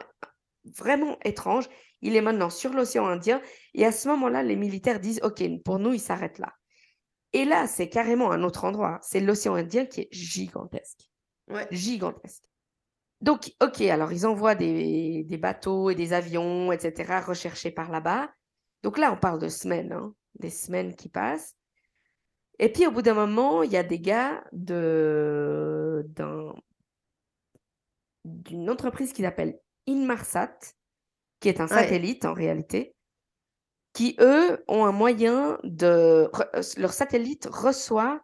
vraiment 0.76 1.18
étrange. 1.24 1.68
Il 2.00 2.16
est 2.16 2.20
maintenant 2.22 2.50
sur 2.50 2.72
l'océan 2.72 3.06
Indien. 3.06 3.40
Et 3.74 3.86
à 3.86 3.92
ce 3.92 4.08
moment-là, 4.08 4.42
les 4.42 4.56
militaires 4.56 5.00
disent, 5.00 5.20
OK, 5.22 5.42
pour 5.64 5.78
nous, 5.78 5.92
il 5.92 6.00
s'arrête 6.00 6.38
là. 6.38 6.52
Et 7.32 7.44
là, 7.44 7.66
c'est 7.66 7.88
carrément 7.88 8.30
un 8.30 8.42
autre 8.42 8.64
endroit. 8.64 8.98
C'est 9.02 9.20
l'océan 9.20 9.54
Indien 9.54 9.86
qui 9.86 10.02
est 10.02 10.08
gigantesque. 10.12 11.08
Ouais. 11.48 11.66
Gigantesque. 11.70 12.44
Donc, 13.20 13.52
OK, 13.62 13.80
alors 13.82 14.12
ils 14.12 14.26
envoient 14.26 14.54
des, 14.54 15.24
des 15.24 15.38
bateaux 15.38 15.90
et 15.90 15.94
des 15.94 16.12
avions, 16.12 16.72
etc., 16.72 17.20
recherchés 17.26 17.70
par 17.70 17.90
là-bas. 17.90 18.30
Donc 18.84 18.98
là, 18.98 19.12
on 19.12 19.16
parle 19.16 19.40
de 19.40 19.48
semaines, 19.48 19.92
hein, 19.92 20.14
des 20.38 20.50
semaines 20.50 20.94
qui 20.94 21.08
passent. 21.08 21.56
Et 22.58 22.70
puis, 22.70 22.86
au 22.86 22.92
bout 22.92 23.02
d'un 23.02 23.14
moment, 23.14 23.62
il 23.62 23.72
y 23.72 23.76
a 23.76 23.82
des 23.82 23.98
gars 23.98 24.44
de, 24.52 26.04
d'un, 26.10 26.54
d'une 28.24 28.68
entreprise 28.70 29.12
qui 29.12 29.22
s'appelle 29.22 29.58
Inmarsat, 29.88 30.56
qui 31.40 31.48
est 31.48 31.60
un 31.60 31.66
Ouais. 31.66 31.70
satellite 31.82 32.26
en 32.26 32.34
réalité, 32.34 32.94
qui, 33.94 34.16
eux, 34.20 34.62
ont 34.68 34.84
un 34.84 34.92
moyen 34.92 35.58
de... 35.64 36.30
euh, 36.54 36.62
Leur 36.76 36.92
satellite 36.92 37.48
reçoit 37.50 38.22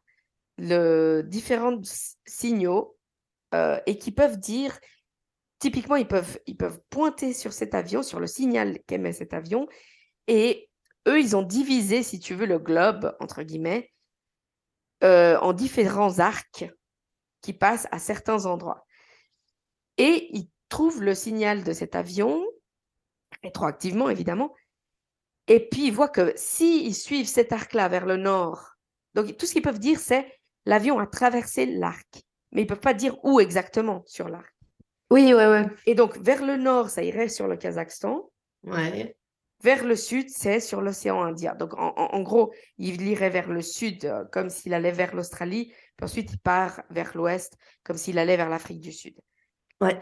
le 0.59 1.23
différents 1.23 1.81
signaux 2.27 2.99
euh, 3.55 3.81
et 3.87 3.99
qui 3.99 4.13
peuvent 4.13 4.39
dire... 4.39 4.79
Typiquement, 5.59 5.97
ils 5.97 6.09
peuvent, 6.09 6.39
ils 6.47 6.57
peuvent 6.57 6.81
pointer 6.89 7.35
sur 7.35 7.53
cet 7.53 7.75
avion, 7.75 8.03
sur 8.03 8.19
le 8.21 8.27
signal 8.27 8.79
qu'émet 8.87 9.13
cet 9.13 9.35
avion, 9.35 9.67
et 10.27 10.71
eux, 11.09 11.21
ils 11.21 11.37
ont 11.37 11.43
divisé, 11.43 12.03
si 12.03 12.21
tu 12.21 12.35
veux, 12.35 12.47
le 12.47 12.59
globe, 12.59 13.17
entre 13.21 13.43
guillemets, 13.43 13.93
euh, 15.03 15.39
en 15.39 15.53
différents 15.53 16.19
arcs 16.19 16.67
qui 17.41 17.53
passent 17.53 17.89
à 17.91 17.99
certains 17.99 18.47
endroits. 18.47 18.87
Et 19.97 20.29
ils 20.37 20.49
trouvent 20.69 21.03
le 21.03 21.15
signal 21.15 21.65
de 21.65 21.73
cet 21.73 21.95
avion, 21.95 22.45
rétroactivement 23.43 24.11
évidemment, 24.11 24.55
et 25.47 25.69
puis 25.69 25.87
ils 25.87 25.93
voient 25.93 26.09
que 26.09 26.33
s'ils 26.37 26.95
suivent 26.95 27.29
cet 27.29 27.53
arc-là 27.53 27.89
vers 27.89 28.07
le 28.07 28.17
nord, 28.17 28.77
donc 29.15 29.37
tout 29.37 29.47
ce 29.47 29.53
qu'ils 29.53 29.63
peuvent 29.63 29.81
dire, 29.81 29.99
c'est 29.99 30.39
l'avion 30.67 30.99
a 30.99 31.07
traversé 31.07 31.67
l'arc, 31.67 32.23
mais 32.53 32.63
ils 32.63 32.65
ne 32.65 32.69
peuvent 32.69 32.81
pas 32.81 32.95
dire 32.95 33.17
où 33.25 33.41
exactement 33.41 34.05
sur 34.07 34.29
l'arc. 34.29 34.55
Oui, 35.11 35.35
ouais, 35.35 35.47
ouais. 35.47 35.67
Et 35.87 35.95
donc 35.95 36.19
vers 36.19 36.45
le 36.45 36.57
nord, 36.57 36.89
ça 36.89 37.03
irait 37.03 37.29
sur 37.29 37.49
le 37.49 37.57
Kazakhstan, 37.57 38.31
Ouais. 38.65 39.17
Vers 39.63 39.85
le 39.85 39.97
sud, 39.97 40.29
c'est 40.31 40.61
sur 40.61 40.81
l'océan 40.81 41.23
Indien. 41.23 41.55
Donc, 41.55 41.75
en, 41.75 41.89
en- 41.97 42.15
en 42.15 42.21
gros, 42.23 42.53
il 42.79 43.03
irait 43.03 43.31
vers 43.31 43.49
le 43.49 43.63
sud 43.63 44.05
euh, 44.05 44.25
comme 44.33 44.49
s'il 44.51 44.75
allait 44.75 44.93
vers 44.93 45.15
l'Australie, 45.15 45.73
puis 45.97 46.05
ensuite 46.05 46.33
il 46.33 46.39
part 46.39 46.83
vers 46.91 47.17
l'ouest 47.17 47.57
comme 47.83 47.97
s'il 47.97 48.19
allait 48.19 48.37
vers 48.37 48.49
l'Afrique 48.49 48.81
du 48.81 48.93
Sud. 48.93 49.15
Ouais. 49.81 49.99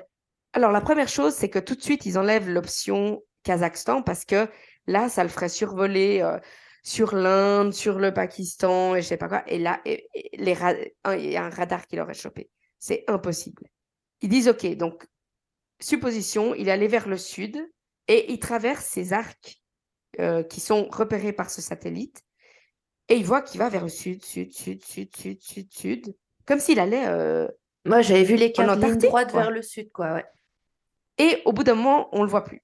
Alors, 0.53 0.73
la 0.73 0.81
première 0.81 1.09
chose, 1.09 1.35
c'est 1.35 1.51
que 1.51 1.59
tout 1.59 1.75
de 1.75 1.83
suite, 1.83 2.07
ils 2.07 2.19
enlèvent 2.19 2.49
l'option 2.49 3.23
Kazakhstan 3.43 4.03
parce 4.03 4.25
que 4.25 4.49
là, 4.87 5.09
ça 5.09 5.23
le 5.23 5.29
ferait 5.29 5.49
survoler 5.49 6.21
euh, 6.23 6.39
sur 6.83 7.15
l'Inde, 7.15 7.73
sur 7.73 7.99
le 7.99 8.13
Pakistan 8.15 8.95
et 8.95 9.03
je 9.03 9.09
sais 9.09 9.17
pas 9.17 9.29
quoi. 9.29 9.43
Et 9.47 9.59
là, 9.59 9.81
et- 9.85 10.09
et 10.15 10.31
les 10.39 10.55
ra- 10.55 10.75
un- 11.05 11.17
il 11.17 11.31
y 11.31 11.37
a 11.37 11.45
un 11.45 11.51
radar 11.51 11.87
qui 11.87 11.97
l'aurait 11.97 12.15
chopé. 12.15 12.51
C'est 12.79 13.05
impossible. 13.09 13.65
Ils 14.21 14.29
disent, 14.29 14.49
OK, 14.49 14.67
donc, 14.77 15.07
supposition, 15.81 16.55
il 16.55 16.71
allé 16.71 16.89
vers 16.89 17.09
le 17.09 17.19
sud 17.19 17.59
et 18.09 18.33
il 18.33 18.39
traverse 18.39 18.85
ces 18.85 19.13
arcs 19.13 19.61
euh, 20.19 20.43
qui 20.43 20.61
sont 20.61 20.89
repérés 20.91 21.33
par 21.33 21.51
ce 21.51 21.61
satellite 21.63 22.23
et 23.09 23.17
il 23.17 23.25
voit 23.25 23.43
qu'il 23.43 23.59
va 23.59 23.69
vers 23.69 23.83
le 23.85 23.89
sud, 23.89 24.25
sud, 24.25 24.53
sud, 24.53 24.85
sud, 24.85 25.15
sud, 25.17 25.41
sud, 25.43 25.73
sud, 25.73 26.17
comme 26.47 26.59
s'il 26.61 26.81
allait... 26.81 27.07
euh, 27.07 27.49
Moi, 27.85 28.03
j'avais 28.03 28.25
vu 28.25 28.37
les 28.37 28.53
quoi. 29.31 29.41
vers 29.41 29.51
le 29.51 29.63
sud, 29.63 29.91
quoi, 29.93 30.15
ouais. 30.15 30.25
Et 31.19 31.43
au 31.45 31.53
bout 31.53 31.65
d'un 31.65 31.75
moment, 31.75 32.09
on 32.13 32.23
le 32.23 32.29
voit 32.29 32.45
plus. 32.45 32.63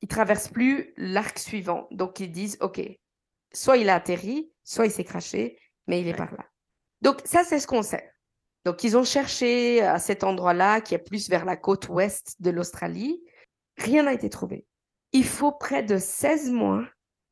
Il 0.00 0.08
traverse 0.08 0.48
plus 0.48 0.94
l'arc 0.96 1.38
suivant. 1.38 1.88
Donc 1.90 2.20
ils 2.20 2.30
disent, 2.30 2.56
OK, 2.60 2.80
soit 3.52 3.76
il 3.78 3.88
a 3.88 3.96
atterri, 3.96 4.50
soit 4.64 4.86
il 4.86 4.92
s'est 4.92 5.04
craché, 5.04 5.58
mais 5.86 6.00
il 6.00 6.06
est 6.06 6.12
Ouais. 6.12 6.16
par 6.16 6.32
là. 6.32 6.44
Donc 7.02 7.20
ça, 7.24 7.42
c'est 7.44 7.58
ce 7.60 7.66
qu'on 7.66 7.82
sait. 7.82 8.12
Donc 8.64 8.84
ils 8.84 8.96
ont 8.96 9.04
cherché 9.04 9.80
à 9.82 9.98
cet 9.98 10.24
endroit-là, 10.24 10.80
qui 10.80 10.94
est 10.94 10.98
plus 10.98 11.28
vers 11.28 11.44
la 11.44 11.56
côte 11.56 11.88
ouest 11.88 12.36
de 12.40 12.50
l'Australie. 12.50 13.20
Rien 13.78 14.04
n'a 14.04 14.12
été 14.12 14.28
trouvé. 14.28 14.66
Il 15.12 15.24
faut 15.24 15.52
près 15.52 15.82
de 15.82 15.98
16 15.98 16.50
mois 16.50 16.84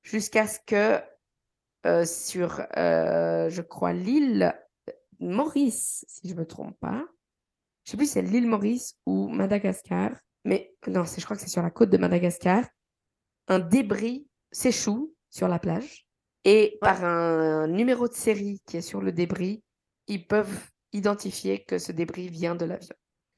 jusqu'à 0.02 0.46
ce 0.46 0.58
que 0.66 1.00
euh, 1.86 2.04
sur, 2.04 2.62
euh, 2.76 3.48
je 3.50 3.62
crois, 3.62 3.92
l'île 3.92 4.54
Maurice, 5.20 6.04
si 6.08 6.28
je 6.28 6.34
ne 6.34 6.40
me 6.40 6.46
trompe 6.46 6.78
pas, 6.80 7.04
je 7.84 7.92
sais 7.92 7.96
plus 7.96 8.06
si 8.06 8.12
c'est 8.12 8.22
l'île 8.22 8.46
Maurice 8.46 8.96
ou 9.06 9.28
Madagascar, 9.28 10.10
mais 10.44 10.74
non, 10.86 11.04
je 11.04 11.24
crois 11.24 11.36
que 11.36 11.42
c'est 11.42 11.48
sur 11.48 11.62
la 11.62 11.70
côte 11.70 11.90
de 11.90 11.98
Madagascar, 11.98 12.64
un 13.48 13.58
débris 13.58 14.26
s'échoue 14.50 15.14
sur 15.30 15.48
la 15.48 15.58
plage 15.58 16.06
et 16.44 16.78
par 16.80 17.04
un 17.04 17.66
numéro 17.66 18.08
de 18.08 18.14
série 18.14 18.60
qui 18.66 18.76
est 18.76 18.82
sur 18.82 19.00
le 19.00 19.12
débris, 19.12 19.62
ils 20.06 20.26
peuvent 20.26 20.70
identifier 20.92 21.64
que 21.64 21.78
ce 21.78 21.92
débris 21.92 22.28
vient 22.28 22.54
de 22.54 22.64
l'avion. 22.64 22.94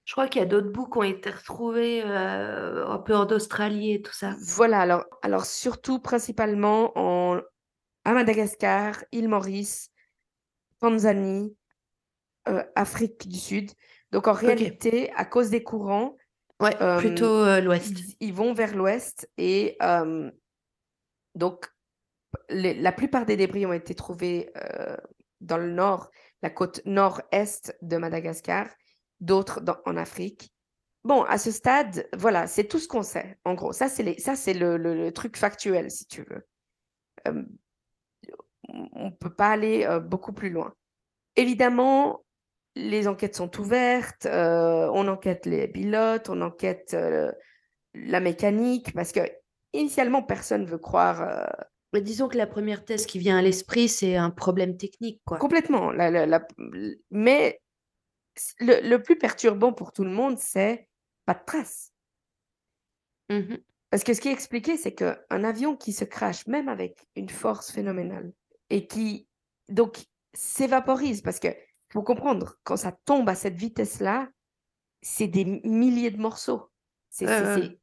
Je 0.09 0.15
crois 0.15 0.27
qu'il 0.27 0.41
y 0.41 0.43
a 0.43 0.49
d'autres 0.49 0.71
bouts 0.71 0.89
qui 0.89 0.97
ont 0.97 1.03
été 1.03 1.29
retrouvés 1.29 2.03
euh, 2.03 2.87
un 2.89 2.99
peu 2.99 3.15
en 3.15 3.27
Australie 3.27 3.93
et 3.93 4.01
tout 4.01 4.15
ça. 4.15 4.35
Voilà, 4.41 4.81
alors, 4.81 5.05
alors 5.21 5.45
surtout 5.45 5.99
principalement 5.99 6.93
en, 6.97 7.43
à 8.07 8.15
Madagascar, 8.15 9.05
île 9.13 9.29
Maurice, 9.29 9.91
Tanzanie, 10.81 11.55
euh, 12.49 12.65
Afrique 12.75 13.29
du 13.29 13.39
Sud. 13.39 13.71
Donc 14.11 14.29
en 14.29 14.33
réalité, 14.33 15.13
à 15.13 15.27
cause 15.27 15.51
des 15.51 15.63
courants, 15.63 16.17
Ouais, 16.59 16.75
Euh, 16.81 16.99
plutôt 16.99 17.27
euh, 17.27 17.61
l'ouest. 17.61 17.91
ils, 17.91 18.17
ils 18.29 18.33
vont 18.35 18.55
vers 18.55 18.75
l'ouest 18.75 19.31
et 19.37 19.77
donc 21.35 21.69
les- 22.49 22.75
la 22.81 22.93
plupart 22.93 23.27
des 23.27 23.37
débris 23.37 23.67
ont 23.67 23.75
été 23.75 23.95
trouvés 23.95 24.51
dans 25.43 25.59
le 25.59 25.71
nord, 25.71 26.11
la 26.41 26.49
côte 26.49 26.81
nord-est 26.87 27.77
de 27.83 27.99
Madagascar, 27.99 28.69
d'autres 29.21 29.61
en 29.87 29.97
Afrique. 29.97 30.53
Bon, 31.05 31.23
à 31.23 31.39
ce 31.39 31.51
stade, 31.51 32.09
voilà, 32.17 32.47
c'est 32.47 32.65
tout 32.65 32.79
ce 32.79 32.89
qu'on 32.89 33.03
sait. 33.03 33.39
En 33.45 33.55
gros, 33.55 33.73
ça 33.73 33.89
c'est 33.89 34.03
les, 34.03 34.19
ça 34.19 34.37
c'est 34.37 34.55
le, 34.55 34.77
le- 34.77 34.95
le 34.95 35.13
truc 35.13 35.37
factuel, 35.37 35.91
si 35.91 36.07
tu 36.07 36.23
veux. 36.29 36.47
Euh, 37.29 37.43
on 38.93 39.07
ne 39.07 39.11
peut 39.11 39.33
pas 39.35 39.49
aller 39.49 39.85
euh, 39.85 40.01
beaucoup 40.01 40.33
plus 40.33 40.51
loin. 40.51 40.75
Évidemment, 41.37 42.25
les 42.75 43.09
enquêtes 43.09 43.37
sont 43.37 43.59
ouvertes, 43.61 44.27
euh, 44.27 44.91
on 44.93 45.09
enquête 45.09 45.47
les 45.47 45.69
pilotes, 45.69 46.29
on 46.29 46.41
enquête 46.43 46.97
la 47.95 48.21
mécanique, 48.21 48.93
parce 48.93 49.13
que 49.13 49.21
initialement, 49.73 50.23
personne 50.23 50.63
ne 50.63 50.67
veut 50.67 50.79
croire 50.79 51.49
Mais 51.93 52.01
disons 52.03 52.29
que 52.29 52.37
la 52.37 52.47
première 52.47 52.85
thèse 52.85 53.07
qui 53.07 53.19
vient 53.19 53.39
à 53.39 53.43
l'esprit, 53.43 53.89
c'est 53.89 54.17
un 54.17 54.31
problème 54.31 54.77
technique, 54.77 55.23
quoi. 55.25 55.39
complètement. 55.39 55.91
la- 55.91 56.11
la- 56.11 56.27
la- 56.27 56.47
mais 57.11 57.61
le, 58.61 58.89
le 58.89 59.03
plus 59.03 59.17
perturbant 59.17 59.73
pour 59.73 59.93
tout 59.93 60.05
le 60.05 60.11
monde, 60.11 60.39
c'est 60.39 60.89
pas 61.25 61.35
de 61.35 61.45
traces. 61.45 61.93
Mhm. 63.31 63.59
Parce 63.91 64.05
que 64.05 64.13
ce 64.15 64.21
qui 64.21 64.29
est 64.29 64.33
expliqué, 64.33 64.77
c'est 64.77 64.95
qu'un 64.95 65.45
avion 65.45 65.77
qui 65.77 65.93
se 65.93 66.05
crache, 66.05 66.47
même 66.47 66.69
avec 66.69 67.07
une 67.17 67.31
force 67.31 67.71
phénoménale, 67.71 68.33
et 68.71 68.87
qui 68.87 69.29
donc 69.69 70.05
s'évaporise, 70.35 71.23
parce 71.23 71.39
que 71.41 71.49
faut 71.91 72.03
comprendre, 72.03 72.57
quand 72.65 72.77
ça 72.77 72.93
tombe 73.07 73.29
à 73.31 73.35
cette 73.35 73.57
vitesse-là, 73.57 74.29
c'est 75.01 75.29
des 75.29 75.45
milliers 75.65 76.11
de 76.11 76.21
morceaux. 76.21 76.71
C'est, 77.09 77.27
c'est- 77.27 77.81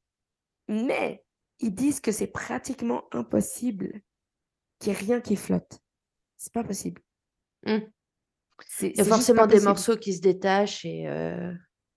Mais 0.68 1.24
ils 1.60 1.74
disent 1.74 2.00
que 2.02 2.12
c'est 2.12 2.28
pratiquement 2.28 3.06
impossible 3.12 4.02
qu'il 4.80 4.92
n'y 4.94 4.98
ait 4.98 5.02
rien 5.02 5.22
qui 5.22 5.36
flotte. 5.36 5.80
C'est 6.38 6.54
pas 6.54 6.64
possible. 6.64 7.02
Mm. 7.66 7.80
C'est, 8.68 8.90
Il 8.90 8.98
y 8.98 9.02
a 9.02 9.06
forcément 9.06 9.48
des 9.48 9.60
morceaux 9.60 9.98
qui 9.98 10.14
se 10.14 10.22
détachent 10.22 10.86
et. 10.86 11.08
euh, 11.08 11.54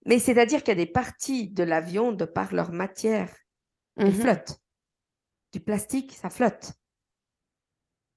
Mais 0.07 0.19
c'est-à-dire 0.19 0.61
qu'il 0.61 0.69
y 0.69 0.81
a 0.81 0.85
des 0.85 0.91
parties 0.91 1.49
de 1.49 1.63
l'avion, 1.63 2.13
de 2.13 2.25
par 2.25 2.55
leur 2.55 2.73
matière, 2.73 3.35
elles 3.97 4.09
mhm. 4.09 4.21
flottent. 4.21 4.61
Du 5.53 5.61
plastique, 5.61 6.13
ça 6.13 6.31
flotte. 6.31 6.73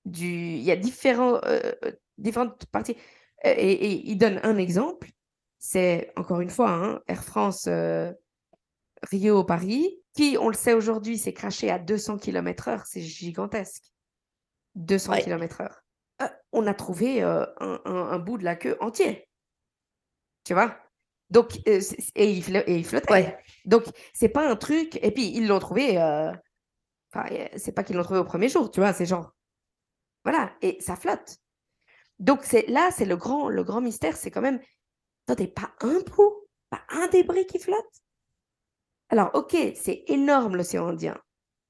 Du... 0.05 0.25
Il 0.27 0.61
y 0.63 0.71
a 0.71 0.75
différents, 0.75 1.35
euh, 1.45 1.71
euh, 1.85 1.91
différentes 2.17 2.65
parties. 2.67 2.97
Et, 3.43 3.49
et 3.71 4.09
il 4.09 4.17
donne 4.17 4.39
un 4.43 4.57
exemple. 4.57 5.09
C'est, 5.57 6.11
encore 6.15 6.41
une 6.41 6.49
fois, 6.49 6.71
hein, 6.71 7.01
Air 7.07 7.23
France 7.23 7.65
euh, 7.67 8.11
Rio-Paris, 9.03 9.99
qui, 10.13 10.37
on 10.39 10.47
le 10.49 10.55
sait 10.55 10.73
aujourd'hui, 10.73 11.17
s'est 11.17 11.33
craché 11.33 11.69
à 11.69 11.79
200 11.79 12.17
km/h. 12.17 12.83
C'est 12.85 13.01
gigantesque. 13.01 13.83
200 14.75 15.11
Ouais. 15.11 15.21
km/h. 15.23 15.80
Euh, 16.21 16.27
on 16.51 16.67
a 16.67 16.73
trouvé 16.73 17.23
euh, 17.23 17.45
un, 17.59 17.79
un- 17.85 18.09
un 18.11 18.19
bout 18.19 18.37
de 18.37 18.43
la 18.43 18.55
queue 18.55 18.77
entier. 18.79 19.27
Tu 20.43 20.53
vois? 20.53 20.75
Donc, 21.29 21.59
euh, 21.67 21.79
et, 22.15 22.31
il 22.31 22.43
flo- 22.43 22.63
et 22.67 22.75
il 22.75 22.85
flottait. 22.85 23.11
Ouais. 23.11 23.37
Donc, 23.65 23.83
c'est 24.13 24.29
pas 24.29 24.49
un 24.49 24.55
truc. 24.55 24.99
Et 25.01 25.11
puis, 25.11 25.29
ils 25.35 25.47
l'ont 25.47 25.59
trouvé. 25.59 25.99
euh, 25.99 26.31
Enfin, 27.13 27.25
c'est 27.57 27.73
pas 27.73 27.83
qu'ils 27.83 27.97
l'ont 27.97 28.03
trouvé 28.03 28.19
au 28.19 28.23
premier 28.25 28.47
jour, 28.49 28.71
tu 28.71 28.79
vois. 28.79 28.93
C'est 28.93 29.05
genre. 29.05 29.33
Voilà. 30.23 30.53
Et 30.61 30.77
ça 30.81 30.95
flotte. 30.95 31.37
Donc, 32.19 32.43
c'est 32.43 32.65
là, 32.67 32.89
c'est 32.91 33.05
le 33.05 33.17
grand, 33.17 33.49
le 33.49 33.63
grand 33.63 33.81
mystère. 33.81 34.15
C'est 34.17 34.31
quand 34.31 34.41
même. 34.41 34.59
Attendez, 35.27 35.47
pas 35.47 35.71
un 35.81 35.99
bout, 36.01 36.47
pas 36.69 36.81
un 36.89 37.07
débris 37.07 37.45
qui 37.47 37.59
flotte. 37.59 37.85
Alors, 39.09 39.29
ok, 39.33 39.55
c'est 39.75 40.03
énorme 40.07 40.55
l'océan 40.55 40.87
Indien. 40.87 41.17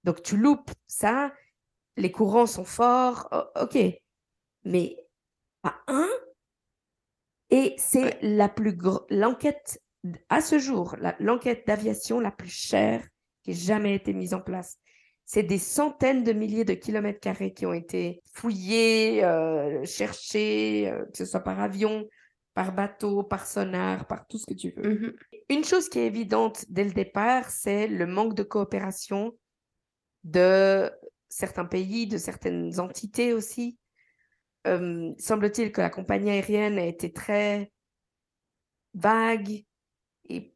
Donc, 0.03 0.21
tu 0.23 0.37
loupes 0.37 0.71
ça, 0.87 1.33
les 1.97 2.11
courants 2.11 2.45
sont 2.47 2.65
forts, 2.65 3.29
ok. 3.59 3.77
Mais 4.63 4.95
pas 5.61 5.75
un. 5.87 6.07
Et 7.49 7.75
c'est 7.77 8.17
la 8.21 8.49
plus 8.49 8.77
l'enquête 9.09 9.81
à 10.29 10.41
ce 10.41 10.57
jour, 10.57 10.95
l'enquête 11.19 11.67
d'aviation 11.67 12.19
la 12.19 12.31
plus 12.31 12.49
chère 12.49 13.05
qui 13.43 13.51
ait 13.51 13.55
jamais 13.55 13.95
été 13.95 14.13
mise 14.13 14.33
en 14.33 14.41
place. 14.41 14.77
C'est 15.25 15.43
des 15.43 15.59
centaines 15.59 16.23
de 16.23 16.33
milliers 16.33 16.65
de 16.65 16.73
kilomètres 16.73 17.19
carrés 17.19 17.53
qui 17.53 17.65
ont 17.65 17.73
été 17.73 18.21
fouillés, 18.33 19.23
euh, 19.23 19.85
cherchés, 19.85 20.89
euh, 20.89 21.05
que 21.05 21.17
ce 21.17 21.25
soit 21.25 21.41
par 21.41 21.59
avion, 21.59 22.07
par 22.53 22.73
bateau, 22.73 23.23
par 23.23 23.45
sonar, 23.47 24.07
par 24.07 24.27
tout 24.27 24.37
ce 24.37 24.45
que 24.45 24.53
tu 24.53 24.71
veux. 24.75 24.93
Mmh 24.93 25.13
Une 25.49 25.63
chose 25.63 25.87
qui 25.87 25.99
est 25.99 26.07
évidente 26.07 26.65
dès 26.69 26.83
le 26.83 26.91
départ, 26.91 27.49
c'est 27.49 27.87
le 27.87 28.05
manque 28.07 28.33
de 28.33 28.43
coopération 28.43 29.33
de 30.23 30.91
certains 31.29 31.65
pays, 31.65 32.07
de 32.07 32.17
certaines 32.17 32.79
entités 32.79 33.33
aussi. 33.33 33.77
Semble-t-il 34.65 35.71
que 35.71 35.81
la 35.81 35.89
compagnie 35.89 36.31
aérienne 36.31 36.77
a 36.77 36.85
été 36.85 37.11
très 37.11 37.71
vague 38.93 39.65
et 40.25 40.53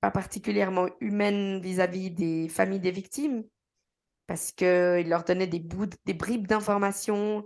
pas 0.00 0.10
particulièrement 0.10 0.88
humaine 1.00 1.60
vis-à-vis 1.60 2.10
des 2.10 2.48
familles 2.48 2.80
des 2.80 2.90
victimes, 2.90 3.44
parce 4.26 4.52
qu'il 4.52 5.08
leur 5.08 5.24
donnait 5.24 5.46
des, 5.46 5.60
bribes 5.60 6.46
d'informations. 6.46 7.44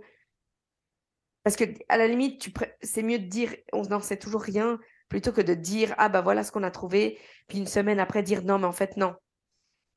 Parce 1.43 1.55
que, 1.55 1.63
à 1.89 1.97
la 1.97 2.07
limite, 2.07 2.53
c'est 2.81 3.03
mieux 3.03 3.19
de 3.19 3.25
dire 3.25 3.55
on 3.73 3.83
n'en 3.83 3.99
sait 3.99 4.17
toujours 4.17 4.41
rien 4.41 4.79
plutôt 5.09 5.31
que 5.33 5.41
de 5.41 5.53
dire 5.53 5.93
ah 5.97 6.07
bah 6.09 6.21
voilà 6.21 6.43
ce 6.43 6.51
qu'on 6.51 6.63
a 6.63 6.71
trouvé, 6.71 7.19
puis 7.47 7.57
une 7.57 7.67
semaine 7.67 7.99
après 7.99 8.23
dire 8.23 8.43
non, 8.43 8.59
mais 8.59 8.67
en 8.67 8.71
fait, 8.71 8.97
non. 8.97 9.15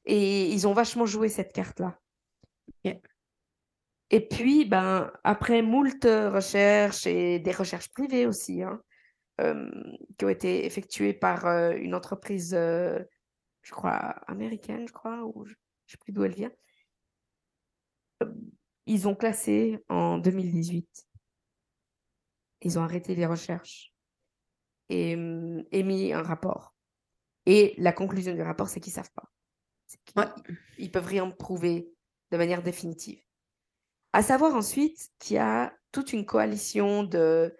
Et 0.07 0.49
ils 0.51 0.67
ont 0.67 0.75
vachement 0.75 1.07
joué 1.07 1.29
cette 1.29 1.53
carte-là. 1.53 1.99
Et 4.15 4.29
puis, 4.29 4.65
ben, 4.65 5.11
après 5.25 5.61
moult 5.61 6.05
recherches 6.05 7.05
et 7.05 7.41
des 7.41 7.51
recherches 7.51 7.89
privées 7.89 8.27
aussi, 8.27 8.63
hein, 8.63 8.81
qui 10.17 10.25
ont 10.25 10.29
été 10.29 10.67
effectuées 10.67 11.15
par 11.15 11.49
une 11.73 11.97
entreprise, 11.97 12.53
je 12.53 13.71
crois, 13.73 14.15
américaine, 14.29 14.87
je 14.87 14.93
crois, 14.93 15.25
ou 15.25 15.45
je 15.47 15.51
ne 15.51 15.57
sais 15.89 15.97
plus 15.97 16.13
d'où 16.13 16.23
elle 16.23 16.35
vient. 16.37 16.53
Ils 18.87 19.09
ont 19.09 19.17
classé 19.17 19.83
en 19.89 20.19
2018. 20.19 21.09
Ils 22.61 22.79
ont 22.79 22.83
arrêté 22.83 23.17
les 23.17 23.27
recherches 23.27 23.93
et 24.91 25.11
émis 25.73 26.13
un 26.13 26.23
rapport. 26.23 26.73
Et 27.47 27.75
la 27.79 27.93
conclusion 27.93 28.33
du 28.33 28.43
rapport, 28.43 28.69
c'est 28.69 28.79
qu'ils 28.79 28.93
ne 28.93 29.03
savent 29.03 29.11
pas. 29.13 30.31
Ils, 30.79 30.93
peuvent 30.93 31.05
rien 31.05 31.29
prouver 31.31 31.93
de 32.31 32.37
manière 32.37 32.63
définitive. 32.63 33.24
À 34.15 34.23
savoir 34.23 34.55
ensuite 34.55 35.11
qu'il 35.19 35.35
y 35.35 35.41
a 35.41 35.75
toute 35.91 36.13
une 36.13 36.25
coalition 36.25 37.03
de 37.03 37.53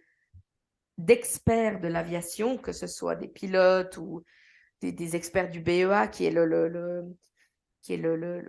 d'experts 0.99 1.81
de 1.81 1.89
l'aviation, 1.89 2.59
que 2.59 2.71
ce 2.71 2.87
soit 2.87 3.17
des 3.17 3.27
pilotes 3.27 3.97
ou 3.97 4.23
des, 4.81 5.17
experts 5.17 5.51
du 5.51 5.59
BEA, 5.59 6.07
qui 6.07 6.27
est 6.27 6.31
le, 6.31 6.47
le, 6.47 7.03
qui 7.83 7.95
est 7.95 7.97
le, 7.97 8.49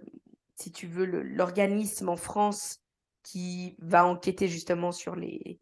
si 0.53 0.71
tu 0.71 0.85
veux, 0.85 1.05
l'organisme 1.05 2.09
en 2.09 2.15
France 2.15 2.83
qui 3.23 3.75
va 3.79 4.05
enquêter 4.05 4.47
justement 4.47 4.91
sur 4.91 5.15
les, 5.15 5.59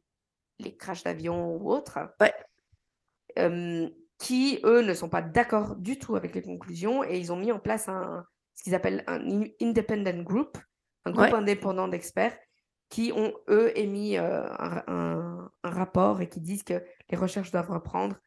les 0.59 0.75
crashs 0.75 1.03
d'avion 1.03 1.55
ou 1.55 1.71
autres. 1.71 1.97
qui, 4.17 4.59
eux, 4.65 4.81
ne 4.81 4.93
sont 4.93 5.07
pas 5.07 5.21
d'accord 5.21 5.77
du 5.77 5.97
tout 5.97 6.17
avec 6.17 6.35
les 6.35 6.41
conclusions 6.41 7.05
et 7.05 7.17
ils 7.17 7.31
ont 7.31 7.37
mis 7.37 7.53
en 7.53 7.59
place 7.59 7.87
un, 7.87 8.25
ce 8.55 8.63
qu'ils 8.63 8.75
appellent 8.75 9.05
un 9.07 9.45
independent 9.61 10.25
group, 10.25 10.57
un 11.05 11.11
groupe 11.11 11.33
indépendant 11.33 11.87
d'experts 11.87 12.37
qui 12.89 13.11
ont, 13.11 13.33
eux, 13.49 13.71
émis 13.77 14.17
euh, 14.17 14.45
un, 14.87 15.49
rapport 15.63 16.21
et 16.21 16.29
qui 16.29 16.39
disent 16.39 16.63
que 16.63 16.83
les 17.09 17.17
recherches 17.17 17.51
doivent 17.51 17.71
reprendre. 17.71 18.17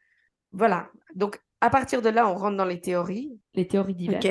Voilà. 0.51 0.89
Donc, 1.15 1.39
à 1.61 1.69
partir 1.69 2.01
de 2.01 2.09
là, 2.09 2.27
on 2.27 2.35
rentre 2.35 2.57
dans 2.57 2.65
les 2.65 2.81
théories, 2.81 3.39
les 3.53 3.67
théories 3.67 3.95
diverses. 3.95 4.25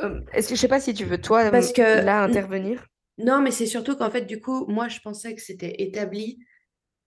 Euh, 0.00 0.20
est-ce 0.32 0.48
que 0.48 0.54
je 0.54 0.60
sais 0.60 0.68
pas 0.68 0.80
si 0.80 0.94
tu 0.94 1.04
veux, 1.04 1.20
toi, 1.20 1.50
Parce 1.50 1.72
que... 1.72 2.04
là, 2.04 2.22
intervenir? 2.22 2.86
Non, 3.18 3.40
mais 3.40 3.50
c'est 3.50 3.66
surtout 3.66 3.96
qu'en 3.96 4.10
fait, 4.10 4.22
du 4.22 4.40
coup, 4.40 4.66
moi, 4.66 4.88
je 4.88 5.00
pensais 5.00 5.34
que 5.34 5.42
c'était 5.42 5.82
établi. 5.82 6.38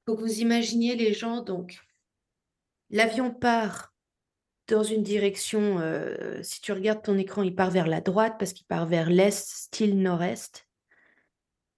Faut 0.05 0.15
que 0.15 0.21
vous 0.21 0.39
imaginiez 0.39 0.95
les 0.95 1.13
gens, 1.13 1.41
donc, 1.41 1.79
l'avion 2.89 3.31
part 3.31 3.93
dans 4.67 4.83
une 4.83 5.03
direction, 5.03 5.79
euh, 5.79 6.41
si 6.41 6.59
tu 6.61 6.71
regardes 6.71 7.03
ton 7.03 7.17
écran, 7.17 7.43
il 7.43 7.55
part 7.55 7.71
vers 7.71 7.87
la 7.87 8.01
droite 8.01 8.35
parce 8.39 8.53
qu'il 8.53 8.65
part 8.65 8.85
vers 8.85 9.09
l'est, 9.09 9.47
style 9.47 10.01
nord-est. 10.01 10.64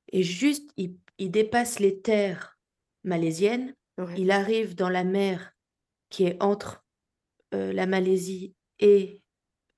Et 0.10 0.24
juste, 0.24 0.70
il, 0.78 0.98
dépasse 1.20 1.80
les 1.80 2.02
terres 2.02 2.58
malaisiennes. 3.04 3.76
Il 4.16 4.32
arrive 4.32 4.76
dans 4.76 4.90
la 4.90 5.04
mer 5.04 5.54
qui 6.10 6.26
est 6.26 6.42
entre 6.42 6.86
euh, 7.54 7.74
la 7.74 7.88
Malaisie 7.88 8.54
et 8.80 9.24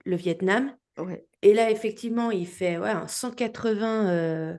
le 0.06 0.16
Vietnam. 0.16 0.76
Et 1.42 1.54
là, 1.54 1.72
effectivement, 1.72 2.30
il 2.30 2.46
fait 2.46 2.78
ouais, 2.78 2.90
un 2.90 3.08
180. 3.08 4.10
Euh, 4.10 4.58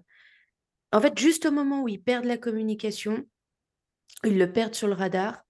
en 0.93 1.01
fait, 1.01 1.19
juste 1.19 1.47
au 1.47 1.51
moment 1.51 1.83
où 1.83 1.89
ils 1.89 2.03
perdent 2.03 2.25
la 2.25 2.39
communication, 2.39 3.27
ils 4.25 4.39
le 4.39 4.51
perdent 4.51 4.75
sur 4.75 4.89
le 4.89 4.95
radar, 4.95 5.45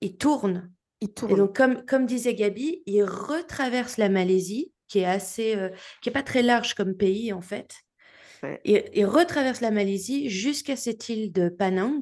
il 0.00 0.16
tourne 0.16 0.72
et 1.00 1.08
donc, 1.08 1.54
comme, 1.54 1.84
comme 1.84 2.06
disait 2.06 2.34
Gabi, 2.34 2.82
il 2.86 3.02
retraverse 3.02 3.98
la 3.98 4.08
Malaisie, 4.08 4.72
qui 4.88 5.00
est 5.00 5.04
assez, 5.04 5.54
euh, 5.54 5.68
qui 6.00 6.08
est 6.08 6.12
pas 6.12 6.22
très 6.22 6.42
large 6.42 6.74
comme 6.74 6.94
pays 6.94 7.32
en 7.32 7.42
fait. 7.42 7.74
Et, 8.64 9.04
retraverse 9.04 9.60
la 9.60 9.70
Malaisie 9.70 10.28
jusqu'à 10.30 10.76
cette 10.76 11.08
île 11.08 11.32
de 11.32 11.48
Panang 11.48 12.00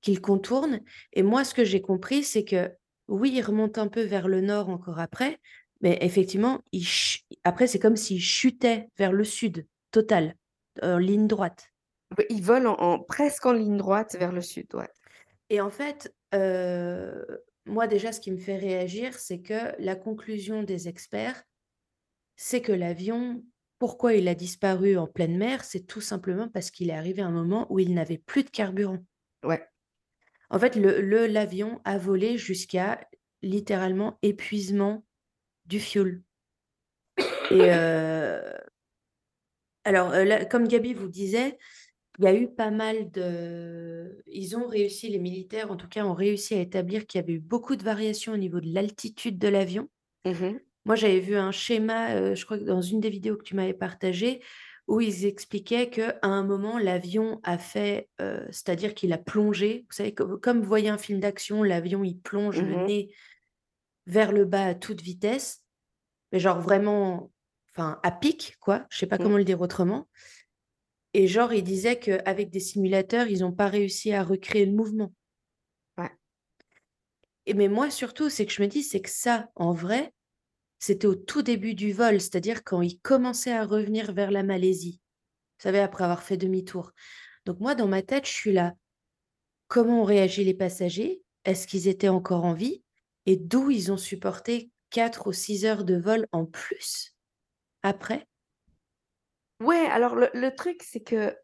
qu'il 0.00 0.20
contourne. 0.20 0.80
Et 1.12 1.22
moi, 1.22 1.44
ce 1.44 1.54
que 1.54 1.64
j'ai 1.64 1.80
compris, 1.80 2.22
c'est 2.22 2.44
que 2.44 2.70
oui, 3.08 3.32
il 3.34 3.42
remonte 3.42 3.78
un 3.78 3.88
peu 3.88 4.02
vers 4.02 4.28
le 4.28 4.40
nord 4.40 4.68
encore 4.68 5.00
après, 5.00 5.38
mais 5.80 5.98
effectivement, 6.00 6.62
il 6.72 6.86
après, 7.44 7.66
c'est 7.66 7.78
comme 7.78 7.96
s'il 7.96 8.20
chutait 8.20 8.88
vers 8.98 9.12
le 9.12 9.24
sud, 9.24 9.66
total, 9.90 10.34
en 10.82 10.98
ligne 10.98 11.26
droite. 11.26 11.68
Il 12.30 12.42
vole 12.42 12.66
en, 12.66 13.00
presque 13.00 13.46
en 13.46 13.52
ligne 13.52 13.76
droite 13.76 14.16
vers 14.18 14.32
le 14.32 14.40
sud, 14.40 14.74
ouais. 14.74 14.88
Et 15.50 15.60
en 15.60 15.70
fait, 15.70 16.14
euh, 16.34 17.24
moi 17.66 17.86
déjà, 17.86 18.12
ce 18.12 18.20
qui 18.20 18.30
me 18.30 18.38
fait 18.38 18.56
réagir, 18.56 19.14
c'est 19.14 19.40
que 19.40 19.74
la 19.78 19.96
conclusion 19.96 20.62
des 20.62 20.88
experts, 20.88 21.42
c'est 22.36 22.60
que 22.60 22.72
l'avion, 22.72 23.42
pourquoi 23.78 24.14
il 24.14 24.28
a 24.28 24.34
disparu 24.34 24.96
en 24.96 25.06
pleine 25.06 25.36
mer, 25.36 25.64
c'est 25.64 25.86
tout 25.86 26.00
simplement 26.00 26.48
parce 26.48 26.70
qu'il 26.70 26.90
est 26.90 26.94
arrivé 26.94 27.22
à 27.22 27.26
un 27.26 27.32
moment 27.32 27.66
où 27.70 27.78
il 27.78 27.94
n'avait 27.94 28.18
plus 28.18 28.44
de 28.44 28.50
carburant. 28.50 28.98
Ouais. 29.44 29.62
En 30.50 30.58
fait, 30.58 30.76
le, 30.76 31.26
l'avion 31.26 31.80
a 31.84 31.98
volé 31.98 32.38
jusqu'à 32.38 33.00
littéralement 33.42 34.18
épuisement 34.22 35.04
du 35.66 35.78
fuel. 35.78 36.22
Et 37.18 37.24
euh, 37.52 38.52
alors, 39.84 40.12
euh, 40.12 40.44
comme 40.50 40.66
Gabi 40.66 40.94
vous 40.94 41.08
disait, 41.08 41.58
il 42.18 42.24
y 42.24 42.28
a 42.28 42.34
eu 42.34 42.48
pas 42.48 42.70
mal 42.70 43.10
de... 43.10 44.22
Ils 44.26 44.56
ont 44.56 44.66
réussi, 44.66 45.08
les 45.08 45.18
militaires 45.18 45.70
en 45.70 45.76
tout 45.76 45.88
cas, 45.88 46.04
ont 46.04 46.14
réussi 46.14 46.54
à 46.54 46.60
établir 46.60 47.06
qu'il 47.06 47.20
y 47.20 47.24
avait 47.24 47.34
eu 47.34 47.40
beaucoup 47.40 47.76
de 47.76 47.84
variations 47.84 48.32
au 48.32 48.36
niveau 48.36 48.60
de 48.60 48.72
l'altitude 48.72 49.38
de 49.38 49.48
l'avion. 49.48 49.88
Mmh 50.24 50.58
Moi, 50.88 50.96
j'avais 50.96 51.20
vu 51.20 51.36
un 51.36 51.52
schéma, 51.52 52.14
euh, 52.14 52.34
je 52.34 52.46
crois 52.46 52.58
que 52.58 52.64
dans 52.64 52.80
une 52.80 52.98
des 52.98 53.10
vidéos 53.10 53.36
que 53.36 53.42
tu 53.42 53.54
m'avais 53.54 53.74
partagées, 53.74 54.40
où 54.86 55.02
ils 55.02 55.26
expliquaient 55.26 55.90
qu'à 55.90 56.18
un 56.22 56.42
moment, 56.42 56.78
l'avion 56.78 57.40
a 57.42 57.58
fait, 57.58 58.08
euh, 58.22 58.42
c'est-à-dire 58.46 58.94
qu'il 58.94 59.12
a 59.12 59.18
plongé. 59.18 59.84
Vous 59.90 59.94
savez, 59.94 60.14
comme, 60.14 60.40
comme 60.40 60.62
vous 60.62 60.66
voyez 60.66 60.88
un 60.88 60.96
film 60.96 61.20
d'action, 61.20 61.62
l'avion, 61.62 62.04
il 62.04 62.18
plonge 62.18 62.62
le 62.62 62.84
mmh 62.84 62.86
nez 62.86 63.14
vers 64.06 64.32
le 64.32 64.46
bas 64.46 64.64
à 64.64 64.74
toute 64.74 65.02
vitesse, 65.02 65.62
mais 66.32 66.40
genre 66.40 66.58
vraiment, 66.58 67.30
enfin, 67.74 68.00
à 68.02 68.10
pic, 68.10 68.56
quoi. 68.58 68.86
Je 68.88 68.96
sais 68.96 69.06
pas 69.06 69.16
mmh. 69.16 69.22
comment 69.22 69.36
le 69.36 69.44
dire 69.44 69.60
autrement. 69.60 70.08
Et 71.12 71.26
genre, 71.26 71.52
il 71.52 71.64
disait 71.64 71.98
qu'avec 71.98 72.48
des 72.48 72.60
simulateurs, 72.60 73.28
ils 73.28 73.40
n'ont 73.40 73.52
pas 73.52 73.68
réussi 73.68 74.14
à 74.14 74.24
recréer 74.24 74.64
le 74.64 74.72
mouvement. 74.72 75.12
Ouais. 75.98 76.12
Et 77.44 77.52
mais 77.52 77.68
moi, 77.68 77.90
surtout, 77.90 78.30
c'est 78.30 78.46
que 78.46 78.52
je 78.54 78.62
me 78.62 78.68
dis, 78.68 78.82
c'est 78.82 79.02
que 79.02 79.10
ça, 79.10 79.50
en 79.54 79.74
vrai, 79.74 80.14
c'était 80.78 81.06
au 81.06 81.14
tout 81.14 81.42
début 81.42 81.74
du 81.74 81.92
vol, 81.92 82.20
c'est-à-dire 82.20 82.64
quand 82.64 82.82
ils 82.82 83.00
commençaient 83.00 83.52
à 83.52 83.64
revenir 83.64 84.12
vers 84.12 84.30
la 84.30 84.42
Malaisie. 84.42 85.00
Vous 85.58 85.64
savez, 85.64 85.80
après 85.80 86.04
avoir 86.04 86.22
fait 86.22 86.36
demi-tour. 86.36 86.92
Donc 87.46 87.60
moi, 87.60 87.74
dans 87.74 87.88
ma 87.88 88.02
tête, 88.02 88.26
je 88.26 88.32
suis 88.32 88.52
là. 88.52 88.74
Comment 89.66 90.02
ont 90.02 90.04
réagi 90.04 90.44
les 90.44 90.54
passagers? 90.54 91.22
Est-ce 91.44 91.66
qu'ils 91.66 91.88
étaient 91.88 92.08
encore 92.08 92.44
en 92.44 92.54
vie? 92.54 92.82
Et 93.26 93.36
d'où 93.36 93.70
ils 93.70 93.90
ont 93.90 93.96
supporté 93.96 94.70
4 94.90 95.28
ou 95.28 95.32
6 95.32 95.64
heures 95.64 95.84
de 95.84 95.96
vol 95.96 96.26
en 96.32 96.46
plus 96.46 97.16
après? 97.82 98.26
Ouais, 99.60 99.86
alors 99.86 100.14
le, 100.14 100.50
truc, 100.54 100.82
c'est 100.84 101.02
que 101.02 101.36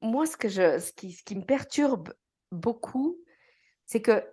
moi, 0.00 0.26
ce, 0.26 0.36
que 0.36 0.48
je, 0.48 0.78
ce, 0.78 0.92
qui, 0.92 1.12
ce 1.12 1.24
qui 1.24 1.34
me 1.34 1.44
perturbe 1.44 2.14
beaucoup, 2.52 3.18
c'est 3.86 4.00
que 4.00 4.24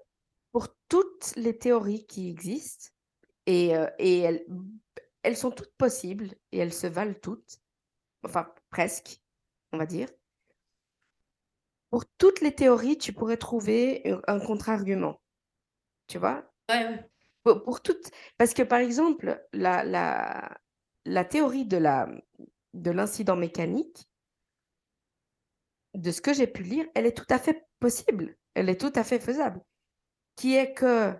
pour 0.52 0.68
toutes 0.88 1.34
les 1.36 1.58
théories 1.58 2.06
qui 2.06 2.30
existent, 2.30 2.92
et, 3.46 3.74
et 4.00 4.46
elles 5.24 5.38
sont 5.38 5.52
toutes 5.52 5.76
possibles 5.78 6.30
et 6.52 6.60
elles 6.60 6.74
se 6.74 6.88
valent 6.88 7.16
toutes, 7.22 7.60
enfin 8.24 8.54
presque, 8.70 9.22
on 9.72 9.78
va 9.78 9.86
dire. 9.86 10.10
Pour 11.90 12.06
toutes 12.18 12.42
les 12.42 12.56
théories, 12.56 12.98
tu 12.98 13.14
pourrais 13.14 13.38
trouver 13.38 14.04
un 14.28 14.40
contre-argument. 14.40 15.22
Tu 16.08 16.18
vois? 16.18 16.52
Ouais, 16.70 16.86
ouais. 16.86 17.10
pour, 17.44 17.64
pour 17.64 17.82
toutes, 17.82 18.12
parce 18.38 18.54
que 18.54 18.64
par 18.64 18.80
exemple, 18.80 19.46
la, 19.54 19.84
la, 19.84 20.58
la 21.06 21.26
théorie 21.26 21.66
de 21.66 21.78
l'incident 22.92 23.36
mécanique, 23.36 24.08
de 25.94 26.12
ce 26.12 26.22
que 26.22 26.34
j'ai 26.34 26.48
pu 26.48 26.64
lire, 26.64 26.86
elle 26.96 27.06
est 27.06 27.18
tout 27.18 27.26
à 27.30 27.38
fait 27.38 27.68
possible, 27.80 28.38
elle 28.54 28.70
est 28.70 28.80
tout 28.80 28.94
à 28.96 29.04
fait 29.04 29.20
faisable. 29.20 29.62
Qui 30.38 30.56
est 30.56 30.74
que 30.74 31.14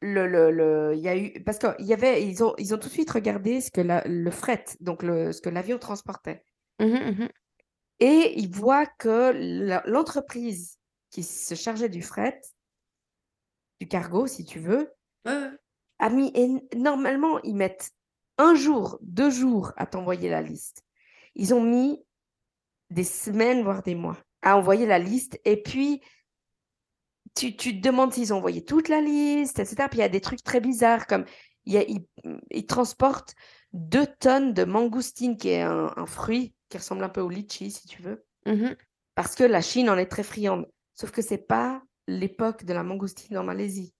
le, 0.00 0.26
le, 0.26 0.50
le 0.50 0.96
y 0.96 1.08
a 1.08 1.16
eu 1.16 1.42
parce 1.44 1.58
qu'il 1.58 1.86
y 1.86 1.92
avait 1.94 2.26
ils 2.26 2.44
ont 2.44 2.54
ils 2.58 2.74
ont 2.74 2.78
tout 2.78 2.88
de 2.88 2.92
suite 2.92 3.10
regardé 3.10 3.60
ce 3.60 3.70
que 3.70 3.80
la- 3.80 4.04
le 4.06 4.30
fret, 4.30 4.64
donc 4.80 5.02
le, 5.02 5.32
ce 5.32 5.40
que 5.40 5.48
l'avion 5.48 5.78
transportait. 5.78 6.44
Mhm, 6.78 6.88
mhm. 7.10 7.28
Et 8.00 8.38
ils 8.38 8.50
voient 8.50 8.86
que 8.86 9.32
l'entreprise 9.88 10.78
qui 11.10 11.22
se 11.22 11.54
chargeait 11.54 11.88
du 11.88 12.02
fret, 12.02 12.40
du 13.80 13.88
cargo, 13.88 14.26
si 14.26 14.44
tu 14.44 14.58
veux, 14.60 14.92
Ouais, 15.24 15.58
a 15.98 16.10
mis 16.10 16.32
normalement 16.76 17.40
ils 17.42 17.54
mettent 17.54 17.90
un 18.38 18.54
jour, 18.54 18.98
deux 19.02 19.30
jours 19.30 19.72
à 19.76 19.86
t'envoyer 19.86 20.28
la 20.28 20.42
liste. 20.42 20.82
Ils 21.34 21.54
ont 21.54 21.62
mis 21.62 22.02
des 22.90 23.04
semaines, 23.04 23.62
voire 23.62 23.82
des 23.82 23.94
mois 23.94 24.18
à 24.42 24.56
envoyer 24.56 24.86
la 24.86 24.98
liste. 24.98 25.40
Et 25.44 25.62
puis 25.62 26.02
tu, 27.36 27.56
tu 27.56 27.80
te 27.80 27.86
demandes 27.86 28.12
s'ils 28.12 28.32
ont 28.34 28.38
envoyé 28.38 28.64
toute 28.64 28.88
la 28.88 29.00
liste, 29.00 29.58
etc. 29.60 29.88
Puis 29.88 29.98
il 29.98 30.02
y 30.02 30.04
a 30.04 30.08
des 30.08 30.20
trucs 30.20 30.42
très 30.42 30.60
bizarres 30.60 31.06
comme 31.06 31.24
il 31.64 31.74
ils, 31.88 32.06
ils 32.50 32.66
transportent 32.66 33.34
deux 33.72 34.06
tonnes 34.20 34.54
de 34.54 34.64
mangoustine, 34.64 35.36
qui 35.36 35.50
est 35.50 35.62
un, 35.62 35.92
un 35.96 36.06
fruit 36.06 36.54
qui 36.68 36.78
ressemble 36.78 37.04
un 37.04 37.08
peu 37.08 37.20
au 37.20 37.28
litchi, 37.28 37.70
si 37.70 37.86
tu 37.86 38.02
veux, 38.02 38.24
Mhm. 38.46 38.76
parce 39.14 39.34
que 39.34 39.44
la 39.44 39.60
Chine 39.60 39.90
en 39.90 39.98
est 39.98 40.06
très 40.06 40.22
friande. 40.22 40.66
Sauf 40.94 41.10
que 41.10 41.22
c'est 41.22 41.46
pas 41.46 41.82
l'époque 42.08 42.64
de 42.64 42.72
la 42.72 42.82
mangoustine 42.82 43.36
en 43.38 43.44
Malaisie. 43.44 43.92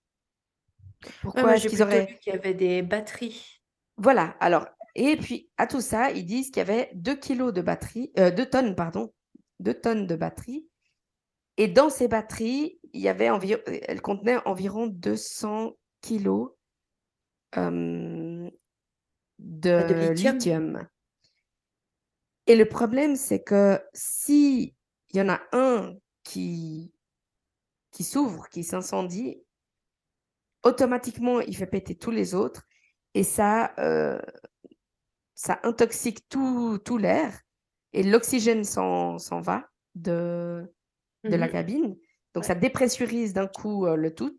Ouais, 1.05 1.11
Pourquoi 1.23 1.57
j'ai 1.57 1.69
qu'ils 1.69 1.83
auraient... 1.83 2.19
qu'il 2.23 2.33
y 2.33 2.37
avait 2.37 2.55
des 2.55 2.83
batteries. 2.83 3.61
Voilà, 3.99 4.37
alors, 4.41 4.67
et 4.95 5.17
puis 5.17 5.51
à 5.59 5.67
tout 5.67 5.81
ça, 5.81 6.11
ils 6.11 6.25
disent 6.25 6.47
qu'il 6.51 6.59
y 6.59 6.61
avait 6.61 6.91
2 6.95 7.17
kilos 7.17 7.53
de 7.53 7.61
batterie, 7.61 8.13
euh, 8.19 8.31
2 8.31 8.47
tonnes, 8.47 8.75
pardon, 8.75 9.13
2 9.61 9.75
tonnes 9.75 10.07
de 10.07 10.17
batterie. 10.17 10.67
Et 11.57 11.69
dans 11.69 11.91
ces 11.91 12.09
batteries, 12.09 12.79
il 12.93 13.01
y 13.01 13.09
avait 13.09 13.31
environ, 13.31 13.61
elles 13.67 14.03
contenaient 14.03 14.39
environ 14.47 14.87
200 14.87 15.77
kilos 16.01 16.51
euh, 17.57 18.51
de, 19.39 19.89
de 19.89 20.11
lithium. 20.11 20.35
lithium. 20.35 20.89
Et 22.47 22.57
le 22.57 22.67
problème, 22.67 23.17
c'est 23.17 23.43
que 23.43 23.81
si 23.93 24.75
il 25.11 25.19
y 25.19 25.23
en 25.23 25.29
a 25.29 25.41
un 25.53 25.95
qui, 26.23 26.93
qui 27.91 28.05
s'ouvre, 28.05 28.49
qui 28.49 28.63
s'incendie, 28.63 29.43
automatiquement, 30.63 31.41
il 31.41 31.57
fait 31.57 31.67
péter 31.67 31.95
tous 31.97 32.11
les 32.11 32.35
autres 32.35 32.67
et 33.15 33.23
ça, 33.23 33.73
euh, 33.79 34.21
ça 35.35 35.59
intoxique 35.63 36.29
tout, 36.29 36.79
tout 36.85 36.99
l'air 36.99 37.41
et 37.93 38.03
l'oxygène 38.03 38.65
s'en 38.65 39.19
s'en 39.19 39.41
va 39.41 39.69
de, 39.95 40.71
de 41.31 41.37
la 41.37 41.47
Mhm. 41.47 41.53
cabine. 41.53 41.97
Donc, 42.35 42.45
ça 42.45 42.55
dépressurise 42.55 43.33
d'un 43.33 43.47
coup 43.47 43.87
euh, 43.87 43.97
le 43.97 44.15
tout. 44.15 44.37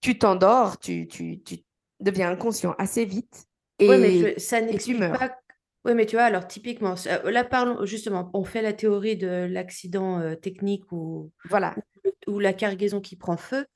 Tu 0.00 0.18
t'endors, 0.18 0.78
tu, 0.78 1.06
tu, 1.08 1.42
tu 1.42 1.58
deviens 2.00 2.30
inconscient 2.30 2.74
assez 2.78 3.04
vite 3.04 3.46
et, 3.78 3.88
Ouais, 3.88 3.98
mais 3.98 4.34
je- 4.34 4.38
ça 4.40 4.58
et 4.58 4.62
tu 4.66 4.66
n'explique 4.72 4.98
meurs. 4.98 5.18
pas. 5.18 5.36
Oui, 5.84 5.94
mais 5.94 6.06
tu 6.06 6.16
vois, 6.16 6.24
alors 6.24 6.46
typiquement, 6.48 6.96
ça- 6.96 7.22
là 7.30 7.44
parlons 7.44 7.84
justement, 7.86 8.30
on 8.34 8.42
fait 8.44 8.62
la 8.62 8.72
théorie 8.72 9.16
de 9.16 9.46
l'accident 9.48 10.18
euh, 10.18 10.34
technique 10.34 10.90
ou, 10.92 11.30
Voilà, 11.48 11.74
ou 12.26 12.38
la 12.40 12.52
cargaison 12.52 13.00
qui 13.00 13.16
prend 13.16 13.36
feu. 13.36 13.66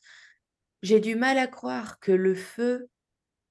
J'ai 0.83 0.99
du 1.01 1.15
mal 1.15 1.39
à 1.39 1.47
croire 1.47 2.01
que 2.01 2.11
le 2.13 2.35
feu 2.35 2.89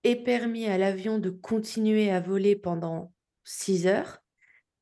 ait 0.03 0.15
permis 0.15 0.65
à 0.65 0.77
l'avion 0.77 1.19
de 1.19 1.29
continuer 1.29 2.11
à 2.11 2.19
voler 2.19 2.55
pendant 2.55 3.13
six 3.43 3.87
heures, 3.87 4.21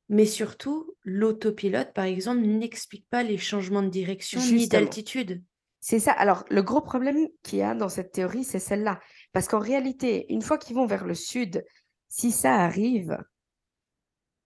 mais 0.08 0.24
surtout, 0.24 0.94
l'autopilote, 1.04 1.92
par 1.92 2.04
exemple, 2.04 2.40
n'explique 2.40 3.06
pas 3.10 3.22
les 3.22 3.38
changements 3.38 3.82
de 3.82 3.88
direction 3.88 4.40
ni 4.40 4.68
d'altitude. 4.68 5.42
C'est 5.80 6.00
ça. 6.00 6.12
Alors, 6.12 6.44
le 6.50 6.62
gros 6.62 6.80
problème 6.80 7.28
qu'il 7.42 7.58
y 7.58 7.62
a 7.62 7.74
dans 7.74 7.88
cette 7.88 8.12
théorie, 8.12 8.44
c'est 8.44 8.58
celle-là. 8.58 9.00
Parce 9.32 9.48
qu'en 9.48 9.58
réalité, 9.58 10.26
une 10.32 10.42
fois 10.42 10.58
qu'ils 10.58 10.76
vont 10.76 10.86
vers 10.86 11.04
le 11.04 11.14
sud, 11.14 11.64
si 12.08 12.32
ça 12.32 12.56
arrive, 12.56 13.18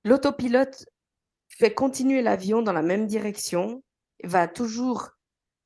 l'autopilote 0.05 0.85
fait 1.49 1.73
continuer 1.73 2.23
l'avion 2.23 2.63
dans 2.63 2.73
la 2.73 2.83
même 2.83 3.07
direction, 3.07 3.83
va 4.25 4.49
toujours 4.49 5.11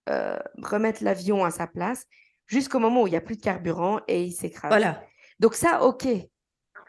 euh, 0.09 0.39
remettre 0.63 1.03
l'avion 1.03 1.45
à 1.45 1.51
sa 1.51 1.67
place 1.67 2.07
jusqu'au 2.47 2.79
moment 2.79 3.03
où 3.03 3.07
il 3.07 3.11
n'y 3.11 3.17
a 3.17 3.23
plus 3.23 3.37
de 3.37 3.43
carburant 3.43 4.01
et 4.09 4.25
il 4.25 4.33
s'écrase. 4.33 4.71
Voilà. 4.71 5.03
Donc 5.41 5.55
ça, 5.55 5.83
ok. 5.85 6.07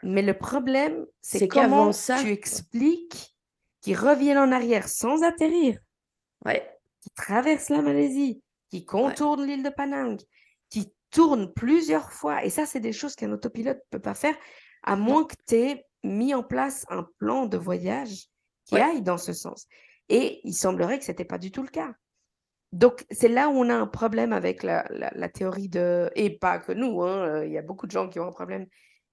Mais 0.02 0.22
le 0.22 0.34
problème, 0.36 1.06
c'est 1.20 1.48
comment 1.48 1.92
ça- 1.92 2.20
tu 2.22 2.30
expliques 2.30 3.34
qu'ils 3.80 3.96
reviennent 3.96 4.38
en 4.38 4.52
arrière 4.52 4.88
sans 4.88 5.22
atterrir, 5.22 5.78
Ouais. 6.44 6.68
qui 7.00 7.10
traversent 7.10 7.68
la 7.70 7.82
Malaisie, 7.82 8.42
qui 8.70 8.84
contournent 8.84 9.44
l'île 9.46 9.62
de 9.62 9.70
Panang, 9.70 10.16
qui 10.70 10.92
tournent 11.10 11.52
plusieurs 11.52 12.12
fois. 12.12 12.44
Et 12.44 12.50
ça, 12.50 12.66
c'est 12.66 12.80
des 12.80 12.92
choses 12.92 13.14
qu'un 13.16 13.32
autopilote 13.32 13.78
ne 13.78 13.98
peut 13.98 14.02
pas 14.02 14.14
faire, 14.14 14.36
à 14.82 14.94
moins 14.96 15.24
que 15.24 15.34
tu 15.46 15.54
aies 15.56 15.84
mis 16.04 16.34
en 16.34 16.42
place 16.42 16.84
un 16.90 17.06
plan 17.18 17.46
de 17.46 17.56
voyage 17.56 18.26
qui 18.66 18.74
Ouais. 18.74 18.82
aille 18.82 19.02
dans 19.02 19.18
ce 19.18 19.32
sens. 19.32 19.66
Et 20.08 20.40
il 20.44 20.54
semblerait 20.54 20.98
que 20.98 21.04
ce 21.04 21.10
n'était 21.10 21.24
pas 21.24 21.38
du 21.38 21.50
tout 21.50 21.62
le 21.62 21.68
cas. 21.68 21.92
Donc, 22.72 23.04
c'est 23.10 23.28
là 23.28 23.48
où 23.48 23.52
on 23.52 23.70
a 23.70 23.74
un 23.74 23.86
problème 23.86 24.32
avec 24.32 24.62
la, 24.62 24.86
la- 24.90 25.10
la 25.14 25.28
théorie 25.30 25.68
de... 25.70 26.10
Et 26.14 26.38
pas 26.38 26.58
que 26.58 26.72
nous, 26.72 27.02
hein, 27.02 27.26
euh, 27.26 27.46
il 27.46 27.52
y 27.52 27.58
a 27.58 27.62
beaucoup 27.62 27.86
de 27.86 27.90
gens 27.92 28.08
qui 28.08 28.20
ont 28.20 28.28
un 28.28 28.32
problème 28.32 28.66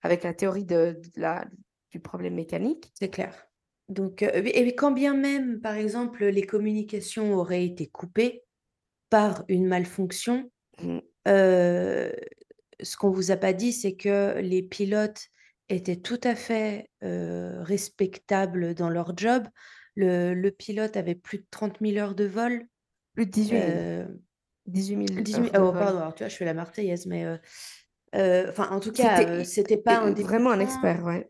avec 0.06 0.24
la 0.24 0.34
théorie 0.34 0.65
de, 0.65 1.00
de 1.15 1.20
la, 1.22 1.46
du 1.91 2.00
problème 2.00 2.36
mécanique. 2.36 2.91
C'est 2.94 3.10
clair. 3.10 3.48
Donc, 3.89 4.24
euh, 4.24 4.41
et 4.46 4.76
quand 4.76 4.91
bien 4.91 5.15
même, 5.15 5.60
par 5.62 5.76
exemple, 5.76 6.26
les 6.26 6.44
communications 6.44 7.34
auraient 7.36 7.65
été 7.65 7.88
coupées 7.88 8.44
par 9.10 9.44
une 9.48 9.68
malfonction, 9.68 10.50
Mm. 10.82 10.98
euh, 11.30 12.12
ce 12.82 12.98
qu'on 12.98 13.10
vous 13.10 13.32
a 13.32 13.38
pas 13.38 13.54
dit, 13.54 13.72
c'est 13.72 13.96
que 13.96 14.39
les 14.39 14.62
pilotes 14.62 15.28
étaient 15.70 15.96
tout 15.96 16.20
à 16.24 16.36
fait 16.36 16.89
euh, 17.02 17.63
respectables 17.63 18.76
dans 18.76 18.89
leur 18.89 19.18
job. 19.18 19.48
Le, 19.96 20.34
le 20.34 20.52
pilote 20.52 20.98
avait 20.98 21.15
plus 21.15 21.38
de 21.38 21.46
30 21.50 21.78
000 21.80 21.98
heures 21.98 22.13
de 22.13 22.26
vol. 22.26 22.65
Plus 23.13 23.26
de 23.26 23.32
18 23.32 23.58
000. 23.58 23.62
euh, 23.63 24.08
18 24.65 25.08
000 25.08 25.22
18 25.22 25.32
000 25.32 25.46
heures 25.46 25.52
de 25.52 25.58
oh, 25.60 25.72
pardon, 25.72 26.00
alors 26.00 26.13
tu 26.13 26.24
vois, 26.24 26.28
je 26.28 26.36
fais 26.36 26.44
la 26.44 26.54
Marseillaise, 26.54 27.06
mais 27.06 27.26
enfin, 28.49 28.69
en 28.71 28.80
tout 28.80 28.91
cas, 28.91 29.17
C'était- 29.45 29.73
euh, 29.73 29.82
pas 29.84 29.99
un 29.99 30.12
Euh, 30.12 30.23
Vraiment 30.23 30.51
un 30.51 30.60
expert, 30.60 31.04
ouais. 31.04 31.30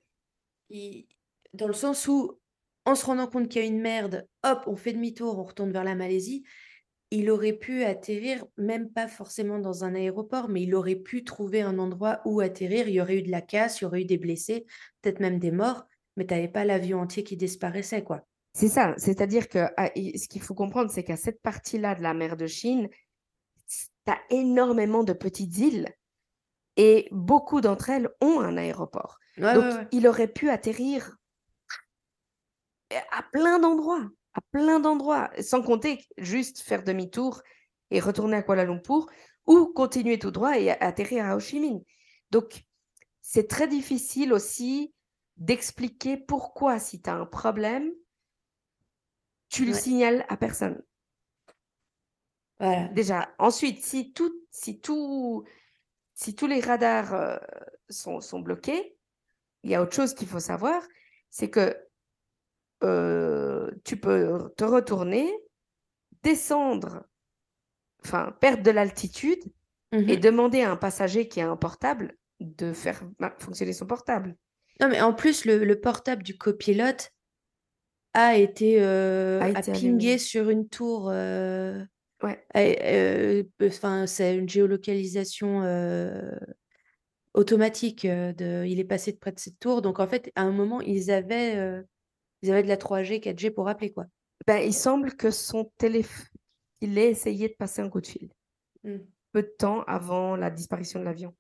dans 1.53 1.67
le 1.67 1.73
sens 1.73 2.07
où, 2.07 2.39
en 2.85 2.95
se 2.95 3.05
rendant 3.05 3.27
compte 3.27 3.47
qu'il 3.49 3.61
y 3.61 3.65
a 3.65 3.67
une 3.67 3.81
merde, 3.81 4.27
hop, 4.43 4.63
on 4.67 4.75
fait 4.75 4.93
demi-tour, 4.93 5.39
on 5.39 5.43
retourne 5.43 5.71
vers 5.71 5.83
la 5.83 5.95
Malaisie. 5.95 6.43
Il 7.11 7.29
aurait 7.29 7.53
pu 7.53 7.83
atterrir, 7.83 8.45
même 8.57 8.89
pas 8.91 9.07
forcément 9.07 9.59
dans 9.59 9.83
un 9.83 9.95
aéroport, 9.95 10.49
mais 10.49 10.63
il 10.63 10.75
aurait 10.75 10.95
pu 10.95 11.23
trouver 11.23 11.61
un 11.61 11.77
endroit 11.79 12.19
où 12.25 12.39
atterrir. 12.41 12.87
Il 12.89 12.95
y 12.95 13.01
aurait 13.01 13.19
eu 13.19 13.21
de 13.23 13.31
la 13.31 13.41
casse, 13.41 13.79
il 13.79 13.83
y 13.83 13.87
aurait 13.87 14.01
eu 14.01 14.05
des 14.05 14.17
blessés, 14.17 14.65
peut-être 15.01 15.19
même 15.19 15.39
des 15.39 15.51
morts, 15.51 15.85
mais 16.17 16.25
tu 16.25 16.33
n'avais 16.33 16.47
pas 16.47 16.65
l'avion 16.65 16.99
entier 16.99 17.23
qui 17.23 17.37
disparaissait, 17.37 18.03
quoi. 18.03 18.21
C'est 18.53 18.69
ça, 18.69 18.93
c'est-à-dire 18.97 19.49
que 19.49 19.59
ah, 19.77 19.89
ce 19.95 20.27
qu'il 20.27 20.41
faut 20.41 20.53
comprendre, 20.55 20.89
c'est 20.89 21.03
qu'à 21.03 21.17
cette 21.17 21.41
partie-là 21.41 21.93
de 21.95 22.01
la 22.01 22.13
mer 22.13 22.37
de 22.37 22.47
Chine, 22.47 22.89
tu 23.67 24.11
as 24.11 24.19
énormément 24.29 25.03
de 25.03 25.13
petites 25.13 25.57
îles 25.57 25.87
et 26.77 27.07
beaucoup 27.11 27.61
d'entre 27.61 27.89
elles 27.89 28.09
ont 28.21 28.39
un 28.39 28.57
aéroport. 28.57 29.19
Ouais, 29.37 29.53
Donc, 29.53 29.63
ouais, 29.63 29.73
ouais. 29.75 29.87
il 29.91 30.07
aurait 30.07 30.27
pu 30.27 30.49
atterrir 30.49 31.17
à 33.11 33.23
plein 33.31 33.59
d'endroits, 33.59 34.09
à 34.33 34.41
plein 34.51 34.79
d'endroits, 34.79 35.31
sans 35.41 35.61
compter 35.61 36.05
juste 36.17 36.61
faire 36.61 36.83
demi-tour 36.83 37.41
et 37.91 37.99
retourner 37.99 38.37
à 38.37 38.43
Kuala 38.43 38.65
Lumpur 38.65 39.07
ou 39.47 39.67
continuer 39.67 40.19
tout 40.19 40.31
droit 40.31 40.57
et 40.57 40.71
atterrir 40.71 41.25
à 41.25 41.35
Ho 41.35 41.39
Chi 41.39 41.59
Minh. 41.59 41.83
Donc, 42.31 42.65
c'est 43.21 43.47
très 43.47 43.67
difficile 43.67 44.33
aussi 44.33 44.93
d'expliquer 45.37 46.17
pourquoi, 46.17 46.79
si 46.79 47.01
tu 47.01 47.09
as 47.09 47.15
un 47.15 47.25
problème, 47.25 47.91
tu 49.49 49.65
le 49.65 49.73
signales 49.73 50.25
à 50.29 50.37
personne. 50.37 50.81
Voilà. 52.59 52.87
Déjà, 52.89 53.33
ensuite, 53.37 53.83
si, 53.83 54.13
tout, 54.13 54.33
si, 54.49 54.79
tout, 54.79 55.45
si 56.15 56.35
tous 56.35 56.47
les 56.47 56.61
radars 56.61 57.13
euh, 57.13 57.37
sont, 57.89 58.21
sont 58.21 58.39
bloqués, 58.41 58.97
il 59.63 59.71
y 59.71 59.75
a 59.75 59.81
autre 59.83 59.95
chose 59.95 60.15
qu'il 60.15 60.27
faut 60.27 60.39
savoir, 60.41 60.83
c'est 61.29 61.49
que 61.51 61.75
euh, 62.83 63.71
tu 63.83 63.97
peux 63.97 64.49
te 64.57 64.63
retourner, 64.63 65.31
descendre, 66.23 67.05
enfin, 68.03 68.35
perdre 68.39 68.63
de 68.63 68.71
l'altitude 68.71 69.39
et 70.07 70.17
Mhm. 70.17 70.21
demander 70.21 70.61
à 70.61 70.71
un 70.71 70.77
passager 70.77 71.27
qui 71.27 71.41
a 71.41 71.49
un 71.49 71.57
portable 71.57 72.17
de 72.39 72.73
faire 72.73 73.01
fonctionner 73.39 73.73
son 73.73 73.85
portable. 73.87 74.35
Non, 74.81 74.89
mais 74.89 75.01
en 75.01 75.13
plus, 75.13 75.45
le, 75.45 75.63
le 75.63 75.79
portable 75.79 76.23
du 76.23 76.37
copilote 76.37 77.11
a 78.13 78.35
été, 78.37 78.81
euh, 78.81 79.39
A 79.41 79.45
a 79.53 79.59
été 79.59 79.71
pingé 79.71 79.71
allumé. 79.71 80.17
sur 80.17 80.49
une 80.49 80.67
tour. 80.67 81.09
euh, 81.11 81.83
Ouais. 82.23 82.43
et, 82.55 82.77
euh, 82.81 83.43
Enfin, 83.67 84.07
c'est 84.07 84.35
une 84.35 84.49
géolocalisation 84.49 85.63
euh, 85.63 86.31
automatique. 87.33 88.05
de, 88.05 88.65
il 88.65 88.79
est 88.79 88.85
passé 88.85 89.11
de 89.11 89.17
près 89.17 89.31
de 89.31 89.39
cette 89.39 89.59
tour. 89.59 89.81
Donc, 89.81 89.99
en 89.99 90.07
fait, 90.07 90.31
à 90.35 90.43
un 90.43 90.51
moment, 90.51 90.81
ils 90.81 91.11
avaient, 91.11 91.55
euh, 91.57 91.83
ils 92.41 92.51
avaient 92.51 92.63
de 92.63 92.67
la 92.67 92.77
3G, 92.77 93.19
4G 93.19 93.51
pour 93.51 93.67
appeler, 93.67 93.91
quoi. 93.91 94.05
Ben, 94.47 94.59
il 94.59 94.73
semble 94.73 95.15
que 95.15 95.31
son 95.31 95.71
téléphone, 95.77 96.25
il 96.81 96.97
ait 96.97 97.09
essayé 97.09 97.49
de 97.49 97.55
passer 97.55 97.81
un 97.81 97.89
coup 97.89 98.01
de 98.01 98.07
fil 98.07 98.29
Mm. 98.83 98.97
peu 99.31 99.41
de 99.41 99.53
temps 99.57 99.81
avant 99.87 100.35
la 100.35 100.51
disparition 100.51 100.99
de 100.99 101.05
l'avion. 101.05 101.35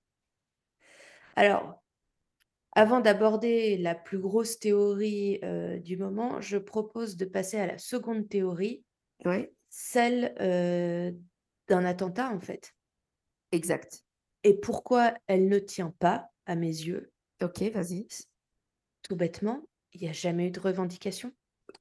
Alors, 1.35 1.83
avant 2.73 2.99
d'aborder 2.99 3.77
la 3.77 3.93
plus 3.93 4.17
grosse 4.17 4.57
théorie 4.57 5.39
du 5.83 5.95
moment, 5.95 6.41
je 6.41 6.57
propose 6.57 7.15
de 7.17 7.25
passer 7.25 7.57
à 7.57 7.67
la 7.67 7.77
seconde 7.77 8.27
théorie, 8.27 8.83
Ouais, 9.23 9.53
celle 9.77 10.33
euh, 10.39 11.11
d'un 11.67 11.83
attentat, 11.83 12.29
en 12.29 12.39
fait. 12.39 12.73
exact. 13.51 14.03
Et 14.43 14.53
pourquoi 14.57 15.13
elle 15.27 15.49
ne 15.49 15.59
tient 15.59 15.93
pas, 15.99 16.29
à 16.45 16.55
mes 16.55 16.67
yeux, 16.69 17.11
Ok, 17.41 17.61
vas-y. 17.73 18.07
tout 19.03 19.15
bêtement, 19.15 19.67
il 19.93 20.01
n'y 20.01 20.09
a 20.09 20.13
jamais 20.13 20.47
eu 20.47 20.51
de 20.51 20.59
revendication. 20.59 21.31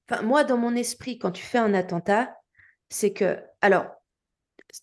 Enfin, 0.09 0.23
moi, 0.23 0.45
dans 0.45 0.57
mon 0.59 0.75
esprit, 0.75 1.19
quand 1.19 1.33
tu 1.33 1.43
fais 1.43 1.59
un 1.59 1.75
attentat, 1.75 2.37
c'est 2.89 3.13
que, 3.13 3.39
alors, 3.61 3.87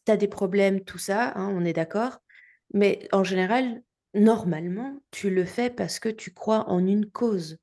tu 0.06 0.12
as 0.12 0.18
des 0.18 0.28
problèmes, 0.28 0.82
tout 0.84 0.98
ça, 0.98 1.34
hein, 1.36 1.50
on 1.54 1.66
est 1.66 1.74
d'accord, 1.74 2.20
mais 2.74 3.08
en 3.12 3.24
général, 3.24 3.84
normalement, 4.14 5.02
tu 5.12 5.30
le 5.30 5.46
fais 5.46 5.70
parce 5.70 6.00
que 6.00 6.10
tu 6.10 6.34
crois 6.34 6.70
en 6.70 6.86
une 6.86 7.10
cause. 7.10 7.58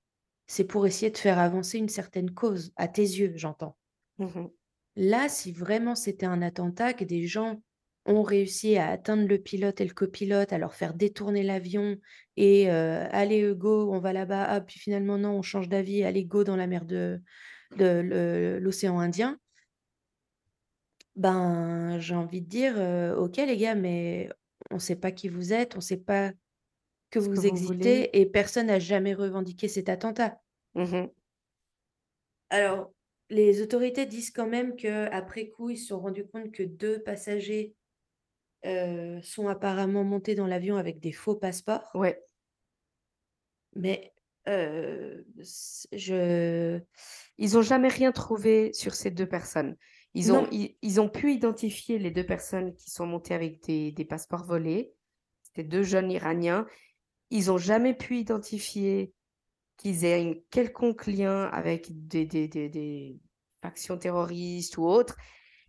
C'est 0.46 0.64
pour 0.64 0.86
essayer 0.86 1.10
de 1.10 1.18
faire 1.18 1.38
avancer 1.38 1.78
une 1.78 1.88
certaine 1.88 2.32
cause, 2.32 2.72
à 2.76 2.88
tes 2.88 3.02
yeux, 3.02 3.32
j'entends. 3.36 3.76
Mhm. 4.18 4.57
Là, 5.00 5.28
si 5.28 5.52
vraiment 5.52 5.94
c'était 5.94 6.26
un 6.26 6.42
attentat, 6.42 6.92
que 6.92 7.04
des 7.04 7.28
gens 7.28 7.62
ont 8.04 8.22
réussi 8.22 8.76
à 8.78 8.88
atteindre 8.88 9.28
le 9.28 9.38
pilote 9.38 9.80
et 9.80 9.84
le 9.84 9.94
copilote, 9.94 10.52
à 10.52 10.58
leur 10.58 10.74
faire 10.74 10.92
détourner 10.92 11.44
l'avion 11.44 11.96
et 12.36 12.68
euh, 12.68 13.06
allez, 13.12 13.42
euh, 13.42 13.54
go, 13.54 13.92
on 13.92 14.00
va 14.00 14.12
là-bas, 14.12 14.42
ah, 14.48 14.60
puis 14.60 14.80
finalement, 14.80 15.16
non, 15.16 15.38
on 15.38 15.42
change 15.42 15.68
d'avis, 15.68 16.02
allez, 16.02 16.24
go 16.24 16.42
dans 16.42 16.56
la 16.56 16.66
mer 16.66 16.84
de, 16.84 17.20
l'océan 18.58 18.98
Indien, 18.98 19.38
ben, 21.14 22.00
j'ai 22.00 22.16
envie 22.16 22.42
de 22.42 22.48
dire, 22.48 22.74
euh, 22.76 23.14
ok 23.14 23.36
les 23.36 23.56
gars, 23.56 23.76
mais 23.76 24.28
on 24.72 24.76
ne 24.76 24.80
sait 24.80 24.96
pas 24.96 25.12
qui 25.12 25.28
vous 25.28 25.52
êtes, 25.52 25.76
on 25.76 25.78
ne 25.78 25.82
sait 25.82 25.96
pas 25.96 26.32
que 27.10 27.20
vous 27.20 27.34
voulez. 27.34 27.46
existez 27.46 28.20
et 28.20 28.26
personne 28.26 28.66
n'a 28.66 28.80
jamais 28.80 29.14
revendiqué 29.14 29.68
cet 29.68 29.88
attentat. 29.88 30.40
Mhm. 30.74 31.08
Alors, 32.50 32.90
les 33.30 33.60
autorités 33.62 34.06
disent 34.06 34.30
quand 34.30 34.46
même 34.46 34.76
qu'après 34.76 35.48
coup, 35.48 35.70
ils 35.70 35.76
se 35.76 35.88
sont 35.88 36.00
rendus 36.00 36.26
compte 36.26 36.50
que 36.52 36.62
deux 36.62 37.02
passagers 37.02 37.74
euh, 38.64 39.20
sont 39.22 39.48
apparemment 39.48 40.04
montés 40.04 40.34
dans 40.34 40.46
l'avion 40.46 40.76
avec 40.76 40.98
des 41.00 41.12
faux 41.12 41.36
passeports. 41.36 41.90
Ouais. 41.94 42.22
Mais 43.76 44.12
euh, 44.48 45.22
je... 45.92 46.80
Ils 47.36 47.52
n'ont 47.52 47.62
jamais 47.62 47.88
rien 47.88 48.12
trouvé 48.12 48.72
sur 48.72 48.94
ces 48.94 49.10
deux 49.10 49.28
personnes. 49.28 49.76
Ils 50.14 50.32
ont, 50.32 50.48
ils, 50.50 50.76
ils 50.82 51.00
ont 51.00 51.08
pu 51.08 51.32
identifier 51.34 51.98
les 51.98 52.10
deux 52.10 52.24
personnes 52.24 52.74
qui 52.74 52.90
sont 52.90 53.06
montées 53.06 53.34
avec 53.34 53.62
des, 53.64 53.92
des 53.92 54.04
passeports 54.04 54.46
volés. 54.46 54.92
C'était 55.42 55.68
deux 55.68 55.82
jeunes 55.82 56.10
Iraniens. 56.10 56.66
Ils 57.30 57.46
n'ont 57.46 57.58
jamais 57.58 57.94
pu 57.94 58.16
identifier 58.16 59.12
qu'ils 59.78 60.04
aient 60.04 60.20
un 60.20 60.34
quelconque 60.50 61.06
lien 61.06 61.44
avec 61.44 61.86
des, 62.08 62.26
des, 62.26 62.48
des, 62.48 62.68
des 62.68 63.18
factions 63.62 63.96
terroristes 63.96 64.76
ou 64.76 64.84
autres. 64.84 65.16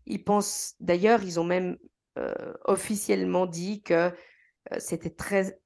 Ils 0.06 0.24
pensent, 0.24 0.76
d'ailleurs, 0.80 1.24
ils 1.24 1.40
ont 1.40 1.44
même 1.46 1.78
euh, 2.18 2.54
officiellement 2.66 3.46
dit 3.46 3.82
que 3.82 3.94
euh, 3.94 4.80
c'était 4.80 5.12
très, 5.12 5.62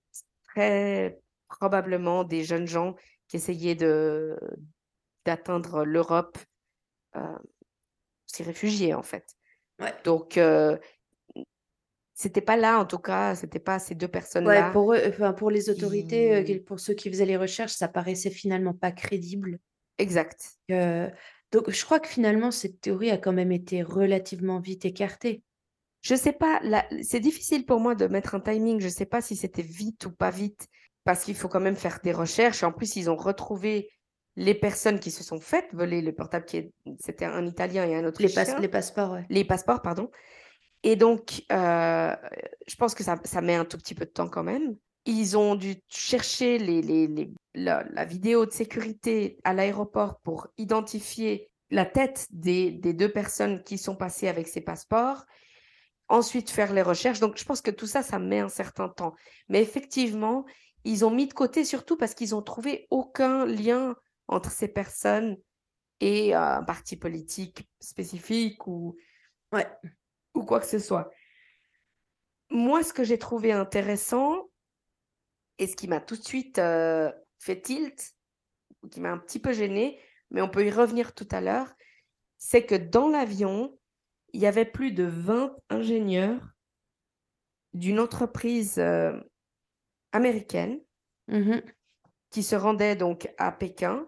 très 0.50 1.20
probablement 1.48 2.24
des 2.24 2.44
jeunes 2.44 2.68
gens 2.68 2.96
qui 3.28 3.38
essayaient 3.38 3.76
de, 3.76 4.38
d'atteindre 5.26 5.86
l'Europe, 5.86 6.38
euh, 7.16 7.38
ces 8.26 8.44
réfugiés 8.44 8.94
en 8.94 9.04
fait. 9.04 9.36
Ouais. 9.80 9.94
Donc, 10.04 10.38
euh, 10.38 10.78
c'était 12.14 12.42
pas 12.42 12.58
là 12.58 12.80
en 12.80 12.86
tout 12.86 13.00
cas, 13.00 13.36
c'était 13.36 13.60
pas 13.60 13.80
ces 13.80 13.96
deux 13.96 14.06
Ouais, 14.06 14.12
personnes-là. 14.12 14.72
pour 14.72 14.94
eux, 14.94 15.02
enfin, 15.08 15.34
pour 15.34 15.50
les 15.52 15.70
autorités, 15.70 16.36
euh, 16.36 16.44
qui- 16.44 16.60
pour 16.60 16.80
ceux 16.80 16.94
qui 16.94 17.10
faisaient 17.10 17.26
les 17.26 17.38
recherches, 17.38 17.74
ça 17.74 17.88
paraissait 17.88 18.30
finalement 18.30 18.74
pas 18.74 18.92
crédible. 18.92 19.60
Exact. 19.98 20.52
Euh, 20.72 21.10
donc, 21.52 21.70
je 21.70 21.86
crois 21.86 22.00
que 22.00 22.08
finalement, 22.08 22.52
cette 22.52 22.82
théorie 22.82 23.12
a 23.12 23.18
quand 23.18 23.34
même 23.34 23.52
été 23.52 23.84
relativement 23.84 24.60
vite 24.60 24.86
écartée. 24.86 25.44
Je 26.02 26.16
sais 26.16 26.34
pas, 26.34 26.60
là, 26.64 26.86
c'est 27.02 27.20
difficile 27.20 27.66
pour 27.66 27.80
moi 27.80 27.96
de 27.96 28.08
mettre 28.08 28.36
un 28.36 28.40
timing. 28.40 28.80
Je 28.82 28.90
sais 28.90 29.06
pas 29.06 29.22
si 29.22 29.36
c'était 29.36 29.62
vite 29.62 30.06
ou 30.06 30.12
pas 30.12 30.32
vite, 30.32 30.68
parce 31.06 31.24
qu'il 31.24 31.36
faut 31.36 31.48
quand 31.48 31.62
même 31.62 31.76
faire 31.76 32.00
des 32.04 32.12
recherches. 32.12 32.64
En 32.64 32.72
plus, 32.72 32.96
ils 32.96 33.10
ont 33.10 33.16
retrouvé 33.16 33.90
les 34.36 34.56
personnes 34.56 35.00
qui 35.00 35.12
se 35.12 35.24
sont 35.24 35.40
faites 35.40 35.68
voler 35.74 36.02
le 36.02 36.12
portable, 36.12 36.46
qui 36.46 36.58
est- 36.58 36.74
c'était 37.00 37.26
un 37.26 37.46
Italien 37.46 37.86
et 37.86 37.96
un 37.96 38.02
Les, 38.02 38.08
Autrichien. 38.08 38.44
passe- 38.46 38.60
les 38.60 38.68
passeports, 38.68 39.12
ouais. 39.14 39.26
les 39.30 39.46
passeports, 39.46 39.82
pardon. 39.82 40.10
Et 40.84 40.96
donc, 40.96 41.44
euh, 41.52 42.16
je 42.68 42.76
pense 42.76 42.94
que 42.94 43.04
ça, 43.04 43.42
met 43.42 43.56
un 43.56 43.66
tout 43.66 43.78
petit 43.78 43.96
peu 43.96 44.06
de 44.06 44.12
temps 44.12 44.28
quand 44.28 44.44
même. 44.44 44.76
Ils 45.06 45.38
ont 45.38 45.56
dû 45.56 45.76
chercher 45.90 46.58
la, 47.54 48.06
vidéo 48.06 48.46
de 48.46 48.52
sécurité 48.52 49.38
à 49.44 49.54
l'aéroport 49.54 50.20
pour 50.20 50.48
identifier 50.58 51.50
la 51.72 51.86
tête 51.86 52.28
des, 52.32 52.72
deux 52.72 53.12
personnes 53.12 53.64
qui 53.64 53.78
sont 53.78 53.96
passées 53.96 54.28
avec 54.28 54.48
ces 54.48 54.62
passeports. 54.62 55.26
Ensuite, 56.10 56.50
faire 56.50 56.74
les 56.74 56.82
recherches. 56.82 57.20
Donc, 57.20 57.38
je 57.38 57.46
pense 57.46 57.62
que 57.62 57.72
tout 57.72 57.88
ça, 57.88 58.04
ça 58.04 58.20
met 58.20 58.40
un 58.40 58.50
certain 58.50 58.90
temps. 58.90 59.14
Mais 59.48 59.62
effectivement, 59.62 60.46
ils 60.84 61.06
ont 61.06 61.12
mis 61.12 61.28
de 61.28 61.34
côté 61.34 61.64
surtout 61.64 61.98
parce 61.98 62.14
qu'ils 62.14 62.36
ont 62.36 62.42
trouvé 62.42 62.88
aucun 62.92 63.46
lien 63.46 63.96
entre 64.28 64.52
ces 64.52 64.68
personnes 64.68 65.38
et 66.02 66.36
euh, 66.36 66.58
un 66.58 66.64
parti 66.64 66.98
politique 66.98 67.70
spécifique 67.80 68.68
ou, 68.68 68.98
Ouais. 69.54 69.68
Ou 70.34 70.44
quoi 70.44 70.60
que 70.60 70.66
ce 70.66 70.80
soit. 70.80 71.12
Moi, 72.50 72.84
ce 72.84 72.94
que 72.94 73.04
j'ai 73.04 73.18
trouvé 73.18 73.52
intéressant 73.52 74.50
et 75.60 75.68
ce 75.68 75.76
qui 75.76 75.88
m'a 75.88 76.00
tout 76.02 76.16
de 76.16 76.24
suite 76.24 76.60
euh, 76.60 77.12
fait 77.40 77.62
tilt, 77.62 78.16
ou 78.82 78.90
qui 78.90 79.00
m'a 79.02 79.12
un 79.12 79.18
petit 79.18 79.40
peu 79.40 79.54
gêné, 79.54 80.00
mais 80.32 80.42
on 80.42 80.50
peut 80.50 80.66
y 80.66 80.72
revenir 80.72 81.14
tout 81.14 81.28
à 81.32 81.42
l'heure, 81.42 81.74
c'est 82.38 82.66
que 82.66 82.76
dans 82.76 83.08
l'avion, 83.08 83.78
il 84.34 84.42
y 84.42 84.48
avait 84.48 84.66
plus 84.66 84.92
de 84.92 85.04
20 85.04 85.56
ingénieurs 85.70 86.42
d'une 87.74 88.00
entreprise 88.00 88.78
euh, 88.80 89.20
américaine 90.12 90.80
Mhm. 91.28 91.62
qui 92.32 92.44
se 92.44 92.56
rendaient 92.56 92.98
donc 92.98 93.30
à 93.38 93.52
Pékin. 93.52 94.06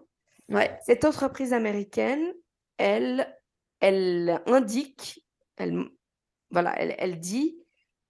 Ouais. 0.50 0.78
Cette 0.84 1.04
entreprise 1.04 1.52
américaine, 1.52 2.34
elle, 2.76 3.34
elle 3.80 4.42
indique, 4.46 5.26
elle, 5.56 5.88
voilà, 6.50 6.74
elle, 6.78 6.94
elle 6.98 7.18
dit 7.20 7.58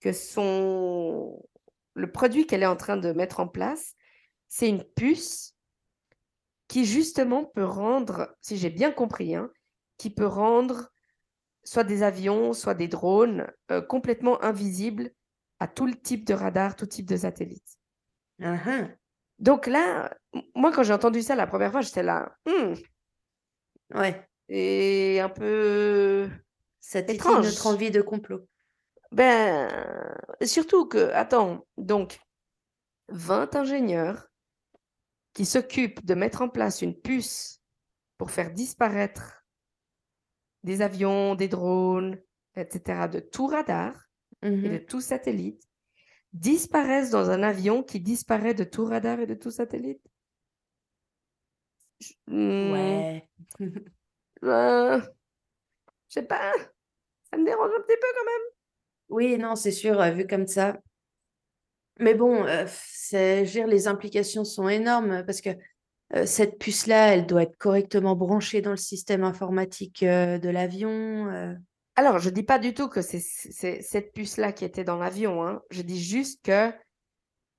que 0.01 0.13
son, 0.13 1.43
le 1.95 2.13
produit 2.13 2.47
qu'elle 2.47 2.63
est 2.63 2.67
en 2.67 2.77
train 2.77 2.97
de 2.97 3.13
mettre 3.13 3.41
en 3.41 3.49
place, 3.49 3.95
c'est 4.49 4.69
une 4.69 4.85
puce 4.85 5.55
qui 6.69 6.85
justement 6.85 7.45
peut 7.45 7.65
rendre, 7.65 8.37
si 8.41 8.57
j'ai 8.57 8.71
bien 8.71 8.91
compris, 8.93 9.35
hein, 9.35 9.51
qui 9.99 10.11
peut 10.11 10.27
rendre 10.27 10.91
soit 11.65 11.85
des 11.85 12.03
avions, 12.03 12.53
soit 12.53 12.75
des 12.75 12.89
drones 12.89 13.47
euh, 13.71 13.81
complètement 13.81 14.43
invisibles 14.43 15.11
à 15.59 15.69
tout 15.69 15.87
le 15.87 15.95
type 15.95 16.25
de 16.27 16.35
radar, 16.35 16.77
tout 16.77 16.87
type 16.87 17.07
de 17.07 17.17
satellite. 17.17 17.79
Mhm. 18.39 18.95
Donc 19.39 19.67
là, 19.67 20.15
moi, 20.55 20.73
quand 20.73 20.83
j'ai 20.83 20.93
entendu 20.93 21.23
ça 21.23 21.35
la 21.35 21.47
première 21.47 21.73
fois, 21.73 21.81
j'étais 21.81 22.03
là, 22.03 22.37
Hmm, 22.47 22.75
Ouais. 23.95 24.27
et 24.49 25.21
un 25.21 25.29
peu 25.29 26.29
Étrange. 26.95 27.45
notre 27.47 27.67
envie 27.67 27.91
de 27.91 28.01
complot. 28.01 28.47
Ben, 29.13 29.69
surtout 30.45 30.87
que, 30.87 31.11
attends, 31.13 31.67
donc, 31.77 32.19
20 33.09 33.55
ingénieurs 33.57 34.29
qui 35.33 35.45
s'occupent 35.47 36.05
de 36.05 36.15
mettre 36.15 36.43
en 36.43 36.49
place 36.49 36.83
une 36.83 36.99
puce 36.99 37.61
pour 38.19 38.31
faire 38.31 38.53
disparaître 38.53 39.45
des 40.65 40.83
avions, 40.83 41.35
des 41.35 41.49
drones, 41.49 42.21
etc., 42.57 43.09
de 43.09 43.21
tout 43.21 43.47
radar 43.47 43.95
et 44.43 44.51
de 44.51 44.69
Mhm. 44.79 44.85
tout 44.87 45.01
satellite, 45.01 45.63
disparaissent 46.33 47.11
dans 47.11 47.31
un 47.31 47.43
avion 47.43 47.83
qui 47.83 48.01
disparaît 48.01 48.55
de 48.55 48.65
tout 48.65 48.85
radar 48.85 49.21
et 49.21 49.27
de 49.27 49.35
tout 49.35 49.51
satellite? 49.51 50.03
Je- 52.01 52.13
hmm, 52.27 52.71
Ouais. 52.73 53.29
euh, 54.45 55.01
je 55.01 55.07
sais 56.09 56.23
pas, 56.23 56.53
ça 57.37 57.41
me 57.41 57.45
dérange 57.47 57.71
un 57.77 57.83
petit 57.83 57.97
peu 58.01 58.07
quand 58.19 58.25
même. 58.25 58.43
Oui, 59.09 59.39
non, 59.39 59.57
c'est 59.57 59.71
sûr, 59.73 60.01
euh, 60.01 60.11
vu 60.11 60.27
comme 60.27 60.47
ça. 60.47 60.79
Mais 61.99 62.15
bon, 62.15 62.45
euh, 62.45 62.67
dire, 63.45 63.67
les 63.67 63.89
implications 63.89 64.45
sont 64.45 64.69
énormes 64.69 65.25
parce 65.25 65.41
que 65.41 65.51
euh, 66.15 66.27
cette 66.27 66.59
puce-là, 66.59 67.15
elle 67.15 67.27
doit 67.27 67.43
être 67.43 67.57
correctement 67.57 68.15
branchée 68.17 68.61
dans 68.61 68.71
le 68.71 68.77
système 68.77 69.25
informatique 69.25 70.03
euh, 70.03 70.39
de 70.39 70.49
l'avion. 70.51 71.29
euh. 71.29 71.55
Alors, 71.97 72.19
je 72.19 72.31
dis 72.31 72.43
pas 72.43 72.59
du 72.59 72.75
tout 72.75 72.89
que 72.89 73.01
c'est 73.03 73.21
c'est 73.21 73.81
cette 73.81 74.13
puce-là 74.13 74.53
qui 74.53 74.65
était 74.65 74.85
dans 74.85 74.99
l'avion. 74.99 75.43
hein. 75.47 75.63
Je 75.71 75.83
dis 75.83 76.03
juste 76.03 76.45
que 76.45 76.71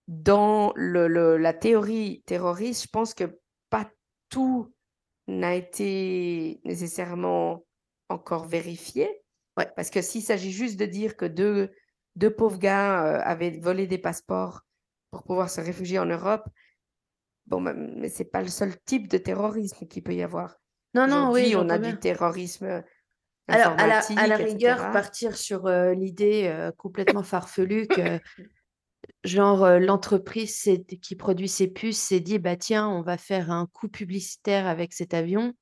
dans 0.08 0.72
le, 0.76 1.08
le- 1.08 1.38
la 1.38 1.54
théorie 1.54 2.24
terroriste, 2.26 2.84
je 2.84 2.90
pense 2.90 3.14
que 3.14 3.40
pas 3.70 3.90
tout 4.30 4.74
n'a 5.28 5.56
été 5.56 6.62
nécessairement 6.64 7.66
encore 8.10 8.46
vérifié. 8.46 9.22
Ouais. 9.58 9.68
Parce 9.76 9.90
que 9.90 10.02
s'il 10.02 10.22
s'agit 10.22 10.52
juste 10.52 10.80
de 10.80 10.86
dire 10.86 11.18
que 11.18 11.26
deux, 11.26 11.72
deux 12.16 12.34
pauvres 12.34 12.60
gars 12.60 13.06
euh, 13.06 13.22
avaient 13.24 13.60
volé 13.60 13.88
des 13.88 13.98
passeports 13.98 14.62
pour 15.12 15.24
pouvoir 15.24 15.50
se 15.50 15.62
réfugier 15.62 16.00
en 16.00 16.06
Europe, 16.06 16.48
bon, 17.48 17.62
mais 17.62 18.10
c'est 18.10 18.32
pas 18.32 18.42
le 18.42 18.50
seul 18.50 18.78
type 18.86 19.08
de 19.08 19.18
terrorisme 19.18 19.88
qu'il 19.88 20.04
peut 20.04 20.14
y 20.14 20.24
avoir. 20.24 20.58
Non, 20.94 21.08
non, 21.08 21.32
oui, 21.32 21.56
on 21.56 21.70
a 21.70 21.78
du 21.78 21.98
terrorisme 21.98 22.84
Alors, 23.48 23.74
à 23.78 23.88
la, 23.88 23.98
informatique, 24.00 24.20
à 24.20 24.28
la 24.28 24.36
rigueur, 24.38 24.78
etc. 24.78 24.92
partir 24.92 25.38
sur 25.38 25.68
euh, 25.68 25.94
l'idée 25.94 26.46
euh, 26.46 26.72
complètement 26.72 27.24
farfelue 27.24 27.88
que, 27.88 28.20
genre, 29.24 29.64
euh, 29.64 29.80
l'entreprise 29.80 30.70
qui 31.02 31.16
produit 31.16 31.50
ces 31.50 31.68
puces 31.68 32.00
s'est 32.00 32.20
dit, 32.20 32.40
bah 32.40 32.56
tiens, 32.56 32.88
on 32.88 33.02
va 33.02 33.18
faire 33.18 33.52
un 33.52 33.68
coup 33.68 33.90
publicitaire 33.90 34.66
avec 34.66 34.94
cet 34.94 35.14
avion. 35.14 35.54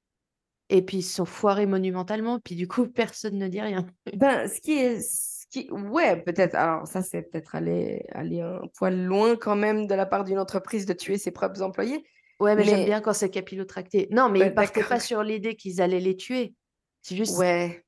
Et 0.70 0.82
puis, 0.84 0.97
ils 0.97 1.03
se 1.03 1.16
sont 1.16 1.26
foirés 1.26 1.66
monumentalement. 1.68 2.39
Puis, 2.39 2.55
du 2.55 2.68
coup, 2.68 2.88
personne 2.93 3.38
ne 3.38 3.47
dit 3.47 3.61
rien. 3.61 3.86
Ben, 4.16 4.47
ce 4.47 4.59
qui 4.61 4.74
est, 4.74 4.99
ce 5.01 5.45
qui, 5.49 5.70
ouais, 5.72 6.22
peut-être. 6.22 6.55
Alors, 6.55 6.88
ça, 6.88 7.01
c'est 7.01 7.22
peut-être 7.24 7.55
aller, 7.55 8.03
aller 8.11 8.41
un 8.41 8.61
poil 8.78 9.05
loin 9.05 9.36
quand 9.36 9.55
même 9.55 9.88
de 9.88 9.93
la 9.95 10.05
part 10.05 10.24
d'une 10.24 10.39
entreprise 10.39 10.86
de 10.86 10.93
tuer 10.93 11.18
ses 11.18 11.32
propres 11.32 11.61
employés. 11.61 12.03
Ouais, 12.39 12.55
mais, 12.55 12.63
j'aime 12.66 12.86
bien 12.86 12.99
quand 12.99 13.13
c'est 13.13 13.30
capillotracté. 13.30 14.07
Non, 14.11 14.30
mais 14.30 14.39
Ouais, 14.39 14.47
ils 14.47 14.53
partaient 14.53 14.84
pas 14.84 14.99
sur 14.99 15.24
l'idée 15.24 15.55
qu'ils 15.55 15.82
allaient 15.82 16.01
les 16.01 16.18
tuer. 16.18 16.53
C'est 17.01 17.16
juste 17.16 17.38
Ouais. 17.38 17.86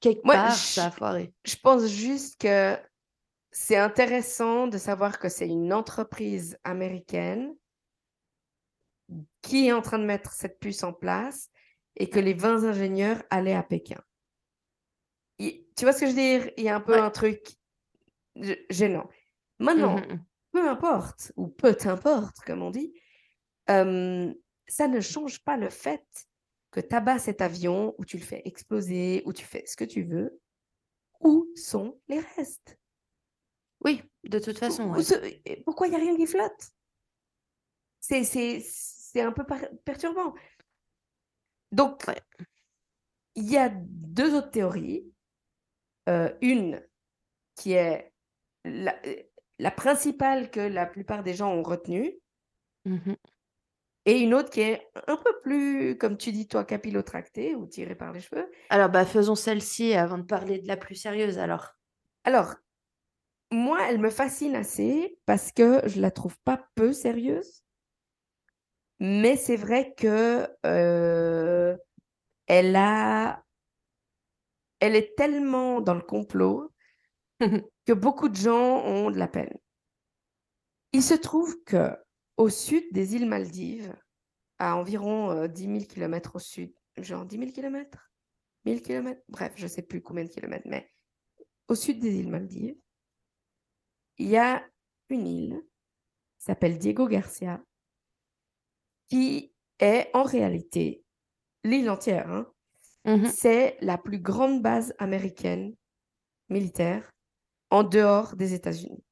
quelque 0.00 0.24
Moi, 0.24 0.34
part, 0.34 0.50
je- 0.50 0.56
ça 0.56 0.86
a 0.86 0.90
foiré. 0.90 1.32
Je 1.44 1.54
pense 1.62 1.86
juste 1.86 2.40
que 2.40 2.76
c'est 3.52 3.76
intéressant 3.76 4.66
de 4.66 4.76
savoir 4.78 5.18
que 5.18 5.28
c'est 5.28 5.46
une 5.46 5.72
entreprise 5.72 6.58
américaine 6.64 7.54
qui 9.42 9.68
est 9.68 9.72
en 9.72 9.82
train 9.82 9.98
de 9.98 10.04
mettre 10.04 10.32
cette 10.32 10.58
puce 10.58 10.82
en 10.82 10.92
place 10.92 11.48
et 11.96 12.08
que 12.10 12.18
les 12.20 12.34
20 12.34 12.64
ingénieurs 12.64 13.22
allaient 13.30 13.54
à 13.54 13.62
Pékin. 13.62 14.00
Tu 15.38 15.84
vois 15.84 15.92
ce 15.92 16.00
que 16.00 16.06
je 16.06 16.10
veux 16.12 16.16
dire? 16.16 16.50
Il 16.56 16.64
y 16.64 16.68
a 16.70 16.76
un 16.76 16.80
peu 16.80 16.92
Ouais. 16.94 17.00
un 17.00 17.10
truc 17.10 17.56
gênant. 18.70 19.08
Maintenant, 19.58 19.96
Mhm, 19.96 20.06
mhm. 20.12 20.24
peu 20.52 20.68
importe, 20.68 21.32
ou 21.36 21.48
peu 21.48 21.76
importe, 21.84 22.38
comme 22.46 22.62
on 22.62 22.70
dit, 22.70 22.94
euh, 23.70 24.32
ça 24.68 24.88
ne 24.88 25.00
change 25.00 25.42
pas 25.44 25.56
le 25.56 25.68
fait 25.68 26.04
que 26.70 26.80
tu 26.80 26.94
abats 26.94 27.18
cet 27.18 27.40
avion, 27.40 27.94
ou 27.98 28.04
tu 28.04 28.16
le 28.18 28.22
fais 28.22 28.42
exploser, 28.46 29.22
ou 29.26 29.32
tu 29.32 29.44
fais 29.44 29.64
ce 29.66 29.76
que 29.76 29.84
tu 29.84 30.02
veux. 30.02 30.40
Où 31.20 31.46
sont 31.56 31.98
les 32.08 32.20
restes? 32.20 32.78
Oui, 33.84 34.02
de 34.24 34.38
toute 34.38 34.58
façon. 34.58 34.84
Où 34.90 34.96
ouais. 34.96 35.62
Pourquoi 35.64 35.86
il 35.86 35.90
n'y 35.90 35.96
a 35.96 36.00
rien 36.00 36.16
qui 36.16 36.26
flotte? 36.26 36.70
C'est, 38.00 38.24
c'est, 38.24 38.60
c'est 38.64 39.20
un 39.20 39.32
peu 39.32 39.44
perturbant. 39.84 40.34
Donc, 41.76 42.02
Ouais. 42.08 42.20
il 43.34 43.50
y 43.50 43.56
a 43.56 43.68
deux 43.68 44.34
autres 44.34 44.50
théories. 44.50 45.12
Euh, 46.08 46.32
une 46.40 46.80
qui 47.56 47.72
est 47.72 48.12
la, 48.64 48.94
la 49.58 49.70
principale 49.72 50.50
que 50.50 50.60
la 50.60 50.86
plupart 50.86 51.22
des 51.24 51.34
gens 51.34 51.52
ont 51.52 51.62
retenue, 51.64 52.14
Mhm. 52.84 53.16
et 54.06 54.20
une 54.20 54.34
autre 54.34 54.50
qui 54.50 54.60
est 54.60 54.88
un 55.08 55.16
peu 55.16 55.40
plus, 55.42 55.98
comme 55.98 56.16
tu 56.16 56.30
dis 56.32 56.46
toi, 56.48 56.64
capillotractée 56.64 57.56
ou 57.56 57.66
tirée 57.66 57.96
par 57.96 58.12
les 58.12 58.20
cheveux. 58.20 58.48
Alors, 58.70 58.88
bah, 58.90 59.04
faisons 59.04 59.34
celle-ci 59.34 59.94
avant 59.94 60.18
de 60.18 60.22
parler 60.24 60.60
de 60.60 60.68
la 60.68 60.76
plus 60.76 60.94
sérieuse. 60.94 61.38
Alors, 61.38 61.72
Alors, 62.24 62.54
moi, 63.52 63.78
elle 63.88 63.98
me 63.98 64.10
fascine 64.10 64.54
assez 64.56 65.18
parce 65.26 65.52
que 65.52 65.80
je 65.88 66.00
la 66.00 66.10
trouve 66.12 66.38
pas 66.44 66.68
peu 66.76 66.92
sérieuse. 66.92 67.64
Mais 68.98 69.36
c'est 69.36 69.56
vrai 69.56 69.94
que 69.94 70.48
euh, 70.64 71.76
elle 72.46 72.76
a, 72.76 73.44
elle 74.80 74.96
est 74.96 75.14
tellement 75.16 75.80
dans 75.80 75.94
le 75.94 76.00
complot 76.00 76.72
que 77.40 77.92
beaucoup 77.92 78.28
de 78.28 78.36
gens 78.36 78.84
ont 78.84 79.10
de 79.10 79.18
la 79.18 79.28
peine. 79.28 79.54
Il 80.92 81.02
se 81.02 81.14
trouve 81.14 81.62
que 81.64 81.94
au 82.36 82.48
sud 82.48 82.84
des 82.92 83.14
îles 83.16 83.26
Maldives, 83.26 83.94
à 84.58 84.76
environ 84.76 85.30
euh, 85.30 85.48
10 85.48 85.64
000 85.64 85.78
km 85.84 86.36
au 86.36 86.38
sud, 86.38 86.72
genre 86.96 87.26
10 87.26 87.38
000 87.38 87.52
km 87.52 88.10
1000 88.64 88.82
km 88.82 89.20
Bref, 89.28 89.52
je 89.56 89.66
sais 89.66 89.82
plus 89.82 90.02
combien 90.02 90.24
de 90.24 90.28
kilomètres, 90.30 90.66
mais 90.68 90.90
au 91.68 91.74
sud 91.74 92.00
des 92.00 92.16
îles 92.18 92.30
Maldives, 92.30 92.76
il 94.18 94.28
y 94.28 94.36
a 94.36 94.64
une 95.08 95.26
île 95.26 95.62
qui 96.38 96.44
s'appelle 96.46 96.78
Diego 96.78 97.06
Garcia, 97.06 97.62
qui 99.08 99.52
est 99.80 100.10
en 100.14 100.22
réalité 100.24 101.04
l'île 101.64 101.90
entière. 101.90 102.30
hein, 102.30 102.46
Mhm. 103.04 103.26
C'est 103.26 103.76
la 103.80 103.98
plus 103.98 104.18
grande 104.18 104.62
base 104.62 104.94
américaine 104.98 105.74
militaire 106.48 107.10
en 107.70 107.84
dehors 107.84 108.36
des 108.36 108.54
États-Unis. 108.54 109.04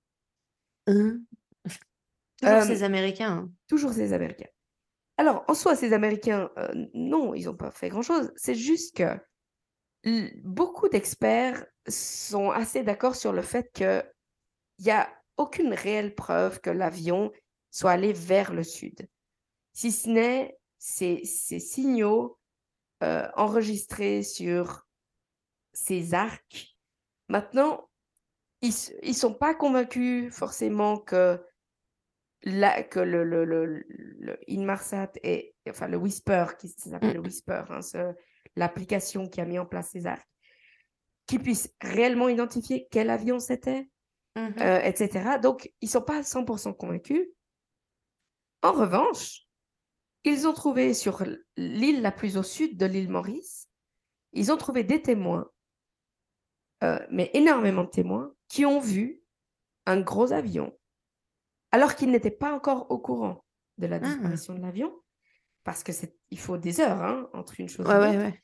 Hein? 0.87 1.21
Toujours 2.41 2.57
Euh, 2.59 2.65
ces 2.65 2.83
Américains. 2.83 3.31
hein. 3.33 3.51
Toujours 3.69 3.93
ces 3.93 4.13
Américains. 4.13 4.49
Alors, 5.17 5.45
en 5.49 5.55
soi, 5.55 5.77
ces 5.77 5.93
Américains, 5.93 6.51
euh, 6.59 6.87
non, 6.95 7.35
ils 7.35 7.47
n'ont 7.47 7.57
pas 7.57 7.71
fait 7.71 7.89
grand-chose. 7.89 8.33
C'est 8.37 8.55
juste 8.55 8.97
que 8.97 9.17
beaucoup 10.45 10.89
d'experts 10.89 11.67
sont 11.89 12.51
assez 12.51 12.83
d'accord 12.83 13.17
sur 13.17 13.33
le 13.33 13.43
fait 13.43 13.71
qu'il 13.73 14.05
n'y 14.81 14.91
a 14.91 15.09
aucune 15.37 15.75
réelle 15.75 16.15
preuve 16.15 16.61
que 16.61 16.71
l'avion 16.71 17.33
soit 17.71 17.93
allé 17.93 18.13
vers 18.13 18.53
le 18.55 18.65
sud, 18.65 19.09
si 19.75 19.93
ce 19.93 20.09
n'est 20.09 20.59
ces, 20.79 21.25
ces 21.25 21.59
signaux 21.59 22.39
euh, 23.03 23.29
enregistrés 23.37 24.23
sur 24.23 24.87
ces 25.73 26.15
arcs. 26.15 26.77
Maintenant, 27.29 27.91
ils 28.63 28.73
ne 29.03 29.13
sont 29.13 29.35
pas 29.35 29.55
convaincus 29.55 30.33
forcément 30.33 30.99
que, 30.99 31.39
la, 32.45 32.83
que 32.83 33.01
le, 33.01 33.25
le, 33.25 33.45
le, 33.45 33.85
le 33.89 34.39
Inmarsat 34.49 35.11
et 35.23 35.55
enfin 35.69 35.89
le 35.89 35.97
Whisper, 35.97 36.47
qui 36.59 36.69
s'appelle 36.69 37.15
le 37.15 37.21
Whisper, 37.21 37.65
hein, 37.71 37.81
l'application 38.57 39.29
qui 39.29 39.41
a 39.41 39.45
mis 39.45 39.59
en 39.59 39.67
place 39.67 39.91
ces 39.91 40.07
arcs, 40.07 40.29
qui 41.27 41.39
puisse 41.39 41.75
réellement 41.81 42.29
identifier 42.29 42.89
quel 42.91 43.11
avion 43.11 43.39
c'était, 43.39 43.89
Mhm. 44.37 44.55
euh, 44.63 44.81
etc. 44.81 45.39
Donc, 45.41 45.73
ils 45.81 45.87
ne 45.87 45.91
sont 45.91 46.03
pas 46.03 46.23
100% 46.25 46.75
convaincus. 46.75 47.29
En 48.63 48.73
revanche, 48.73 49.43
ils 50.25 50.47
ont 50.47 50.53
trouvé 50.53 50.95
sur 50.95 51.23
l'île 51.57 52.03
la 52.03 52.13
plus 52.13 52.37
au 52.37 52.43
sud 52.43 52.77
de 52.77 52.87
l'île 52.87 53.11
Maurice, 53.11 53.69
ils 54.33 54.51
ont 54.53 54.57
trouvé 54.57 54.83
des 54.85 55.01
témoins, 55.03 55.49
euh, 56.83 56.99
mais 57.11 57.31
énormément 57.35 57.85
de 57.85 57.91
témoins, 57.91 58.35
qui 58.49 58.65
ont 58.67 58.81
vu 58.81 59.23
un 59.87 60.01
gros 60.01 60.33
avion, 60.33 60.77
alors 61.73 61.95
qu'ils 61.95 62.11
n'étaient 62.11 62.31
pas 62.31 62.53
encore 62.55 62.91
au 62.91 62.99
courant 62.99 63.45
de 63.79 63.87
la 63.87 63.97
Ah. 63.97 64.01
disparition 64.01 64.55
de 64.55 64.61
l'avion, 64.61 64.93
parce 65.63 65.83
que 65.83 65.93
c'est, 65.93 66.17
il 66.31 66.39
faut 66.39 66.57
des 66.59 66.81
heures 66.81 67.03
hein, 67.03 67.29
entre 67.33 67.61
une 67.61 67.69
chose 67.69 67.87
Ouais, 67.87 67.95
et 67.95 68.17
l'autre. 68.17 68.19
ouais. 68.19 68.41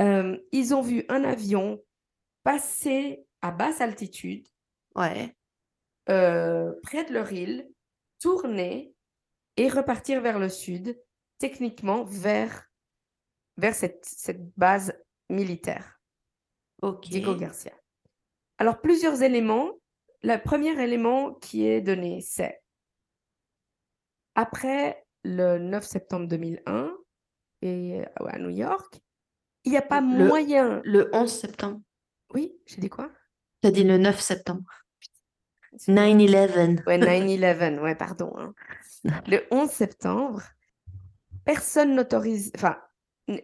Euh, 0.00 0.38
ils 0.52 0.74
ont 0.74 0.82
vu 0.82 1.04
un 1.08 1.24
avion 1.24 1.82
passer 2.44 3.24
à 3.42 3.50
basse 3.50 3.80
altitude 3.80 4.46
euh, 6.08 6.72
près 6.82 7.04
de 7.04 7.12
leur 7.12 7.30
île, 7.32 7.68
tourner 8.20 8.94
et 9.56 9.68
repartir 9.68 10.20
vers 10.20 10.38
le 10.38 10.48
sud, 10.48 10.98
techniquement 11.38 12.04
vers, 12.04 12.64
vers 13.56 13.74
cette, 13.74 14.04
cette 14.04 14.44
base 14.56 14.92
militaire, 15.28 16.00
Ok. 16.82 17.08
Diego 17.08 17.34
Garcia. 17.34 17.72
Alors, 18.58 18.80
plusieurs 18.80 19.22
éléments. 19.22 19.72
Le 20.22 20.36
premier 20.36 20.80
élément 20.82 21.34
qui 21.34 21.64
est 21.66 21.80
donné, 21.80 22.20
c'est 22.20 22.60
après 24.34 25.04
le 25.24 25.58
9 25.58 25.84
septembre 25.84 26.26
2001 26.28 26.92
et 27.62 28.02
à 28.16 28.38
New 28.38 28.50
York, 28.50 29.00
il 29.64 29.72
n'y 29.72 29.78
a 29.78 29.82
pas 29.82 30.00
Le- 30.00 30.26
moyen. 30.26 30.80
Le 30.84 31.08
11 31.14 31.30
septembre. 31.30 31.80
Oui, 32.34 32.56
j'ai 32.66 32.80
dit 32.80 32.88
quoi? 32.88 33.10
T'as 33.60 33.70
dit 33.70 33.84
le 33.84 33.98
9 33.98 34.20
septembre. 34.20 34.62
Excuse-moi. 35.72 36.02
9-11. 36.06 36.84
Ouais, 36.86 36.98
9-11, 36.98 37.80
ouais, 37.80 37.94
pardon. 37.96 38.32
hein. 38.38 38.54
Le 39.28 39.46
11 39.50 39.70
septembre, 39.70 40.42
personne 41.48 41.94
n'autorise, 41.94 42.52
enfin, 42.56 42.76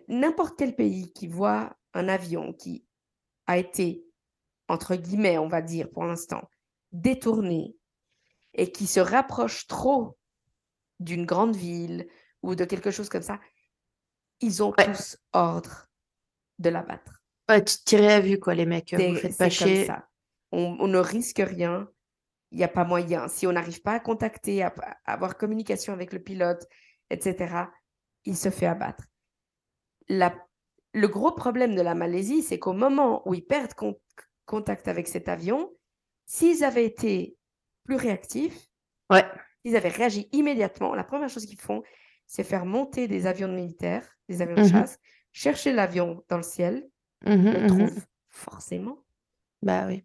n'importe 0.09 0.59
quel 0.59 0.77
pays 0.77 1.11
qui 1.15 1.27
voit 1.27 1.75
un 1.95 2.11
avion 2.11 2.53
qui 2.53 2.85
a 3.47 3.57
été, 3.57 4.05
entre 4.69 4.95
guillemets, 4.95 5.39
on 5.39 5.49
va 5.49 5.63
dire 5.63 5.89
pour 5.91 6.05
l'instant, 6.05 6.51
détourné 6.93 7.75
et 8.53 8.71
qui 8.71 8.87
se 8.87 9.01
rapproche 9.01 9.67
trop 9.67 10.19
d'une 11.01 11.25
grande 11.25 11.57
ville 11.57 12.07
ou 12.43 12.55
de 12.55 12.67
quelque 12.67 12.91
chose 12.91 13.09
comme 13.09 13.23
ça, 13.23 13.41
ils 14.43 14.63
ont 14.63 14.75
Ouais. 14.77 14.85
tous 14.93 15.17
ordre 15.33 15.87
de 16.59 16.69
l'abattre. 16.69 17.23
Ouais, 17.49 17.65
tu 17.65 17.77
tirais 17.87 18.13
à 18.13 18.21
vue, 18.21 18.39
quoi, 18.39 18.55
les 18.55 18.67
mecs. 18.67 18.93
euh, 18.93 19.13
Vous 19.13 19.17
faites 19.17 19.39
pas 19.39 19.45
comme 19.47 19.51
chier. 19.51 19.87
ça. 19.87 20.09
On, 20.53 20.77
on 20.79 20.89
ne 20.89 20.99
risque 20.99 21.43
rien. 21.43 21.89
Il 22.51 22.59
n'y 22.59 22.65
a 22.65 22.69
pas 22.69 22.85
moyen. 22.85 23.29
Si 23.29 23.47
on 23.47 23.53
n'arrive 23.53 23.81
pas 23.81 23.93
à 23.95 24.01
contacter, 24.01 24.63
à, 24.63 24.75
à 25.07 25.13
avoir 25.15 25.39
communication 25.39 25.95
avec 25.95 26.13
le 26.13 26.23
pilote, 26.23 26.69
etc., 27.09 27.71
il 28.25 28.37
se 28.37 28.51
fait 28.51 28.67
abattre. 28.67 29.05
La- 30.09 30.35
le 30.93 31.09
gros 31.09 31.33
problème 31.33 31.75
de 31.75 31.81
la 31.83 31.95
Malaisie, 31.95 32.43
c'est 32.43 32.59
qu'au 32.59 32.73
moment 32.73 33.27
où 33.29 33.35
ils 33.35 33.45
perdent 33.45 33.75
con- 33.75 34.01
contact 34.47 34.89
avec 34.89 35.09
cet 35.09 35.29
avion, 35.29 35.73
s'ils 36.27 36.63
avaient 36.65 36.85
été 36.87 37.37
plus 37.85 37.97
réactifs, 37.97 38.69
Ouais. 39.11 39.25
s'ils 39.65 39.77
avaient 39.77 39.89
réagi 39.89 40.29
immédiatement, 40.33 40.95
la 40.95 41.05
première 41.05 41.29
chose 41.29 41.47
qu'ils 41.47 41.61
font, 41.61 41.83
c'est 42.27 42.45
faire 42.45 42.65
monter 42.65 43.09
des 43.09 43.27
avions 43.27 43.49
de 43.49 43.55
militaires, 43.55 44.09
des 44.29 44.41
avions 44.41 44.57
de 44.57 44.61
Mhm. 44.63 44.69
chasse, 44.71 44.99
chercher 45.33 45.73
l'avion 45.73 46.25
dans 46.29 46.37
le 46.39 46.43
ciel, 46.43 46.89
Mhm, 47.27 47.53
le 47.53 47.61
mhm. 47.61 47.67
trouvent 47.67 48.05
forcément. 48.31 48.99
Bah 49.63 49.87
oui. 49.87 50.05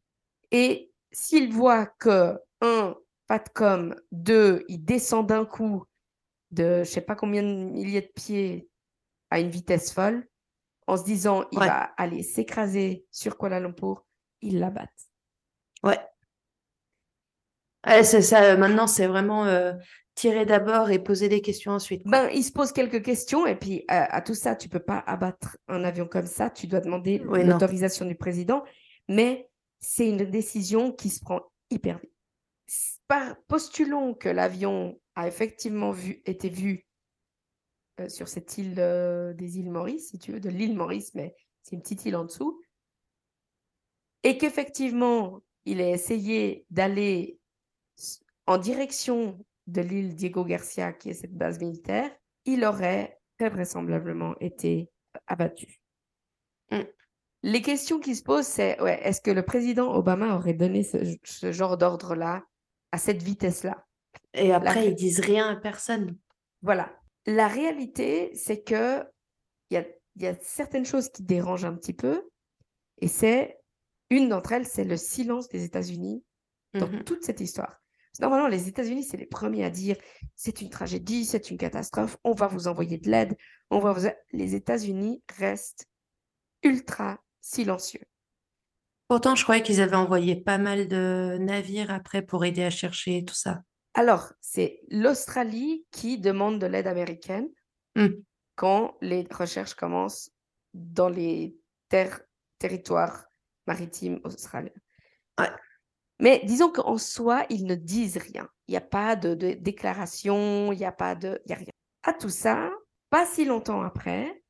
Et 0.52 0.92
s'il 1.12 1.52
voit 1.54 1.86
que, 1.86 2.38
un, 2.62 2.96
pas 3.28 3.40
de 3.40 3.50
com, 3.54 3.96
deux, 4.12 4.66
il 4.68 4.84
descend 4.84 5.28
d'un 5.28 5.46
coup 5.46 5.86
de 6.52 6.80
je 6.84 6.90
sais 6.90 7.02
pas 7.02 7.16
combien 7.16 7.44
de 7.44 7.48
milliers 7.48 8.02
de 8.02 8.12
pieds 8.16 8.68
à 9.30 9.40
une 9.40 9.50
vitesse 9.50 9.92
folle, 9.94 10.28
en 10.88 10.98
se 10.98 11.04
disant 11.04 11.46
il 11.52 11.60
Ouais. 11.60 11.68
va 11.68 11.92
aller 11.98 12.24
s'écraser 12.24 13.06
sur 13.12 13.38
Kuala 13.38 13.60
Lumpur, 13.60 14.06
il 14.42 14.60
l'abattent. 14.60 14.90
Ouais. 15.84 16.00
Ouais, 17.88 18.04
c'est 18.04 18.22
ça. 18.22 18.44
euh, 18.44 18.58
Maintenant, 18.58 18.88
c'est 18.88 19.08
vraiment 19.08 19.46
euh, 19.46 19.74
tirer 20.16 20.46
d'abord 20.46 20.90
et 20.90 21.00
poser 21.00 21.30
des 21.30 21.42
questions 21.42 21.72
ensuite. 21.72 22.02
Ben, 22.06 22.30
il 22.34 22.44
se 22.44 22.52
pose 22.52 22.72
quelques 22.74 23.04
questions 23.04 23.46
et 23.48 23.56
puis 23.56 23.80
euh, 23.90 24.06
à 24.10 24.22
tout 24.22 24.34
ça, 24.34 24.56
tu 24.56 24.68
peux 24.68 24.80
pas 24.82 24.98
abattre 25.08 25.58
un 25.68 25.84
avion 25.84 26.06
comme 26.08 26.26
ça, 26.28 26.50
tu 26.50 26.68
dois 26.68 26.82
demander 26.82 27.20
l'autorisation 27.20 28.06
du 28.06 28.16
président, 28.16 28.64
mais 29.08 29.48
c'est 29.80 30.10
une 30.10 30.26
décision 30.26 30.92
qui 30.92 31.10
se 31.10 31.22
prend 31.22 31.42
hyper 31.70 32.00
vite. 32.00 32.12
Postulons 33.48 34.14
que 34.14 34.30
l'avion 34.30 35.00
a 35.16 35.28
effectivement 35.28 35.92
vu, 35.92 36.22
été 36.26 36.50
vu 36.50 36.86
euh, 38.00 38.08
sur 38.08 38.28
cette 38.28 38.58
île 38.58 38.76
euh, 38.78 39.34
des 39.34 39.58
îles 39.60 39.72
Maurice, 39.72 40.10
si 40.10 40.20
tu 40.20 40.32
veux, 40.32 40.40
de 40.40 40.50
l'île 40.50 40.76
Maurice, 40.76 41.16
mais 41.16 41.36
c'est 41.64 41.76
une 41.76 41.82
petite 41.82 42.06
île 42.06 42.16
en 42.16 42.26
dessous, 42.26 42.62
et 44.24 44.38
qu'effectivement, 44.38 45.42
il 45.66 45.82
a 45.82 45.90
essayé 45.90 46.66
d'aller 46.70 47.40
en 48.48 48.58
direction 48.58 49.44
de 49.68 49.82
l'île 49.82 50.16
Diego 50.16 50.44
Garcia, 50.44 50.94
qui 50.94 51.10
est 51.10 51.14
cette 51.14 51.36
base 51.36 51.60
militaire, 51.60 52.12
il 52.46 52.64
aurait 52.64 53.20
très 53.38 53.50
vraisemblablement 53.50 54.36
été 54.40 54.90
abattu. 55.28 55.82
Mm. 56.72 56.82
Les 57.44 57.62
questions 57.62 58.00
qui 58.00 58.16
se 58.16 58.24
posent, 58.24 58.48
c'est 58.48 58.82
ouais, 58.82 59.00
est-ce 59.04 59.22
que 59.22 59.32
le 59.32 59.44
président 59.44 59.94
Obama 59.94 60.36
aurait 60.36 60.54
donné 60.54 60.84
ce, 60.84 60.98
ce 61.24 61.52
genre 61.52 61.78
d'ordre-là 61.78 62.44
à 62.92 62.98
cette 62.98 63.22
vitesse-là 63.24 63.86
Et 64.34 64.52
après, 64.54 64.88
ils 64.88 64.96
disent 64.96 65.20
rien 65.20 65.50
à 65.50 65.56
personne. 65.56 66.18
Voilà. 66.62 66.96
La 67.26 67.48
réalité, 67.48 68.32
c'est 68.36 68.64
que 68.64 69.04
il 69.70 69.76
y 69.76 69.78
a, 69.78 69.86
il 70.16 70.24
y 70.24 70.28
a 70.28 70.36
certaines 70.42 70.86
choses 70.86 71.10
qui 71.10 71.24
dérangent 71.24 71.66
un 71.66 71.76
petit 71.76 71.94
peu, 71.94 72.28
et 73.02 73.08
c'est 73.08 73.60
une 74.10 74.30
d'entre 74.30 74.54
elles, 74.54 74.66
c'est 74.66 74.84
le 74.84 74.98
silence 74.98 75.48
des 75.50 75.64
États-Unis 75.64 76.24
dans 76.74 76.88
Mhm. 76.88 77.04
toute 77.04 77.24
cette 77.24 77.40
histoire. 77.42 77.76
Normalement, 78.20 78.48
les 78.48 78.68
États-Unis, 78.68 79.04
c'est 79.04 79.18
les 79.18 79.28
premiers 79.28 79.64
à 79.64 79.70
dire 79.70 79.96
c'est 80.36 80.62
une 80.62 80.70
tragédie, 80.70 81.26
c'est 81.26 81.52
une 81.52 81.58
catastrophe, 81.58 82.18
on 82.24 82.34
va 82.34 82.48
vous 82.48 82.68
envoyer 82.68 82.98
de 82.98 83.10
l'aide, 83.10 83.38
on 83.70 83.80
va 83.80 83.94
vous. 83.94 84.08
Les 84.34 84.56
États-Unis 84.56 85.24
restent 85.38 85.86
ultra 86.64 87.20
silencieux. 87.40 88.02
Pourtant, 89.10 89.36
je 89.36 89.44
croyais 89.44 89.64
qu'ils 89.64 89.82
avaient 89.82 89.96
envoyé 89.96 90.36
pas 90.36 90.60
mal 90.60 90.88
de 90.88 91.38
navires 91.42 91.92
après 91.92 92.22
pour 92.22 92.46
aider 92.46 92.64
à 92.64 92.70
chercher 92.70 93.26
tout 93.26 93.36
ça. 93.36 93.64
Alors, 93.96 94.32
c'est 94.40 94.80
l'Australie 94.90 95.86
qui 95.92 96.20
demande 96.20 96.60
de 96.60 96.68
l'aide 96.68 96.88
américaine 96.88 97.50
Mm. 97.96 98.22
quand 98.56 98.96
les 99.02 99.28
recherches 99.32 99.74
commencent 99.74 100.32
dans 100.74 101.10
les 101.10 101.58
terres, 101.90 102.22
territoires 102.60 103.26
maritimes 103.66 104.20
australiens. 104.24 104.70
Ouais. 105.40 105.50
Mais 106.20 106.42
disons 106.46 106.72
qu'en 106.72 106.98
soi, 106.98 107.46
ils 107.50 107.66
ne 107.66 107.76
disent 107.76 108.18
rien. 108.18 108.48
Il 108.68 108.72
n'y 108.72 108.78
a 108.78 108.82
pas 108.82 109.16
de, 109.16 109.34
de 109.34 109.54
déclaration, 109.54 110.72
il 110.72 110.78
n'y 110.78 110.86
a 110.86 110.92
pas 110.92 111.16
de... 111.16 111.42
Y 111.48 111.54
a 111.54 111.56
rien. 111.56 111.74
À 112.04 112.14
tout 112.14 112.30
ça, 112.30 112.72
pas 113.10 113.26
si 113.26 113.44
longtemps 113.44 113.82
après, 113.82 114.44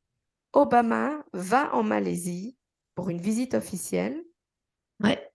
Obama 0.51 1.24
va 1.34 1.74
en 1.74 1.84
Malaisie 1.84 2.57
pour 2.95 3.10
une 3.10 3.22
visite 3.22 3.53
officielle 3.53 4.22
Ouais. 5.04 5.32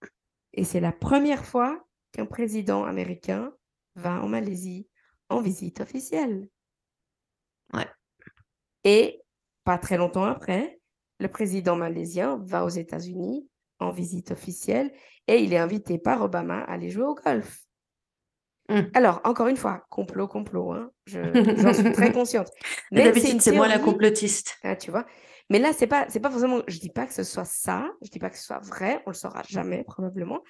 et 0.53 0.65
c'est 0.65 0.81
la 0.81 0.93
première 0.93 1.45
fois 1.45 1.85
qu'un 2.13 2.27
président 2.27 2.85
américain 2.85 3.53
va 3.97 4.21
en 4.23 4.29
Malaisie 4.29 4.89
en 5.31 5.41
visite 5.41 5.81
officielle. 5.81 6.49
Ouais. 7.73 7.87
Et 8.85 9.23
pas 9.65 9.79
très 9.79 9.97
longtemps 9.97 10.25
après, 10.25 10.79
le 11.19 11.29
président 11.29 11.77
malaisien 11.77 12.39
va 12.45 12.65
aux 12.65 12.69
États-Unis 12.69 13.49
en 13.79 13.91
visite 13.91 14.31
officielle 14.33 14.93
et 15.27 15.39
il 15.43 15.53
est 15.53 15.59
invité 15.59 15.99
par 15.99 16.21
Obama 16.23 16.59
à 16.61 16.73
aller 16.73 16.91
jouer 16.91 17.05
au 17.05 17.15
golf. 17.15 17.61
Mm. 18.69 18.81
Alors, 18.95 19.21
encore 19.25 19.49
une 19.49 19.57
fois, 19.57 19.85
complot, 19.91 20.29
complot, 20.29 20.73
hein, 20.73 20.91
je- 21.07 21.55
j'en 21.57 21.73
suis 21.73 21.93
très 21.93 22.13
consciente. 22.13 22.49
D'habitude, 22.93 23.41
c'est 23.41 23.53
moi 23.53 23.69
la 23.69 23.79
complotiste. 23.79 24.59
ah, 24.63 24.77
tu 24.77 24.91
vois. 24.91 25.07
Mais 25.51 25.59
là, 25.59 25.73
c'est 25.73 25.87
pas, 25.87 26.07
c'est 26.09 26.21
pas 26.21 26.31
forcément. 26.31 26.63
Je 26.69 26.79
dis 26.79 26.89
pas 26.91 27.07
que 27.07 27.13
ce 27.15 27.23
soit 27.23 27.45
ça. 27.45 27.91
Je 28.03 28.11
dis 28.11 28.19
pas 28.19 28.31
que 28.31 28.37
ce 28.39 28.45
soit 28.45 28.61
vrai. 28.61 29.03
On 29.07 29.11
le 29.11 29.15
saura 29.15 29.43
jamais 29.47 29.85
probablement. 29.85 30.43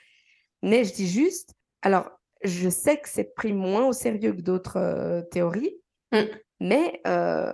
Mais 0.63 0.85
je 0.85 0.95
dis 0.95 1.09
juste. 1.09 1.53
Alors, 1.83 2.11
je 2.43 2.69
sais 2.69 2.99
que 2.99 3.09
c'est 3.09 3.35
pris 3.35 3.53
moins 3.53 3.87
au 3.87 3.93
sérieux 3.93 4.33
que 4.33 4.41
d'autres 4.41 4.77
euh, 4.79 5.23
théories. 5.23 5.75
Mm. 6.13 6.19
Mais 6.61 7.01
euh, 7.07 7.53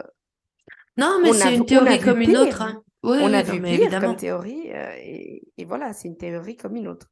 Non, 0.97 1.18
mais 1.22 1.32
c'est 1.32 1.57
une 1.57 1.64
théorie 1.66 1.99
comme 2.01 2.20
une 2.20 2.36
autre. 2.36 2.62
hein. 2.62 2.82
Oui, 3.03 3.18
on 3.22 3.32
a 3.32 3.43
non, 3.43 3.53
vu 3.55 3.61
mais 3.61 3.70
pire 3.70 3.80
évidemment. 3.82 4.09
comme 4.09 4.16
théorie. 4.16 4.70
euh, 4.74 4.93
et, 4.99 5.43
et 5.57 5.64
voilà, 5.64 5.95
c'est 5.95 6.09
une 6.09 6.18
théorie 6.18 6.57
comme 6.57 6.76
une 6.76 6.88
autre. 6.88 7.07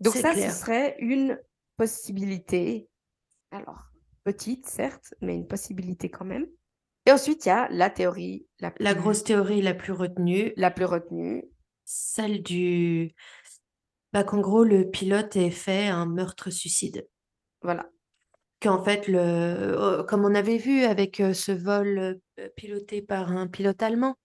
Donc 0.00 0.14
ça, 0.14 0.32
clair. 0.32 0.50
ce 0.50 0.58
serait 0.60 0.96
une 1.00 1.38
possibilité. 1.76 2.88
Alors, 3.50 3.90
petite, 4.24 4.66
certes, 4.66 5.12
mais 5.20 5.34
une 5.34 5.46
possibilité 5.46 6.08
quand 6.10 6.24
même. 6.24 6.46
Et 7.08 7.10
ensuite, 7.10 7.46
il 7.46 7.48
y 7.48 7.52
a 7.52 7.68
la 7.70 7.88
théorie 7.88 8.46
la 8.60 8.70
plus, 8.70 8.84
La 8.84 8.92
grosse 8.92 9.24
théorie 9.24 9.62
la 9.62 9.72
plus 9.72 9.94
retenue, 9.94 10.52
la 10.56 10.70
plus 10.70 10.84
retenue. 10.84 11.42
celle 11.86 12.42
du... 12.42 13.14
Bah, 14.12 14.24
qu'en 14.24 14.40
gros, 14.40 14.62
le 14.62 14.90
pilote 14.90 15.34
ait 15.34 15.50
fait 15.50 15.86
un 15.86 16.04
meurtre-suicide. 16.04 17.08
Voilà. 17.62 17.88
Qu'en 18.60 18.84
fait, 18.84 19.08
le... 19.08 19.18
euh, 19.18 20.02
comme 20.04 20.26
on 20.26 20.34
avait 20.34 20.58
vu 20.58 20.82
avec 20.82 21.20
euh, 21.20 21.32
ce 21.32 21.50
vol 21.50 22.20
euh, 22.38 22.48
piloté 22.56 23.00
par 23.00 23.32
un 23.32 23.46
pilote 23.46 23.82
allemand 23.82 24.16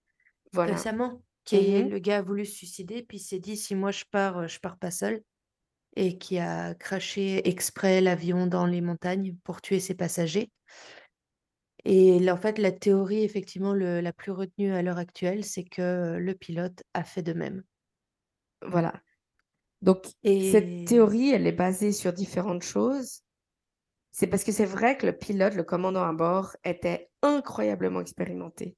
Voilà. 0.51 0.73
récemment, 0.73 1.21
qui 1.45 1.55
est, 1.55 1.83
Mhm. 1.83 1.89
le 1.89 1.99
gars 1.99 2.17
a 2.17 2.21
voulu 2.21 2.45
se 2.45 2.53
suicider, 2.55 3.01
puis 3.01 3.17
s'est 3.17 3.39
dit, 3.39 3.55
si 3.55 3.75
moi 3.75 3.91
je 3.91 4.03
pars, 4.11 4.39
euh, 4.39 4.47
je 4.47 4.59
pars 4.59 4.77
pas 4.77 4.91
seul, 4.91 5.21
et 5.95 6.17
qui 6.17 6.37
a 6.37 6.73
craché 6.73 7.47
exprès 7.47 8.01
l'avion 8.01 8.45
dans 8.45 8.65
les 8.65 8.81
montagnes 8.81 9.37
pour 9.45 9.61
tuer 9.61 9.79
ses 9.79 9.93
passagers. 9.95 10.51
Et 11.85 12.19
là, 12.19 12.33
en 12.33 12.37
fait, 12.37 12.57
la 12.59 12.71
théorie, 12.71 13.23
effectivement, 13.23 13.73
le- 13.73 14.01
la 14.01 14.13
plus 14.13 14.31
retenue 14.31 14.73
à 14.73 14.81
l'heure 14.81 14.97
actuelle, 14.97 15.43
c'est 15.45 15.63
que 15.63 16.17
le 16.17 16.35
pilote 16.35 16.83
a 16.93 17.03
fait 17.03 17.21
de 17.23 17.33
même. 17.33 17.63
Voilà. 18.61 19.01
Donc, 19.81 20.07
Et 20.23 20.51
cette 20.51 20.85
théorie, 20.85 21.31
elle 21.31 21.47
est 21.47 21.51
basée 21.51 21.91
sur 21.91 22.13
différentes 22.13 22.63
choses. 22.63 23.21
C'est 24.11 24.27
parce 24.27 24.43
que 24.43 24.51
c'est 24.51 24.65
vrai 24.65 24.97
que 24.97 25.05
le 25.05 25.17
pilote, 25.17 25.55
le 25.55 25.63
commandant 25.63 26.03
à 26.03 26.13
bord, 26.13 26.55
était 26.63 27.09
incroyablement 27.21 28.01
expérimenté. 28.01 28.77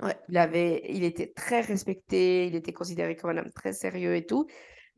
Ouais. 0.00 0.16
Il 0.28 0.38
avait, 0.38 0.84
il 0.90 1.04
était 1.04 1.32
très 1.32 1.60
respecté, 1.62 2.46
il 2.46 2.54
était 2.56 2.72
considéré 2.72 3.16
comme 3.16 3.30
un 3.30 3.38
homme 3.38 3.52
très 3.52 3.72
sérieux 3.72 4.16
et 4.16 4.26
tout. 4.26 4.46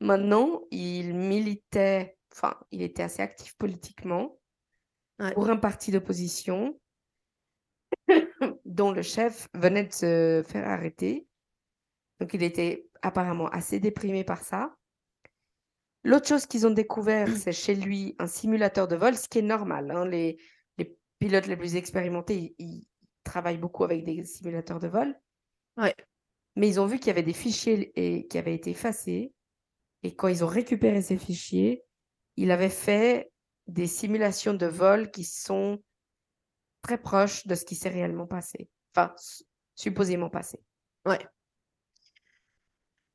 Maintenant, 0.00 0.62
il 0.70 1.14
militait, 1.14 2.16
enfin, 2.32 2.56
il 2.70 2.82
était 2.82 3.02
assez 3.04 3.22
actif 3.22 3.56
politiquement 3.56 4.38
Ouais. 5.18 5.34
pour 5.34 5.50
un 5.50 5.56
parti 5.56 5.90
d'opposition 5.90 6.80
dont 8.64 8.92
le 8.92 9.02
chef 9.02 9.48
venait 9.54 9.84
de 9.84 9.92
se 9.92 10.42
faire 10.46 10.68
arrêter. 10.68 11.26
Donc, 12.20 12.34
il 12.34 12.42
était 12.42 12.86
apparemment 13.02 13.48
assez 13.48 13.80
déprimé 13.80 14.24
par 14.24 14.42
ça. 14.42 14.74
L'autre 16.04 16.26
chose 16.26 16.46
qu'ils 16.46 16.66
ont 16.66 16.70
découvert, 16.70 17.28
c'est 17.36 17.52
chez 17.52 17.74
lui 17.74 18.16
un 18.18 18.26
simulateur 18.26 18.88
de 18.88 18.96
vol, 18.96 19.16
ce 19.16 19.28
qui 19.28 19.38
est 19.38 19.42
normal. 19.42 19.90
hein. 19.90 20.06
Les, 20.06 20.38
les 20.78 20.96
pilotes 21.18 21.46
les 21.46 21.56
plus 21.56 21.76
expérimentés, 21.76 22.54
ils, 22.58 22.66
ils 22.66 22.88
travaillent 23.24 23.58
beaucoup 23.58 23.84
avec 23.84 24.04
des 24.04 24.24
simulateurs 24.24 24.80
de 24.80 24.88
vol. 24.88 25.18
Ouais. 25.76 25.94
Mais 26.56 26.68
ils 26.68 26.80
ont 26.80 26.86
vu 26.86 26.98
qu'il 26.98 27.06
y 27.08 27.10
avait 27.10 27.22
des 27.22 27.32
fichiers 27.32 27.92
et, 27.96 28.26
qui 28.26 28.38
avaient 28.38 28.54
été 28.54 28.70
effacés. 28.70 29.32
Et 30.02 30.14
quand 30.14 30.28
ils 30.28 30.44
ont 30.44 30.48
récupéré 30.48 31.00
ces 31.00 31.16
fichiers, 31.16 31.82
il 32.36 32.50
avait 32.50 32.68
fait 32.68 33.30
des 33.68 33.86
simulations 33.86 34.54
de 34.54 34.66
vol 34.66 35.10
qui 35.10 35.24
sont 35.24 35.82
très 36.82 36.98
proches 36.98 37.46
de 37.46 37.54
ce 37.54 37.64
qui 37.64 37.74
s'est 37.74 37.88
réellement 37.88 38.26
passé. 38.26 38.68
Enfin, 38.94 39.14
supposément 39.74 40.28
passé. 40.28 40.60
Ouais. 41.06 41.20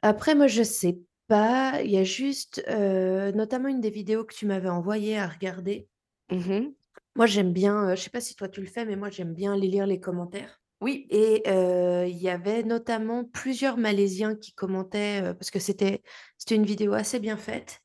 Après, 0.02 0.36
moi, 0.36 0.48
je 0.48 0.64
sais 0.64 1.00
pas. 1.28 1.82
Il 1.84 1.92
y 1.92 1.98
a 1.98 2.04
juste, 2.04 2.64
euh, 2.68 3.32
notamment 3.32 3.68
une 3.68 3.82
des 3.82 3.90
vidéos 3.90 4.24
que 4.24 4.34
tu 4.34 4.46
m'avais 4.46 4.70
envoyées 4.70 5.18
à 5.18 5.28
regarder. 5.28 5.88
Mmh 6.32 6.70
moi, 7.16 7.26
j'aime 7.26 7.52
bien, 7.52 7.90
euh, 7.90 7.96
je 7.96 8.02
sais 8.04 8.12
pas 8.12 8.22
si 8.22 8.36
toi 8.36 8.48
tu 8.48 8.62
le 8.62 8.68
fais, 8.68 8.86
mais 8.86 8.96
moi, 8.96 9.10
j'aime 9.10 9.34
bien 9.34 9.56
aller 9.56 9.68
lire 9.68 9.88
les 9.88 10.00
commentaires. 10.00 10.62
Oui. 10.82 11.08
Et 11.10 11.42
euh, 11.48 12.06
il 12.06 12.18
y 12.18 12.30
avait 12.30 12.62
notamment 12.62 13.24
plusieurs 13.24 13.76
Malaisiens 13.78 14.36
qui 14.36 14.54
commentaient, 14.54 15.34
parce 15.34 15.50
que 15.50 15.58
c'était 15.58 16.04
une 16.52 16.64
vidéo 16.64 16.94
assez 16.94 17.20
bien 17.20 17.36
faite. 17.36 17.82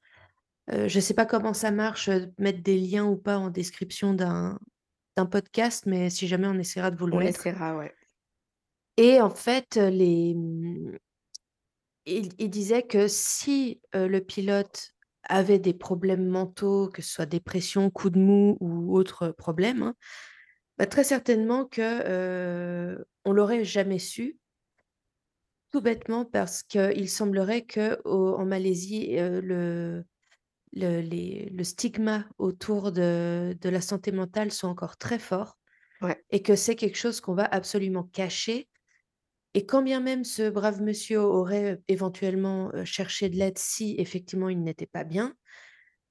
je 0.68 1.00
sais 1.00 1.14
pas 1.14 1.24
comment 1.24 1.54
ça 1.54 1.70
marche, 1.70 2.10
mettre 2.36 2.62
des 2.62 2.76
liens 2.76 3.06
ou 3.06 3.16
pas 3.16 3.38
en 3.38 3.48
description 3.48 4.12
d'un 4.12 4.58
d'un 5.16 5.26
podcast, 5.26 5.86
mais 5.86 6.10
si 6.10 6.28
jamais 6.28 6.46
on 6.46 6.58
essaiera 6.58 6.90
de 6.90 6.96
vous 6.96 7.06
le 7.06 7.14
On 7.14 7.18
mettre. 7.18 7.40
essaiera, 7.40 7.76
ouais. 7.76 7.94
Et 8.96 9.20
en 9.20 9.30
fait, 9.30 9.76
les, 9.76 10.34
mmh, 10.34 10.98
il, 12.06 12.50
disait 12.50 12.82
que 12.82 13.08
si 13.08 13.80
le 13.94 14.18
pilote 14.20 14.90
avait 15.24 15.58
des 15.58 15.74
problèmes 15.74 16.26
mentaux, 16.26 16.88
que 16.88 17.02
ce 17.02 17.10
soit 17.10 17.26
dépression, 17.26 17.90
coup 17.90 18.10
de 18.10 18.18
mou 18.18 18.56
ou 18.60 18.96
autre 18.96 19.28
problème, 19.28 19.82
hein, 19.82 19.94
bah, 20.78 20.86
très 20.86 21.04
certainement 21.04 21.64
que 21.64 22.96
on 23.24 23.32
l'aurait 23.32 23.64
jamais 23.64 23.98
su. 23.98 24.38
Tout 25.70 25.80
bêtement 25.80 26.26
parce 26.26 26.62
qu'il 26.62 27.08
semblerait 27.08 27.62
que 27.62 27.98
en 28.06 28.44
Malaisie, 28.44 29.16
le, 29.16 30.04
le, 30.72 31.00
les, 31.00 31.50
le, 31.50 31.64
stigma 31.64 32.26
autour 32.38 32.92
de, 32.92 33.56
de, 33.60 33.68
la 33.68 33.80
santé 33.80 34.12
mentale 34.12 34.50
sont 34.50 34.68
encore 34.68 34.96
très 34.96 35.18
forts 35.18 35.58
ouais. 36.00 36.22
et 36.30 36.42
que 36.42 36.56
c'est 36.56 36.76
quelque 36.76 36.98
chose 36.98 37.20
qu'on 37.20 37.34
va 37.34 37.44
absolument 37.44 38.04
cacher 38.04 38.68
et 39.54 39.66
quand 39.66 39.82
bien 39.82 40.00
même 40.00 40.24
ce 40.24 40.48
brave 40.48 40.80
monsieur 40.80 41.20
aurait 41.20 41.80
éventuellement 41.88 42.72
cherché 42.84 43.28
de 43.28 43.36
l'aide 43.36 43.58
si 43.58 43.94
effectivement 43.98 44.48
il 44.48 44.62
n'était 44.62 44.86
pas 44.86 45.04
bien, 45.04 45.34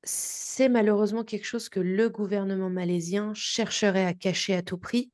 c'est 0.03 0.69
malheureusement 0.69 1.23
quelque 1.23 1.45
chose 1.45 1.69
que 1.69 1.79
le 1.79 2.09
gouvernement 2.09 2.69
malaisien 2.69 3.33
chercherait 3.33 4.05
à 4.05 4.13
cacher 4.13 4.53
à 4.53 4.61
tout 4.61 4.77
prix 4.77 5.11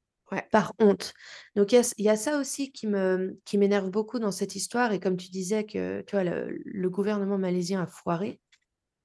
par 0.51 0.73
honte. 0.79 1.13
Donc 1.55 1.71
il 1.71 1.81
y, 1.99 2.09
a 2.09 2.17
ça 2.17 2.37
aussi 2.37 2.73
qui 2.73 2.85
me 2.85 3.39
qui 3.45 3.57
m'énerve 3.57 3.89
beaucoup 3.89 4.19
dans 4.19 4.31
cette 4.31 4.55
histoire 4.55 4.91
et 4.91 4.99
comme 4.99 5.15
tu 5.15 5.29
disais 5.29 5.63
que 5.63 6.01
tu 6.01 6.15
vois 6.15 6.25
le, 6.25 6.59
le 6.65 6.89
gouvernement 6.89 7.37
malaisien 7.37 7.83
a 7.83 7.87
foiré, 7.87 8.41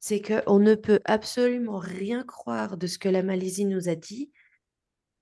c'est 0.02 0.20
qu'on 0.20 0.58
ne 0.58 0.74
peut 0.74 0.98
absolument 1.04 1.78
rien 1.78 2.24
croire 2.24 2.76
de 2.76 2.88
ce 2.88 2.98
que 2.98 3.08
la 3.08 3.22
Malaisie 3.22 3.66
nous 3.66 3.88
a 3.88 3.94
dit 3.94 4.32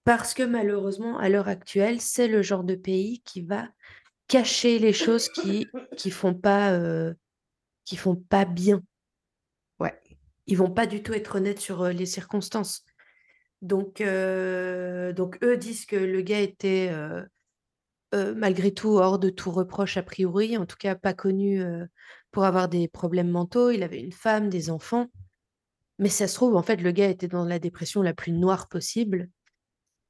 parce 0.05 0.33
que 0.33 0.43
malheureusement, 0.43 1.19
à 1.19 1.29
l'heure 1.29 1.49
actuelle, 1.49 2.01
c'est 2.01 2.29
le 2.29 2.41
genre 2.41 2.65
de 2.65 2.77
pays 2.77 3.21
qui 3.21 3.43
va 3.43 3.69
cacher 4.27 4.79
les 4.79 4.95
choses 4.95 5.29
qui 5.29 5.69
qui 5.99 6.11
font 6.11 6.33
pas 6.33 6.73
euh, 6.73 7.13
bien. 8.49 8.81
Ouais. 9.81 10.01
Ils 10.47 10.57
vont 10.57 10.71
pas 10.71 10.87
du 10.87 11.03
tout 11.03 11.13
être 11.13 11.37
honnêtes 11.37 11.61
sur 11.61 11.83
euh, 11.83 11.93
les 11.93 12.07
circonstances. 12.07 12.83
Donc 13.61 14.01
euh, 14.01 15.13
donc 15.13 15.39
eux 15.45 15.59
disent 15.59 15.85
que 15.85 15.97
le 15.97 16.23
gars 16.23 16.41
était 16.41 16.91
malgré 18.15 18.73
tout 18.73 18.97
hors 18.97 19.19
de 19.19 19.29
tout 19.29 19.51
reproche 19.51 19.99
a 19.99 20.03
priori, 20.03 20.57
en 20.57 20.65
tout 20.65 20.79
cas 20.79 20.95
pas 20.95 21.13
connu 21.13 21.63
pour 22.31 22.45
avoir 22.45 22.69
des 22.69 22.89
problèmes 22.89 23.31
mentaux. 23.31 23.71
Il 23.71 23.83
avait 23.83 24.01
une 24.01 24.13
femme, 24.13 24.49
des 24.49 24.71
enfants. 24.71 25.07
Mais 25.99 26.09
ça 26.09 26.29
se 26.29 26.35
trouve, 26.35 26.57
en 26.57 26.63
fait, 26.63 26.77
le 26.77 26.93
gars 26.93 27.09
était 27.09 27.29
dans 27.29 27.45
la 27.45 27.59
dépression 27.59 28.03
la 28.03 28.15
plus 28.15 28.33
noire 28.33 28.69
possible. 28.69 29.29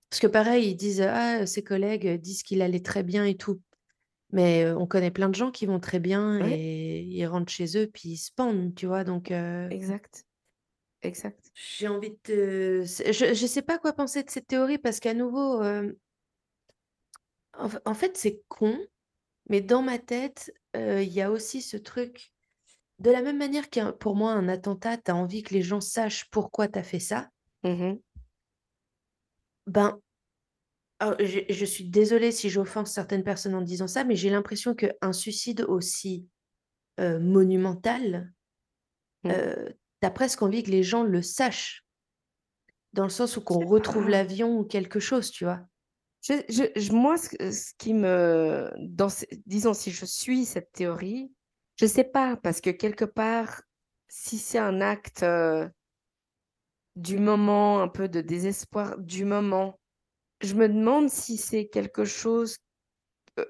Parce 0.09 0.21
que 0.21 0.27
pareil, 0.27 0.71
ils 0.71 0.77
disent, 0.77 1.03
ah, 1.03 1.47
ses 1.47 1.63
collègues 1.63 2.21
disent 2.21 2.43
qu'il 2.43 2.63
allait 2.63 2.81
très 2.81 3.03
bien 3.03 3.25
et 3.25 3.37
tout. 3.37 3.61
Mais 4.33 4.71
on 4.71 4.87
connaît 4.87 5.11
plein 5.11 5.29
de 5.29 5.35
gens 5.35 5.51
qui 5.51 5.67
vont 5.67 5.81
très 5.81 5.99
bien 5.99 6.47
et 6.47 7.01
ils 7.01 7.27
rentrent 7.27 7.51
chez 7.51 7.77
eux 7.77 7.89
puis 7.93 8.11
ils 8.11 8.17
se 8.17 8.31
pendent, 8.31 8.75
tu 8.75 8.87
vois. 8.87 9.03
Donc, 9.03 9.33
Exact. 9.33 10.25
Exact. 11.03 11.51
j'ai 11.55 11.89
envie 11.89 12.17
de. 12.27 12.83
Je 12.85 13.31
ne 13.31 13.47
sais 13.47 13.63
pas 13.63 13.79
quoi 13.79 13.93
penser 13.93 14.23
de 14.23 14.31
cette 14.31 14.47
théorie 14.47 14.79
parce 14.79 15.01
qu'à 15.01 15.15
nouveau, 15.15 15.63
en, 17.85 17.95
fait, 17.95 18.17
c'est 18.17 18.43
con, 18.49 18.79
mais 19.49 19.61
dans 19.61 19.83
ma 19.83 19.99
tête, 19.99 20.53
il 20.75 21.09
y 21.09 21.21
a 21.21 21.31
aussi 21.31 21.63
ce 21.63 21.77
truc. 21.77 22.33
De 22.99 23.11
la 23.11 23.23
même 23.23 23.39
manière 23.39 23.71
que 23.71 23.93
pour 23.93 24.15
moi, 24.15 24.33
un 24.33 24.49
attentat, 24.49 24.99
tu 24.99 25.11
as 25.11 25.17
envie 25.17 25.43
que 25.43 25.55
les 25.55 25.63
gens 25.63 25.81
sachent 25.81 26.29
pourquoi 26.31 26.69
tu 26.69 26.79
as 26.79 26.83
fait 26.83 27.01
ça. 27.01 27.29
Mmh 27.63 27.95
ben, 29.67 30.01
je, 31.01 31.65
suis 31.65 31.85
désolée 31.85 32.33
si 32.33 32.51
j'offense 32.51 32.93
certaines 32.93 33.23
personnes 33.23 33.55
en 33.55 33.63
disant 33.63 33.87
ça, 33.87 34.03
mais 34.03 34.17
j'ai 34.17 34.31
l'impression 34.31 34.75
qu'un 34.75 35.13
suicide 35.13 35.65
aussi 35.69 36.27
monumental, 36.99 38.33
mmh. 39.23 39.31
tu 39.31 40.07
as 40.07 40.11
presque 40.11 40.43
envie 40.43 40.63
que 40.63 40.71
les 40.71 40.83
gens 40.83 41.05
le 41.05 41.23
sachent. 41.23 41.85
Dans 42.93 43.05
le 43.05 43.11
sens 43.11 43.37
où 43.37 43.41
qu'on 43.41 43.65
retrouve 43.65 44.09
l'avion 44.09 44.59
ou 44.59 44.65
quelque 44.65 44.99
chose, 44.99 45.31
tu 45.31 45.45
vois. 45.45 45.61
Je, 46.23 46.93
moi, 46.93 47.17
ce, 47.17 47.73
qui 47.79 47.95
me. 47.95 48.71
Dans, 48.79 49.09
disons, 49.47 49.75
si 49.75 49.91
je 49.91 50.05
suis 50.05 50.45
cette 50.45 50.73
théorie, 50.73 51.33
je 51.77 51.87
ne 51.87 51.91
sais 51.91 52.05
pas, 52.05 52.37
parce 52.37 52.61
que 52.61 52.71
quelque 52.71 53.07
part, 53.07 53.63
si 54.09 54.39
c'est 54.39 54.59
un 54.59 54.81
acte 54.81 55.25
du 56.97 57.19
moment, 57.19 57.81
un 57.81 57.89
peu 57.89 58.09
de 58.09 58.21
désespoir 58.21 58.99
du 58.99 59.25
moment, 59.25 59.81
je 60.43 60.55
me 60.55 60.69
demande 60.69 61.09
si 61.09 61.37
c'est 61.37 61.69
quelque 61.69 62.05
chose. 62.05 62.59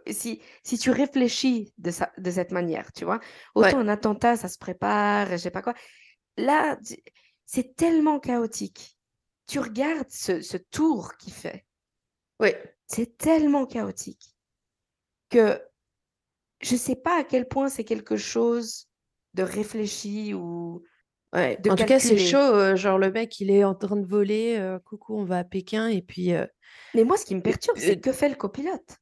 si, 0.08 0.40
si 0.62 0.78
tu 0.78 0.90
réfléchis 0.90 1.72
de, 1.78 1.90
de 2.18 2.30
cette 2.30 2.52
manière, 2.52 2.92
tu 2.92 3.04
vois. 3.04 3.20
Autant 3.54 3.78
un 3.78 3.88
attentat, 3.88 4.36
ça 4.36 4.48
se 4.48 4.58
prépare, 4.58 5.30
je 5.32 5.36
sais 5.38 5.50
pas 5.50 5.62
quoi. 5.62 5.74
Là, 6.36 6.78
c'est 7.46 7.74
tellement 7.74 8.20
chaotique. 8.20 8.96
Tu 9.48 9.58
regardes 9.58 10.10
ce, 10.10 10.40
ce 10.40 10.56
tour 10.56 11.16
qu'il 11.16 11.32
fait. 11.32 11.64
Oui. 12.41 12.51
C'est 12.86 13.16
tellement 13.18 13.66
chaotique 13.66 14.34
que 15.28 15.61
je 16.61 16.74
ne 16.74 16.78
sais 16.78 16.97
pas 16.97 17.20
à 17.20 17.24
quel 17.24 17.47
point 17.47 17.68
c'est 17.68 17.84
quelque 17.84 18.16
chose 18.16 18.88
de 19.34 19.43
réfléchi 19.43 20.34
ou 20.34 20.82
ouais. 21.32 21.57
de 21.59 21.70
En 21.70 21.76
tout 21.76 21.84
cas, 21.84 21.99
c'est 21.99 22.18
chaud. 22.18 22.38
Euh, 22.38 22.76
genre, 22.76 22.99
le 22.99 23.11
mec, 23.11 23.41
il 23.41 23.51
est 23.51 23.64
en 23.64 23.74
train 23.74 23.97
de 23.97 24.07
voler. 24.07 24.57
Euh, 24.59 24.78
coucou, 24.78 25.16
on 25.16 25.24
va 25.24 25.38
à 25.38 25.45
Pékin. 25.45 25.88
Et 25.88 26.03
puis. 26.03 26.34
Euh, 26.34 26.47
Mais 26.95 27.05
moi, 27.05 27.16
ce 27.16 27.24
qui 27.24 27.34
me 27.34 27.43
perturbe, 27.43 27.78
c'est 27.78 28.01
que 28.01 28.12
fait 28.12 28.28
le 28.28 28.34
copilote 28.34 28.99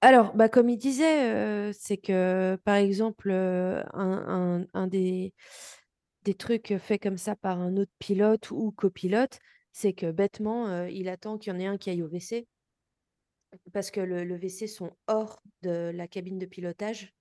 Alors, 0.00 0.34
bah, 0.34 0.48
comme 0.48 0.68
il 0.68 0.78
disait, 0.78 1.72
c'est 1.72 1.98
que, 1.98 2.58
par 2.64 2.76
exemple, 2.76 3.30
un, 3.30 4.66
un, 4.74 4.86
des, 4.86 5.32
des 6.24 6.34
trucs 6.34 6.74
faits 6.78 7.02
comme 7.02 7.18
ça 7.18 7.36
par 7.36 7.60
un 7.60 7.76
autre 7.76 7.92
pilote 7.98 8.50
ou 8.50 8.72
copilote, 8.72 9.38
c'est 9.72 9.92
que 9.92 10.10
bêtement, 10.10 10.84
il 10.86 11.08
attend 11.08 11.38
qu'il 11.38 11.52
y 11.52 11.56
en 11.56 11.60
ait 11.60 11.66
un 11.66 11.78
qui 11.78 11.88
aille 11.90 12.02
au 12.02 12.08
WC 12.08 12.46
parce 13.72 13.90
que 13.90 14.00
le, 14.00 14.24
le 14.24 14.36
WC 14.36 14.66
sont 14.66 14.90
hors 15.06 15.42
de 15.62 15.90
la 15.94 16.08
cabine 16.08 16.38
de 16.38 16.46
pilotage. 16.46 17.14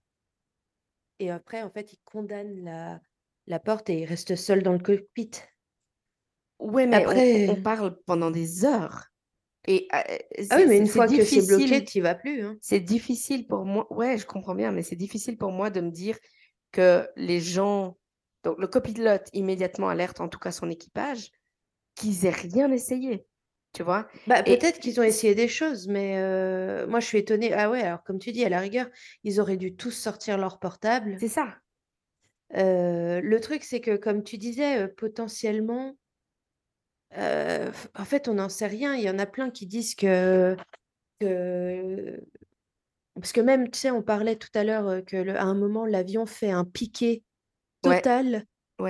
Et 1.19 1.29
après, 1.29 1.61
en 1.61 1.69
fait, 1.69 1.93
il 1.93 1.99
condamne 2.03 2.63
la, 2.63 2.99
la 3.47 3.59
porte 3.59 3.89
et 3.89 3.99
il 3.99 4.05
reste 4.05 4.35
seul 4.35 4.63
dans 4.63 4.73
le 4.73 4.79
cockpit. 4.79 5.31
Ouais, 6.59 6.85
mais 6.85 6.97
après... 6.97 7.49
on, 7.49 7.61
parle 7.61 7.97
pendant 8.05 8.31
des 8.31 8.65
heures. 8.65 9.05
Et, 9.67 9.87
ah 9.91 10.03
oui, 10.55 10.65
mais 10.67 10.77
une 10.77 10.87
fois 10.87 11.07
que 11.07 11.23
c'est 11.23 11.45
bloqué, 11.45 11.83
tu 11.83 12.01
vas 12.01 12.15
plus. 12.15 12.43
Hein. 12.43 12.57
C'est 12.61 12.79
difficile 12.79 13.45
pour 13.45 13.65
moi. 13.65 13.91
Ouais, 13.93 14.17
je 14.17 14.25
comprends 14.25 14.55
bien, 14.55 14.71
mais 14.71 14.81
c'est 14.81 14.95
difficile 14.95 15.37
pour 15.37 15.51
moi 15.51 15.69
de 15.69 15.81
me 15.81 15.91
dire 15.91 16.17
que 16.71 17.07
les 17.15 17.39
gens. 17.39 17.97
Donc, 18.43 18.57
le 18.57 18.67
copilote 18.67 19.29
immédiatement 19.33 19.89
alerte 19.89 20.19
en 20.19 20.27
tout 20.27 20.39
cas 20.39 20.51
son 20.51 20.69
équipage 20.71 21.31
qu'ils 21.93 22.25
aient 22.25 22.31
rien 22.31 22.71
essayé. 22.71 23.27
Tu 23.73 23.83
vois? 23.83 24.07
Bah, 24.27 24.43
peut-être 24.43 24.79
qu'ils 24.79 24.99
ont 24.99 25.03
essayé 25.03 25.33
des 25.33 25.47
choses, 25.47 25.87
mais 25.87 26.15
moi, 26.87 26.99
je 26.99 27.05
suis 27.05 27.19
étonnée. 27.19 27.53
Ah 27.53 27.69
ouais, 27.69 27.81
alors 27.81 28.03
comme 28.03 28.19
tu 28.19 28.31
dis, 28.31 28.43
à 28.43 28.49
la 28.49 28.59
rigueur, 28.59 28.87
ils 29.23 29.39
auraient 29.39 29.57
dû 29.57 29.75
tous 29.75 29.91
sortir 29.91 30.37
leur 30.37 30.59
portable. 30.59 31.15
C'est 31.19 31.27
ça. 31.27 31.55
le 32.51 33.39
truc, 33.39 33.63
c'est 33.63 33.81
que, 33.81 33.95
comme 33.95 34.23
tu 34.23 34.37
disais, 34.37 34.87
potentiellement, 34.89 35.95
en 37.15 38.05
fait, 38.05 38.27
on 38.27 38.35
n'en 38.35 38.49
sait 38.49 38.67
rien. 38.67 38.95
Il 38.95 39.01
y 39.03 39.09
en 39.09 39.19
a 39.19 39.25
plein 39.25 39.49
qui 39.49 39.67
disent 39.67 39.95
que, 39.95 40.55
que... 41.19 42.21
Parce 43.15 43.33
que 43.33 43.41
même, 43.41 43.69
tu 43.69 43.79
sais, 43.79 43.91
on 43.91 44.01
parlait 44.01 44.37
tout 44.37 44.49
à 44.53 44.63
l'heure 44.63 45.03
que 45.05 45.29
à 45.29 45.43
un 45.43 45.53
moment, 45.53 45.85
l'avion 45.85 46.25
fait 46.25 46.51
un 46.51 46.65
piqué 46.65 47.23
total. 47.81 48.33
Ouais. 48.33 48.43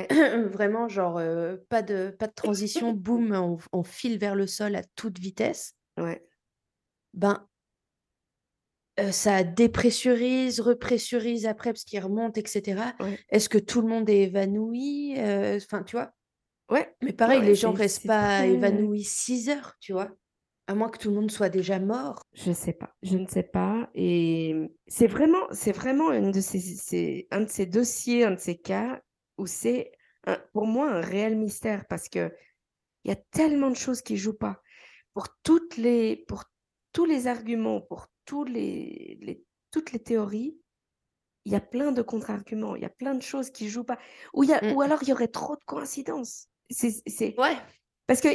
Vraiment, 0.51 0.87
genre, 0.87 1.21
pas 1.69 1.81
de, 1.81 2.15
pas 2.17 2.27
de 2.27 2.33
transition, 2.33 2.93
boum, 2.93 3.59
on, 3.71 3.83
file 3.83 4.17
vers 4.17 4.35
le 4.35 4.47
sol 4.47 4.75
à 4.75 4.83
toute 4.95 5.19
vitesse. 5.19 5.75
Ouais. 5.97 6.23
Ben, 7.13 7.45
ça 9.11 9.43
dépressurise, 9.43 10.59
repressurise 10.59 11.45
après 11.45 11.73
parce 11.73 11.83
qu'il 11.83 11.99
remonte, 11.99 12.37
etc. 12.37 12.81
Est-ce 13.29 13.49
que 13.49 13.57
tout 13.57 13.81
le 13.81 13.87
monde 13.87 14.09
est 14.09 14.23
évanoui 14.23 15.15
Enfin, 15.17 15.83
tu 15.83 15.95
vois? 15.95 16.13
Ouais, 16.71 16.95
Mais 17.01 17.11
pareil, 17.11 17.39
ouais, 17.39 17.45
les 17.45 17.55
gens 17.55 17.73
restent 17.73 18.07
pas 18.07 18.45
évanouis 18.45 19.03
6 19.03 19.49
heures, 19.49 19.75
tu 19.81 19.91
vois? 19.91 20.09
À 20.67 20.73
moins 20.73 20.87
que 20.87 20.97
tout 20.97 21.09
le 21.09 21.15
monde 21.15 21.29
soit 21.29 21.49
déjà 21.49 21.79
mort. 21.79 22.21
Je 22.33 22.53
sais 22.53 22.71
pas, 22.71 22.95
je 23.03 23.17
ne 23.17 23.27
sais 23.27 23.43
pas. 23.43 23.89
Et 23.93 24.55
c'est 24.87 25.07
vraiment, 25.07 25.45
c'est 25.51 25.73
vraiment 25.73 26.13
une 26.13 26.31
de 26.31 26.39
ces, 26.39 27.27
un 27.29 27.41
de 27.41 27.49
ces 27.49 27.65
dossiers, 27.65 28.23
un 28.23 28.31
de 28.31 28.39
ces 28.39 28.57
cas 28.57 29.01
où 29.41 29.47
c'est 29.47 29.91
pour 30.53 30.67
moi 30.67 30.89
un 30.91 31.01
réel 31.01 31.35
mystère 31.35 31.85
parce 31.87 32.07
que 32.07 32.31
il 33.03 33.09
y 33.09 33.11
a 33.11 33.15
tellement 33.31 33.71
de 33.71 33.75
choses 33.75 34.03
qui 34.03 34.15
jouent 34.15 34.37
pas. 34.37 34.61
Pour 35.15 35.27
toutes 35.41 35.75
les, 35.77 36.17
pour 36.27 36.43
tous 36.93 37.05
les 37.05 37.25
arguments, 37.25 37.81
pour 37.81 38.07
tous 38.25 38.43
les, 38.45 39.17
les- 39.21 39.43
toutes 39.71 39.91
les 39.91 39.99
théories, 39.99 40.55
il 41.45 41.51
y 41.51 41.55
a 41.55 41.59
plein 41.59 41.91
de 41.91 42.03
contre-arguments, 42.03 42.75
il 42.75 42.83
y 42.83 42.85
a 42.85 42.89
plein 42.89 43.15
de 43.15 43.23
choses 43.23 43.49
qui 43.49 43.67
jouent 43.69 43.83
pas. 43.83 43.97
Ou, 44.33 44.43
il 44.43 44.51
y 44.51 44.53
a, 44.53 44.61
Mm. 44.61 44.73
ou 44.75 44.81
alors 44.81 44.99
il 45.01 45.09
y 45.09 45.11
aurait 45.11 45.27
trop 45.27 45.55
de 45.55 45.63
coïncidences. 45.65 46.47
C'est, 46.69 47.01
Ouais. 47.39 47.57
parce 48.05 48.21
que 48.21 48.29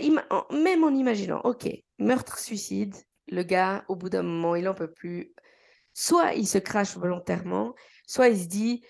même 0.60 0.82
en 0.82 0.90
imaginant, 0.90 1.40
ok, 1.44 1.68
meurtre-suicide, 2.00 2.96
le 3.28 3.44
gars, 3.44 3.84
au 3.88 3.94
bout 3.94 4.08
d'un 4.10 4.24
moment, 4.24 4.56
il 4.56 4.68
en 4.68 4.74
peut 4.74 4.92
plus. 4.92 5.32
Soit 5.94 6.34
il 6.34 6.48
se 6.48 6.58
crache 6.58 6.96
volontairement, 6.96 7.74
soit 8.06 8.28
il 8.28 8.38
se 8.40 8.46
dit, 8.48 8.84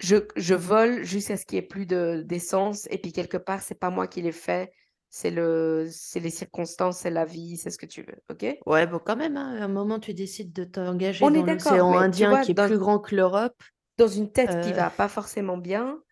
je, 0.00 0.16
je 0.36 0.54
vole 0.54 1.04
jusqu'à 1.04 1.36
ce 1.36 1.44
qu'il 1.46 1.58
n'y 1.58 1.64
ait 1.64 1.68
plus 1.68 1.86
de, 1.86 2.22
d'essence, 2.26 2.86
et 2.90 2.98
puis 2.98 3.12
quelque 3.12 3.36
part, 3.36 3.62
c'est 3.62 3.74
pas 3.78 3.90
moi 3.90 4.06
qui 4.08 4.22
l'ai 4.22 4.32
fait, 4.32 4.72
c'est 5.10 5.30
le, 5.30 5.88
c'est 5.90 6.20
les 6.20 6.30
circonstances, 6.30 6.98
c'est 6.98 7.10
la 7.10 7.24
vie, 7.24 7.56
c'est 7.56 7.70
ce 7.70 7.78
que 7.78 7.86
tu 7.86 8.02
veux, 8.02 8.16
ok? 8.30 8.46
Ouais, 8.66 8.86
bon, 8.86 8.98
quand 9.00 9.16
même, 9.16 9.36
hein, 9.36 9.56
à 9.60 9.64
un 9.64 9.68
moment, 9.68 9.98
tu 9.98 10.14
décides 10.14 10.52
de 10.52 10.62
t'engager 10.64 11.28
dans 11.30 11.44
l'océan 11.44 11.98
Indien 11.98 12.28
vois, 12.28 12.44
qui 12.44 12.52
est 12.52 12.54
dans, 12.54 12.66
plus 12.66 12.78
grand 12.78 12.98
que 13.00 13.14
l'Europe. 13.16 13.60
dans 13.98 14.08
une 14.08 14.30
tête 14.32 14.60
qui 14.60 14.72
Euh, 14.72 14.72
va 14.72 14.90
pas 14.90 15.08
forcément 15.08 15.56
bien, 15.58 16.02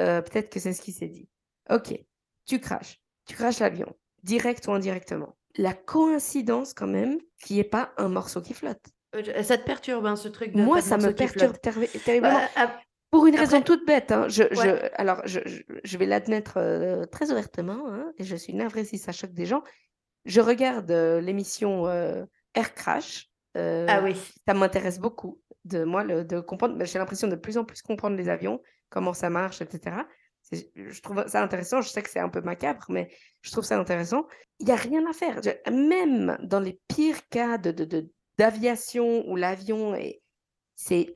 euh, 0.00 0.22
peut-être 0.22 0.50
que 0.50 0.60
c'est 0.60 0.72
ce 0.74 0.82
qui 0.82 0.92
s'est 0.92 1.08
dit. 1.08 1.28
Ok, 1.70 1.94
tu 2.46 2.60
craches, 2.60 3.00
tu 3.26 3.34
craches 3.36 3.60
l'avion, 3.60 3.96
direct 4.24 4.66
ou 4.68 4.72
indirectement. 4.72 5.36
La 5.56 5.74
coïncidence, 5.74 6.74
quand 6.74 6.88
même, 6.88 7.18
qu'il 7.42 7.56
n'y 7.56 7.60
ait 7.60 7.64
pas 7.64 7.92
un 7.98 8.08
morceau 8.08 8.40
qui 8.42 8.54
flotte. 8.54 8.84
euh, 9.14 9.42
ça 9.42 9.58
te 9.58 9.64
perturbe, 9.64 10.06
hein, 10.06 10.16
ce 10.16 10.28
truc 10.28 10.54
de 10.54 10.62
Moi, 10.64 10.80
ça 10.82 10.96
me 10.98 11.08
qui 11.08 11.14
perturbe 11.14 11.56
terri- 11.60 12.02
terriblement. 12.02 12.38
Bah, 12.56 12.70
Pour 13.10 13.26
une 13.26 13.34
raison 13.36 13.60
toute 13.60 13.84
bête, 13.86 14.12
hein, 14.12 14.28
je, 14.28 14.44
alors 14.94 15.20
je, 15.24 15.40
je, 15.82 15.98
vais 15.98 16.06
l'admettre 16.06 16.58
euh, 16.58 17.06
très 17.06 17.30
ouvertement, 17.32 17.88
hein, 17.88 18.12
et 18.18 18.24
je 18.24 18.36
suis 18.36 18.54
navrée 18.54 18.84
si 18.84 18.98
ça 18.98 19.10
choque 19.12 19.32
des 19.32 19.46
gens. 19.46 19.62
Je 20.26 20.40
regarde 20.40 20.90
euh, 20.90 21.20
l'émission 21.20 21.86
euh, 21.88 22.24
Air 22.54 22.74
Crash, 22.74 23.28
Ah 23.54 23.58
euh, 23.58 24.02
oui. 24.04 24.16
ça 24.46 24.54
m'intéresse 24.54 25.00
beaucoup 25.00 25.40
de 25.64 25.82
moi 25.82 26.04
le- 26.04 26.24
de 26.24 26.40
comprendre. 26.40 26.76
ben, 26.76 26.86
J'ai 26.86 26.98
l'impression 27.00 27.26
de 27.26 27.36
plus 27.36 27.58
en 27.58 27.64
plus 27.64 27.82
comprendre 27.82 28.16
les 28.16 28.28
avions, 28.28 28.62
comment 28.90 29.12
ça 29.12 29.28
marche, 29.28 29.60
etc. 29.60 29.96
Je 30.52 31.00
trouve 31.00 31.24
ça 31.26 31.42
intéressant. 31.42 31.80
Je 31.80 31.88
sais 31.88 32.02
que 32.02 32.10
c'est 32.10 32.18
un 32.20 32.28
peu 32.28 32.40
macabre, 32.40 32.84
mais 32.88 33.08
je 33.42 33.50
trouve 33.50 33.64
ça 33.64 33.78
intéressant. 33.78 34.26
Il 34.58 34.66
n'y 34.66 34.72
a 34.72 34.76
rien 34.76 35.04
à 35.08 35.12
faire. 35.12 35.40
Même 35.70 36.38
dans 36.42 36.60
les 36.60 36.80
pires 36.88 37.28
cas 37.28 37.58
de, 37.58 37.70
de, 37.72 37.84
de- 37.84 38.10
d'aviation 38.38 39.24
où 39.28 39.36
l'avion 39.36 39.94
est, 39.94 40.22
c'est 40.76 41.12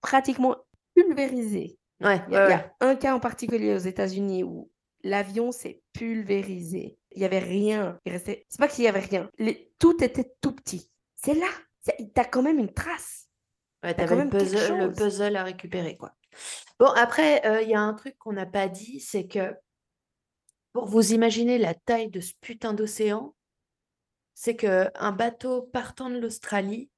pratiquement 0.00 0.56
pulvérisé. 0.94 1.78
Ouais, 2.00 2.22
Il 2.28 2.34
y, 2.34 2.36
a, 2.36 2.46
ouais, 2.46 2.50
il 2.50 2.52
y 2.52 2.56
ouais. 2.56 2.70
a 2.80 2.86
un 2.86 2.96
cas 2.96 3.14
en 3.14 3.20
particulier 3.20 3.74
aux 3.74 3.78
États-Unis 3.78 4.44
où 4.44 4.70
l'avion 5.02 5.52
s'est 5.52 5.82
pulvérisé. 5.92 6.98
Il 7.12 7.18
n'y 7.18 7.24
avait 7.24 7.38
rien. 7.40 7.98
Il 8.04 8.12
restait... 8.12 8.46
C'est 8.48 8.58
pas 8.58 8.68
qu'il 8.68 8.84
y 8.84 8.88
avait 8.88 9.00
rien. 9.00 9.30
Les- 9.38 9.72
Tout 9.78 10.02
était 10.02 10.32
tout 10.40 10.52
petit. 10.52 10.90
C'est 11.16 11.34
là. 11.34 11.48
T'as 12.14 12.24
quand 12.24 12.42
même 12.42 12.58
une 12.58 12.72
trace. 12.72 13.28
Ouais, 13.82 13.94
t'avais 13.94 14.08
quand 14.16 14.24
le 14.24 14.28
puzzle, 14.30 14.78
le 14.78 14.92
puzzle 14.92 15.36
à 15.36 15.44
récupérer, 15.44 15.96
quoi. 15.96 16.14
Bon, 16.78 16.86
après, 16.96 17.44
euh, 17.46 17.62
il 17.62 17.70
y 17.70 17.74
a 17.74 17.80
un 17.80 17.94
truc 17.94 18.16
qu'on 18.18 18.32
n'a 18.32 18.46
pas 18.46 18.68
dit, 18.68 19.00
c'est 19.00 19.26
que 19.26 19.54
pour 20.72 20.86
vous 20.86 21.12
imaginer 21.12 21.58
la 21.58 21.74
taille 21.74 22.10
de 22.10 22.20
ce 22.20 22.32
putain 22.40 22.74
d'océan, 22.74 23.34
c'est 24.34 24.54
que 24.56 24.90
un 24.94 25.12
bateau 25.12 25.62
partant 25.62 26.10
de 26.10 26.18
l'Australie 26.18 26.90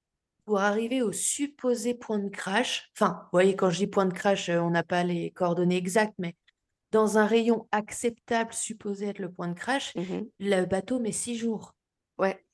pour 0.44 0.60
arriver 0.60 1.02
au 1.02 1.12
supposé 1.12 1.94
point 1.94 2.18
de 2.18 2.28
crash, 2.28 2.90
enfin, 2.96 3.20
vous 3.24 3.28
voyez, 3.32 3.56
quand 3.56 3.70
je 3.70 3.78
dis 3.78 3.86
point 3.86 4.06
de 4.06 4.12
crash, 4.14 4.48
euh, 4.48 4.60
on 4.60 4.70
n'a 4.70 4.82
pas 4.82 5.04
les 5.04 5.30
coordonnées 5.30 5.76
exactes, 5.76 6.14
mais 6.18 6.34
dans 6.90 7.18
un 7.18 7.26
rayon 7.26 7.68
acceptable 7.72 8.52
supposé 8.52 9.08
être 9.08 9.18
le 9.18 9.30
point 9.32 9.48
de 9.48 9.54
crash, 9.54 9.94
Mhm. 9.96 10.30
le 10.40 10.64
bateau 10.66 11.00
met 11.00 11.12
six 11.12 11.36
jours. 11.36 11.74
Ouais, 12.18 12.44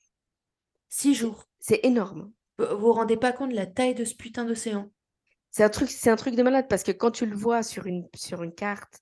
Six 0.89 1.15
jours. 1.15 1.43
c'est 1.59 1.79
énorme. 1.83 2.31
Vous 2.57 2.65
vous 2.65 2.77
vous 2.79 2.93
rendez 2.93 3.17
pas 3.17 3.31
compte 3.31 3.51
de 3.51 3.55
la 3.55 3.65
taille 3.65 3.95
de 3.95 4.05
ce 4.05 4.15
putain 4.15 4.45
d'océan? 4.45 4.91
C'est 5.51 5.63
un 5.63 5.69
truc, 5.69 5.89
c'est 5.89 6.09
un 6.09 6.15
truc 6.15 6.35
de 6.35 6.43
malade 6.43 6.67
parce 6.69 6.83
que 6.83 6.91
quand 6.91 7.11
tu 7.11 7.25
le 7.25 7.35
vois 7.35 7.63
sur 7.63 7.87
une, 7.87 8.07
sur 8.15 8.43
une 8.43 8.53
carte, 8.53 9.01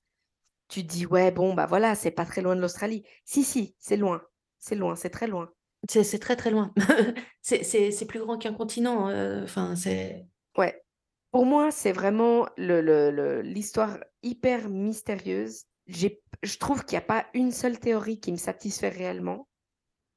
tu 0.69 0.83
te 0.83 0.87
dis, 0.91 1.05
ouais, 1.05 1.31
bon, 1.31 1.53
bah 1.53 1.65
voilà, 1.67 1.95
c'est 1.95 2.11
pas 2.11 2.25
très 2.25 2.41
loin 2.41 2.55
de 2.55 2.61
l'Australie. 2.61 3.03
Si, 3.25 3.43
si, 3.43 3.75
c'est 3.79 3.97
loin. 3.97 4.21
C'est 4.59 4.75
loin, 4.75 4.95
c'est 4.95 5.09
très 5.09 5.27
loin. 5.27 5.49
C'est 5.89 6.03
c'est 6.03 6.19
très 6.19 6.35
très 6.35 6.51
loin. 6.51 6.73
C'est 7.41 7.63
c'est- 7.63 7.91
c'est 7.91 8.05
plus 8.05 8.19
grand 8.19 8.37
qu'un 8.37 8.53
continent. 8.53 9.07
euh, 9.09 9.43
Enfin, 9.43 9.75
c'est. 9.75 10.25
Ouais. 10.57 10.83
Pour 11.31 11.45
moi, 11.45 11.71
c'est 11.71 11.91
vraiment 11.93 12.47
le, 12.57 12.81
le- 12.81 13.11
le- 13.11 13.41
l'histoire 13.41 13.99
hyper 14.23 14.69
mystérieuse. 14.69 15.63
J'ai, 15.87 16.21
je 16.43 16.57
trouve 16.57 16.83
qu'il 16.85 16.97
n'y 16.97 17.03
a 17.03 17.07
pas 17.07 17.27
une 17.33 17.51
seule 17.51 17.79
théorie 17.79 18.19
qui 18.19 18.31
me 18.33 18.37
satisfait 18.37 18.89
réellement, 18.89 19.47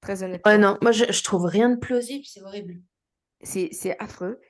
très 0.00 0.22
Ouais, 0.46 0.56
honnêtement. 0.56 0.58
non, 0.58 0.78
moi 0.82 0.92
je, 0.92 1.04
je 1.12 1.22
trouve 1.22 1.44
rien 1.46 1.70
de 1.70 1.76
plausible, 1.78 2.24
c'est 2.26 2.42
horrible. 2.42 2.80
C'est, 3.42 3.70
c'est 3.72 3.98
affreux. 4.00 4.40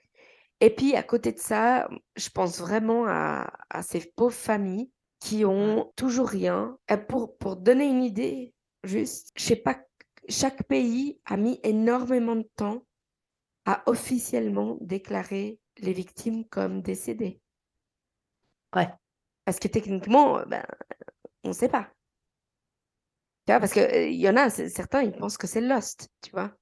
Et 0.60 0.70
puis, 0.70 0.94
à 0.96 1.02
côté 1.02 1.32
de 1.32 1.38
ça, 1.38 1.88
je 2.16 2.28
pense 2.30 2.60
vraiment 2.60 3.06
à, 3.06 3.52
à 3.70 3.82
ces 3.82 4.00
pauvres 4.16 4.34
familles 4.34 4.90
qui 5.20 5.44
Ouais. 5.56 5.76
ont 5.76 5.92
toujours 5.96 6.28
rien. 6.28 6.78
Et 6.90 6.96
pour, 6.96 7.36
pour 7.38 7.56
donner 7.56 7.86
une 7.86 8.02
idée, 8.04 8.54
juste, 8.84 9.30
je 9.36 9.44
sais 9.44 9.56
pas, 9.56 9.80
chaque 10.28 10.64
pays 10.64 11.20
a 11.24 11.36
mis 11.36 11.60
énormément 11.62 12.36
de 12.36 12.48
temps 12.56 12.84
à 13.64 13.82
officiellement 13.86 14.78
déclarer 14.80 15.58
les 15.78 15.92
victimes 15.92 16.44
comme 16.46 16.82
décédées. 16.82 17.40
Ouais. 18.74 18.88
Parce 19.44 19.58
que 19.58 19.68
techniquement, 19.68 20.38
euh, 20.38 20.44
ben, 20.44 20.64
on 21.44 21.48
ne 21.48 21.54
sait 21.54 21.68
pas. 21.68 21.90
Tu 23.46 23.52
vois, 23.52 23.60
parce 23.60 23.72
qu'il 23.72 24.14
y 24.14 24.28
en 24.28 24.36
a, 24.36 24.50
certains, 24.50 25.02
ils 25.02 25.12
pensent 25.12 25.38
que 25.38 25.46
c'est 25.46 25.60
Lost, 25.60 26.08
tu 26.22 26.30
vois. 26.30 26.52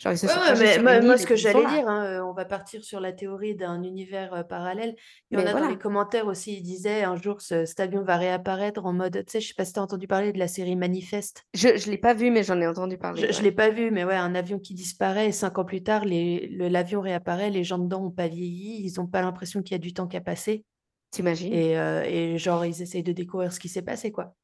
Genre, 0.00 0.12
Ouais, 0.12 0.28
ouais, 0.28 0.58
mais 0.58 0.78
moi, 0.78 1.00
moi, 1.02 1.18
ce 1.18 1.26
que 1.26 1.36
j'allais 1.36 1.60
dire, 1.66 1.86
hein, 1.86 2.04
euh, 2.06 2.24
on 2.24 2.32
va 2.32 2.46
partir 2.46 2.82
sur 2.82 3.00
la 3.00 3.12
théorie 3.12 3.54
d'un 3.54 3.82
univers 3.82 4.32
euh, 4.32 4.42
parallèle. 4.42 4.96
Il 5.30 5.38
y 5.38 5.42
en 5.42 5.46
a 5.46 5.52
dans 5.52 5.68
les 5.68 5.76
commentaires 5.76 6.26
aussi, 6.26 6.54
ils 6.56 6.62
disaient 6.62 7.02
un 7.02 7.16
jour 7.16 7.42
ce, 7.42 7.66
cet 7.66 7.80
avion 7.80 8.02
va 8.02 8.16
réapparaître 8.16 8.86
en 8.86 8.94
mode, 8.94 9.22
tu 9.26 9.32
sais, 9.32 9.40
je 9.42 9.48
sais 9.48 9.54
pas 9.54 9.66
si 9.66 9.74
tu 9.74 9.78
as 9.78 9.82
entendu 9.82 10.06
parler 10.06 10.32
de 10.32 10.38
la 10.38 10.48
série 10.48 10.74
Manifeste. 10.74 11.44
Je 11.52 11.68
ne 11.68 11.90
l'ai 11.90 11.98
pas 11.98 12.14
vu, 12.14 12.30
mais 12.30 12.42
j'en 12.42 12.58
ai 12.62 12.66
entendu 12.66 12.96
parler. 12.96 13.20
Je 13.20 13.26
ne 13.26 13.32
ouais. 13.32 13.42
l'ai 13.42 13.52
pas 13.52 13.68
vu, 13.68 13.90
mais 13.90 14.04
ouais, 14.04 14.16
un 14.16 14.34
avion 14.34 14.58
qui 14.58 14.72
disparaît 14.72 15.28
et 15.28 15.32
cinq 15.32 15.58
ans 15.58 15.66
plus 15.66 15.82
tard, 15.82 16.04
l'avion 16.06 17.02
réapparaît, 17.02 17.50
les 17.50 17.64
gens 17.64 17.78
dedans 17.78 18.00
n'ont 18.00 18.10
pas 18.10 18.28
vieilli, 18.28 18.82
ils 18.82 18.94
n'ont 18.96 19.06
pas 19.06 19.20
l'impression 19.20 19.62
qu'il 19.62 19.72
y 19.72 19.74
a 19.74 19.78
du 19.78 19.92
temps 19.92 20.06
qui 20.06 20.16
a 20.16 20.22
passé. 20.22 20.64
T'imagines? 21.10 21.52
Et, 21.52 21.78
euh, 21.78 22.04
et 22.04 22.38
genre, 22.38 22.64
ils 22.64 22.80
essayent 22.80 23.02
de 23.02 23.12
découvrir 23.12 23.52
ce 23.52 23.60
qui 23.60 23.68
s'est 23.68 23.82
passé, 23.82 24.12
quoi. 24.12 24.34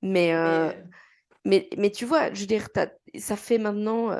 Mais, 0.00 0.28
Mais 0.28 0.34
euh, 0.34 0.72
mais, 1.44 1.68
mais 1.76 1.90
tu 1.90 2.06
vois, 2.06 2.32
je 2.32 2.40
veux 2.40 2.46
dire, 2.46 2.70
t'as- 2.72 2.92
ça 3.18 3.36
fait 3.36 3.58
maintenant 3.58 4.10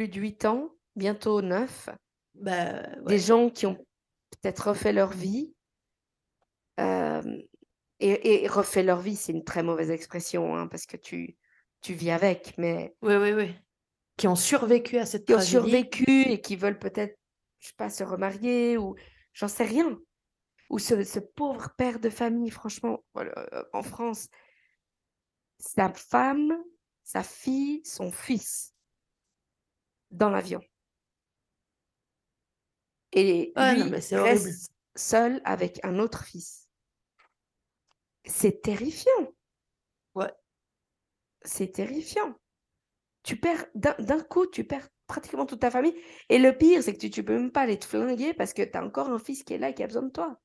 plus 0.00 0.08
de 0.08 0.18
huit 0.18 0.46
ans, 0.46 0.70
bientôt 0.96 1.42
neuf, 1.42 1.90
bah 2.34 2.80
des 3.04 3.04
ouais. 3.04 3.18
gens 3.18 3.50
qui 3.50 3.66
ont 3.66 3.76
peut-être 4.30 4.68
refait 4.68 4.94
leur 4.94 5.10
vie. 5.12 5.54
euh, 6.78 7.42
et, 7.98 8.44
et 8.44 8.48
refait 8.48 8.82
leur 8.82 9.00
vie, 9.02 9.14
c'est 9.14 9.32
une 9.32 9.44
très 9.44 9.62
mauvaise 9.62 9.90
expression, 9.90 10.56
hein, 10.56 10.68
parce 10.68 10.86
que 10.86 10.96
tu, 10.96 11.36
tu 11.82 11.92
vis 11.92 12.12
avec, 12.12 12.56
mais 12.56 12.94
Oui, 13.02 13.14
oui, 13.16 13.32
oui. 13.34 13.54
Qui 14.16 14.26
ont 14.26 14.36
survécu 14.36 14.96
à 14.96 15.04
cette 15.04 15.26
qui 15.26 15.34
ont 15.34 15.36
tragédie. 15.36 15.50
survécu 15.50 16.22
et 16.22 16.40
qui 16.40 16.56
veulent 16.56 16.78
peut-être, 16.78 17.18
je 17.58 17.68
sais 17.68 17.74
pas, 17.76 17.90
se 17.90 18.02
remarier 18.02 18.78
ou 18.78 18.94
j'en 19.34 19.48
sais 19.48 19.64
rien. 19.64 19.98
Ou 20.70 20.78
ce, 20.78 21.04
ce 21.04 21.18
pauvre 21.18 21.68
père 21.76 22.00
de 22.00 22.08
famille, 22.08 22.48
franchement, 22.48 23.04
voilà, 23.12 23.34
euh, 23.52 23.64
en 23.74 23.82
France, 23.82 24.28
sa 25.58 25.92
femme, 25.92 26.56
sa 27.04 27.22
fille, 27.22 27.82
son 27.84 28.10
fils 28.10 28.72
dans 30.10 30.30
l'avion. 30.30 30.60
Et 33.12 33.52
Ouais, 33.56 33.76
non, 33.76 33.86
lui 33.86 33.90
mais 33.90 34.00
c'est 34.00 34.16
horrible. 34.16 34.48
reste 34.48 34.72
seul 34.96 35.40
avec 35.44 35.78
un 35.84 35.98
autre 36.00 36.24
fils. 36.24 36.68
C'est 38.24 38.62
terrifiant. 38.62 39.34
Ouais. 40.14 40.30
C'est 41.42 41.72
terrifiant. 41.72 42.34
Tu 43.22 43.36
perds, 43.36 43.66
d'un 43.74 44.20
coup, 44.22 44.46
tu 44.46 44.64
perds 44.64 44.88
pratiquement 45.06 45.46
toute 45.46 45.60
ta 45.60 45.70
famille. 45.70 45.96
Et 46.28 46.38
le 46.38 46.56
pire, 46.56 46.82
c'est 46.82 46.94
que 46.94 46.98
tu, 47.00 47.10
tu 47.10 47.24
peux 47.24 47.34
même 47.34 47.52
pas 47.52 47.62
aller 47.62 47.78
te 47.78 47.84
flinguer 47.86 48.34
parce 48.34 48.54
que 48.54 48.62
tu 48.62 48.76
as 48.78 48.84
encore 48.84 49.10
un 49.10 49.18
fils 49.18 49.44
qui 49.44 49.54
est 49.54 49.58
là 49.58 49.70
et 49.70 49.74
qui 49.74 49.82
a 49.82 49.86
besoin 49.86 50.02
de 50.02 50.10
toi. 50.10 50.40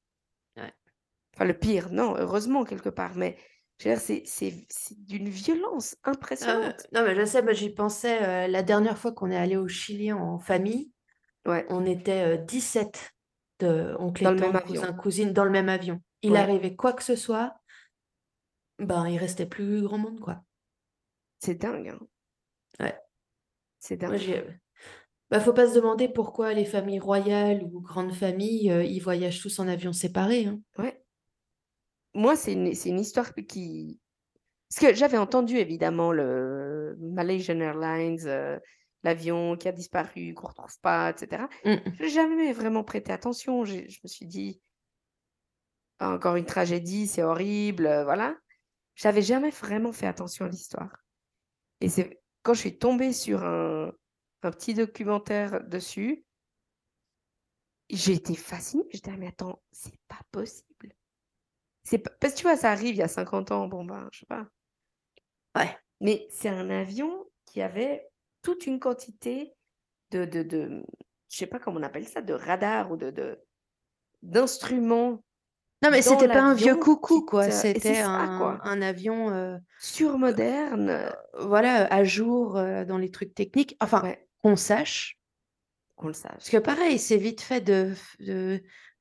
Ouais. 0.58 0.74
Enfin, 1.34 1.46
le 1.46 1.58
pire, 1.58 1.92
non, 1.92 2.16
heureusement, 2.18 2.64
quelque 2.66 2.90
part. 2.90 3.16
Mais 3.16 3.38
c'est 3.80 4.24
d'une 4.98 5.30
violence 5.30 5.96
Euh, 6.42 6.72
impressionnante. 6.72 6.88
non, 6.92 7.04
mais 7.06 7.16
je 7.16 7.26
sais, 7.26 7.42
moi 7.42 7.54
j'y 7.54 7.70
pensais 7.70 8.22
euh, 8.24 8.48
la 8.48 8.62
dernière 8.62 8.98
fois 8.98 9.14
qu'on 9.14 9.32
est 9.32 9.38
allé 9.38 9.56
au 9.56 9.68
Chili 9.68 10.12
en 10.12 10.38
famille, 10.38 10.92
Ouais, 11.46 11.66
on 11.70 11.86
était 11.86 12.38
euh, 12.38 12.38
17 12.38 13.12
de 13.60 13.96
oncles 14.00 14.24
dans 14.24 14.32
et 14.32 14.34
le 14.34 14.40
même 14.40 14.56
tantes, 14.56 14.58
avion. 14.58 14.86
cousins, 14.86 14.94
cousines 14.94 15.34
dans 15.34 15.46
le 15.46 15.52
même 15.52 15.70
avion. 15.70 16.02
Il 16.22 16.36
Ouais. 16.36 16.38
arrivait 16.38 16.76
quoi 16.76 16.94
que 16.94 17.04
ce 17.04 17.16
soit, 17.16 17.56
Ben, 18.80 19.10
il 19.10 19.18
restait 19.18 19.46
plus 19.46 19.82
grand 19.82 19.98
monde, 19.98 20.22
quoi. 20.22 20.46
C'est 21.40 21.56
dingue, 21.56 21.88
hein. 21.88 22.00
Ouais. 22.80 22.98
C'est 23.80 23.98
Moi, 24.06 24.18
dingue. 24.18 24.18
j'ai... 24.18 24.44
Bah, 25.32 25.40
faut 25.42 25.54
pas 25.54 25.68
se 25.70 25.76
demander 25.76 26.10
pourquoi 26.10 26.54
les 26.54 26.66
familles 26.66 27.00
royales 27.00 27.64
ou 27.64 27.82
grandes 27.82 28.14
familles, 28.14 28.72
euh, 28.72 28.84
ils 28.86 29.00
voyagent 29.02 29.42
tous 29.42 29.60
en 29.60 29.68
avion 29.68 29.94
séparé. 29.94 30.46
hein. 30.48 30.62
Ouais. 30.78 31.05
Moi, 32.16 32.36
c'est 32.36 32.54
une, 32.54 33.00
histoire 33.00 33.34
qui... 33.36 34.00
Parce 34.70 34.88
que 34.88 34.98
j'avais 34.98 35.18
entendu, 35.18 35.58
évidemment, 35.58 36.12
le 36.12 36.98
Malaysian 37.00 37.60
Airlines, 37.60 38.26
euh, 38.26 38.58
l'avion 39.04 39.58
qui 39.58 39.68
a 39.68 39.72
disparu, 39.72 40.34
qu'on 40.34 40.48
retrouve 40.48 40.80
pas, 40.82 41.12
etc. 41.12 41.44
Mm. 41.66 41.76
Je 41.98 42.04
n'ai 42.04 42.10
jamais 42.10 42.54
vraiment 42.54 42.84
prêté 42.84 43.12
attention. 43.12 43.66
Je 43.66 43.82
me 43.82 44.08
suis 44.08 44.26
dit, 44.26 44.62
Ah, 46.00 46.12
encore 46.12 46.38
une 46.38 46.46
tragédie, 46.46 47.08
c'est 47.08 47.24
horrible, 47.24 47.86
euh, 47.86 48.04
voilà. 48.04 48.36
J'avais 48.96 49.22
jamais 49.22 49.50
vraiment 49.52 49.92
fait 49.92 50.08
attention 50.08 50.46
à 50.46 50.50
l'histoire. 50.50 50.96
Et 51.82 51.90
c'est 51.90 52.22
quand 52.44 52.54
je 52.54 52.62
suis 52.62 52.78
tombée 52.78 53.12
sur 53.12 53.44
un, 53.44 53.92
un 54.44 54.52
petit 54.52 54.74
documentaire 54.74 55.64
dessus, 55.68 56.26
j'ai 57.90 58.14
été 58.14 58.36
fascinée. 58.36 58.86
J'étais, 58.92 59.12
ah, 59.14 59.18
mais 59.18 59.28
attends, 59.28 59.62
c'est 59.72 60.00
pas 60.08 60.22
possible. 60.32 60.96
C'est. 61.86 62.00
Parce 62.20 62.34
que 62.34 62.40
tu 62.40 62.44
vois, 62.44 62.58
ça 62.58 62.72
arrive 62.72 62.96
il 62.96 62.98
y 62.98 63.04
a 63.04 63.08
50 63.08 63.52
ans, 63.52 63.68
bon 63.68 63.86
ben, 63.86 64.10
je 64.12 64.20
sais 64.20 64.26
pas. 64.26 64.46
Ouais. 65.56 65.70
Mais 66.02 66.28
c'est 66.30 66.50
un 66.50 66.70
avion 66.70 67.26
qui 67.46 67.62
avait 67.62 68.06
toute 68.42 68.68
une 68.68 68.80
quantité 68.82 69.54
de, 70.12 70.26
de, 70.26 70.44
de 70.44 70.84
je 71.30 71.38
sais 71.38 71.48
pas 71.48 71.60
comment 71.60 71.80
on 71.80 71.84
appelle 71.84 72.08
ça, 72.08 72.22
de 72.22 72.34
radars 72.34 72.92
ou 72.92 72.98
de, 72.98 73.12
de, 73.12 73.40
d'instruments 74.24 75.24
Non, 75.84 75.90
mais 75.92 76.02
c'était 76.02 76.28
pas 76.28 76.42
un 76.42 76.54
vieux 76.54 76.76
coucou, 76.76 77.22
qui 77.22 77.26
quoi. 77.26 77.50
C'était 77.52 78.00
un, 78.00 78.38
quoi. 78.38 78.60
un 78.64 78.82
avion, 78.82 79.30
euh, 79.32 79.58
surmoderne. 79.80 80.90
euh, 80.90 81.10
voilà, 81.40 81.86
à 81.94 82.04
jour 82.04 82.58
euh, 82.58 82.84
dans 82.86 82.98
les 82.98 83.12
trucs 83.12 83.34
techniques. 83.34 83.78
Enfin, 83.80 84.02
Ouais, 84.04 84.28
qu'on 84.44 84.56
sache. 84.56 85.18
Qu'on 85.96 86.08
le 86.08 86.14
sache. 86.14 86.32
Parce 86.32 86.50
que 86.50 86.58
pareil, 86.58 87.00
c'est 87.00 87.18
vite 87.18 87.42
fait 87.42 87.62
de, 87.62 87.94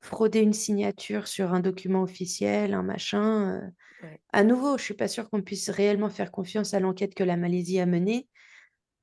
frauder 0.01 0.39
une 0.39 0.53
signature 0.53 1.27
sur 1.27 1.53
un 1.53 1.59
document 1.59 2.03
officiel, 2.03 2.73
un 2.73 2.83
machin. 2.83 3.71
Ouais. 4.03 4.19
À 4.33 4.43
nouveau, 4.43 4.77
je 4.77 4.83
suis 4.83 4.93
pas 4.93 5.07
sûre 5.07 5.29
qu'on 5.29 5.41
puisse 5.41 5.69
réellement 5.69 6.09
faire 6.09 6.31
confiance 6.31 6.73
à 6.75 6.79
l'enquête 6.79 7.15
que 7.15 7.23
la 7.23 7.37
Malaisie 7.37 7.79
a 7.79 7.87
menée. 7.87 8.27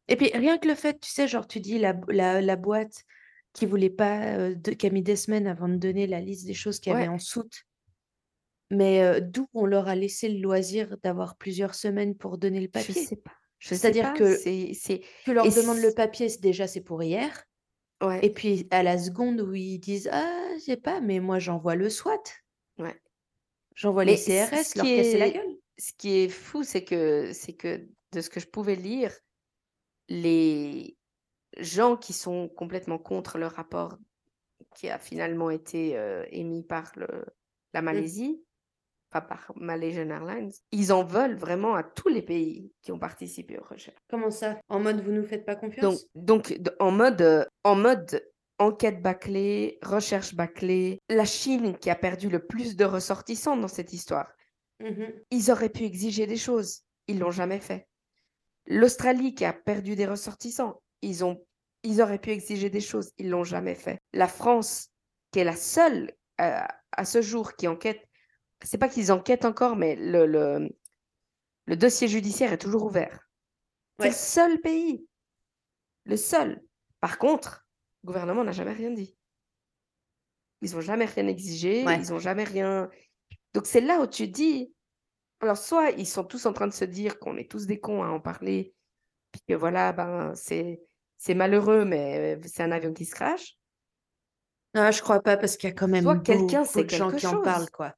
Et 0.09 0.17
puis, 0.17 0.31
rien 0.33 0.59
que 0.59 0.69
le 0.69 0.75
fait, 0.75 1.01
tu 1.01 1.11
sais, 1.11 1.27
genre, 1.27 1.49
tu 1.49 1.59
dis 1.61 1.79
la, 1.79 1.99
la, 2.09 2.41
la 2.41 2.57
boîte 2.57 3.03
qui 3.53 3.67
voulait 3.67 3.91
pas, 3.91 4.37
euh, 4.37 4.55
de, 4.55 4.71
qui 4.73 4.87
a 4.87 4.91
mis 4.91 5.03
des 5.03 5.17
semaines 5.17 5.47
avant 5.47 5.69
de 5.69 5.77
donner 5.77 6.07
la 6.07 6.21
liste 6.21 6.47
des 6.47 6.55
choses 6.55 6.79
qu'il 6.81 6.93
y 6.93 6.97
avait 6.97 7.09
en 7.09 7.19
soute. 7.19 7.65
Mais 8.71 9.03
euh, 9.03 9.21
d'où 9.21 9.49
on 9.53 9.67
leur 9.67 9.89
a 9.89 9.95
laissé 9.95 10.29
le 10.29 10.41
loisir 10.41 10.97
d'avoir 11.03 11.37
plusieurs 11.37 11.75
semaines 11.75 12.17
pour 12.17 12.39
donner 12.39 12.61
le 12.61 12.67
Je 12.67 12.71
papier. 12.71 13.05
sais 13.05 13.17
pas. 13.17 13.33
Je 13.59 13.69
sais 13.69 13.77
C'est-à-dire 13.77 14.13
pas. 14.13 14.19
que 14.19 14.37
C'est, 14.37 15.03
tu 15.25 15.35
leur 15.35 15.45
demandes 15.45 15.79
le 15.79 15.93
papier, 15.95 16.29
c'est- 16.29 16.41
déjà 16.41 16.67
c'est 16.67 16.81
pour 16.81 17.03
hier. 17.03 17.45
Ouais. 18.03 18.25
Et 18.25 18.31
puis 18.33 18.67
à 18.71 18.83
la 18.83 18.99
seconde 18.99 19.41
où 19.41 19.55
ils 19.55 19.79
disent 19.79 20.09
Ah, 20.13 20.49
je 20.57 20.61
sais 20.61 20.77
pas, 20.77 21.01
mais 21.01 21.21
moi 21.21 21.39
j'envoie 21.39 21.75
le 21.77 21.89
SWAT, 21.89 22.23
Ouais. 22.79 23.01
j'envoie 23.75 24.05
les 24.05 24.17
CRS, 24.17 24.75
leur 24.77 24.85
casser 24.87 25.19
la 25.19 25.31
gueule. 25.31 25.57
ce 25.79 25.93
qui 25.97 26.17
est 26.19 26.29
fou, 26.29 26.63
c'est 26.65 26.85
que, 26.85 27.33
c'est 27.33 27.53
que 27.55 27.89
de 28.13 28.21
ce 28.21 28.29
que 28.29 28.41
je 28.41 28.47
pouvais 28.49 28.77
lire, 28.77 29.13
les 30.09 30.97
gens 31.59 31.97
qui 31.97 32.13
sont 32.13 32.49
complètement 32.49 32.99
contre 32.99 33.39
le 33.39 33.47
rapport 33.47 33.97
qui 34.75 34.89
a 34.89 34.99
finalement 34.99 35.51
été 35.51 35.97
euh, 35.97 36.25
émis 36.31 36.63
par 36.63 36.93
le, 36.97 37.25
la 37.75 37.83
Mm. 37.83 37.85
Malaisie, 37.85 38.43
pas 39.13 39.21
par 39.21 39.53
Malaysian 39.57 40.09
Airlines, 40.11 40.51
ils 40.73 40.93
en 40.93 41.05
veulent 41.05 41.37
vraiment 41.37 41.75
à 41.75 41.83
tous 41.83 42.09
les 42.09 42.23
pays 42.23 42.73
qui 42.83 42.91
ont 42.93 42.99
participé 42.99 43.59
aux 43.59 43.65
recherches. 43.65 43.99
Comment 44.09 44.31
ça? 44.31 44.59
En 44.69 44.81
mode 44.81 45.01
vous 45.05 45.13
nous 45.13 45.25
faites 45.25 45.45
pas 45.45 45.55
confiance? 45.55 46.07
Donc 46.15 46.53
d- 46.53 46.71
en 46.81 46.91
mode, 46.91 47.21
euh, 47.23 47.45
en 47.65 47.77
mode 47.77 48.25
enquête 48.59 49.03
bâclée, 49.03 49.79
recherche 49.83 50.35
bâclée, 50.35 50.99
la 51.09 51.25
Chine 51.25 51.77
qui 51.79 51.91
a 51.91 51.95
perdu 51.97 52.29
le 52.29 52.47
plus 52.47 52.77
de 52.77 52.85
ressortissants 52.85 53.57
dans 53.57 53.69
cette 53.69 53.93
histoire, 53.93 54.33
Mhm. 54.81 55.13
ils 55.31 55.51
auraient 55.51 55.69
pu 55.69 55.85
exiger 55.85 56.27
des 56.27 56.37
choses, 56.37 56.81
ils 57.07 57.19
l'ont 57.19 57.31
jamais 57.31 57.61
fait. 57.61 57.87
L'Australie 58.67 59.35
qui 59.35 59.45
a 59.45 59.53
perdu 59.53 59.97
des 59.97 60.07
ressortissants, 60.07 60.81
ils 61.03 61.25
ont, 61.25 61.45
ils 61.83 62.01
auraient 62.01 62.19
pu 62.21 62.31
exiger 62.31 62.71
des 62.71 62.81
choses, 62.81 63.11
ils 63.19 63.29
l'ont 63.29 63.45
jamais 63.45 63.75
fait. 63.75 64.01
La 64.13 64.29
France, 64.29 64.89
qui 65.33 65.41
est 65.41 65.45
la 65.45 65.57
seule 65.57 66.13
euh, 66.41 66.61
à 66.93 67.05
ce 67.05 67.21
jour 67.23 67.55
qui 67.57 67.67
enquête, 67.67 68.03
c'est 68.65 68.79
pas 68.79 68.89
qu'ils 68.89 69.13
enquêtent 69.13 69.45
encore, 69.45 69.77
mais 69.77 69.97
le, 69.97 70.27
le, 70.27 70.71
le 71.67 71.77
dossier 71.77 72.09
judiciaire 72.09 72.53
est 72.53 72.59
toujours 72.59 72.85
ouvert. 72.85 73.29
C'est 73.99 74.09
le 74.09 74.15
seul 74.15 74.61
pays, 74.61 75.07
le 76.05 76.17
seul. 76.17 76.63
Par 77.01 77.19
contre, 77.19 77.67
le 78.03 78.09
gouvernement 78.09 78.43
n'a 78.43 78.53
jamais 78.53 78.73
rien 78.73 78.91
dit. 78.91 79.17
Ils 80.61 80.73
n'ont 80.75 80.81
jamais 80.81 81.05
rien 81.05 81.27
exigé, 81.29 81.85
Ouais. 81.85 82.01
ils 82.01 82.11
n'ont 82.11 82.19
jamais 82.19 82.45
rien. 82.45 82.89
Donc 83.55 83.67
c'est 83.67 83.81
là 83.81 84.01
où 84.01 84.07
tu 84.07 84.29
dis, 84.29 84.73
alors 85.41 85.57
soit 85.59 85.91
ils 85.91 86.07
sont 86.07 86.25
tous 86.25 86.47
en 86.47 86.53
train 86.53 86.67
de 86.69 86.73
se 86.73 86.85
dire 86.85 87.19
qu'on 87.19 87.37
est 87.37 87.51
tous 87.51 87.67
des 87.67 87.81
cons 87.81 88.03
à 88.03 88.09
en 88.09 88.21
parler, 88.21 88.75
puis 89.31 89.43
que 89.49 89.55
voilà, 89.55 89.93
ben 89.93 90.35
c'est 90.35 90.81
c'est 91.19 91.35
malheureux, 91.35 91.85
mais 91.85 92.41
c'est 92.45 92.63
un 92.65 92.73
avion 92.73 92.93
qui 92.93 93.05
se 93.05 93.15
crache. 93.15 93.57
Non, 94.75 94.91
je 94.91 95.03
crois 95.03 95.21
pas 95.21 95.37
parce 95.37 95.57
qu'il 95.57 95.69
y 95.69 95.73
a 95.73 95.75
quand 95.75 95.87
même 95.87 96.03
Soit 96.03 96.19
quelqu'un 96.21 96.65
sait 96.65 96.85
de 96.85 96.91
gens 96.91 97.11
quelque 97.11 97.21
qui 97.21 97.27
en 97.27 97.43
parlent, 97.43 97.71
quoi. 97.71 97.95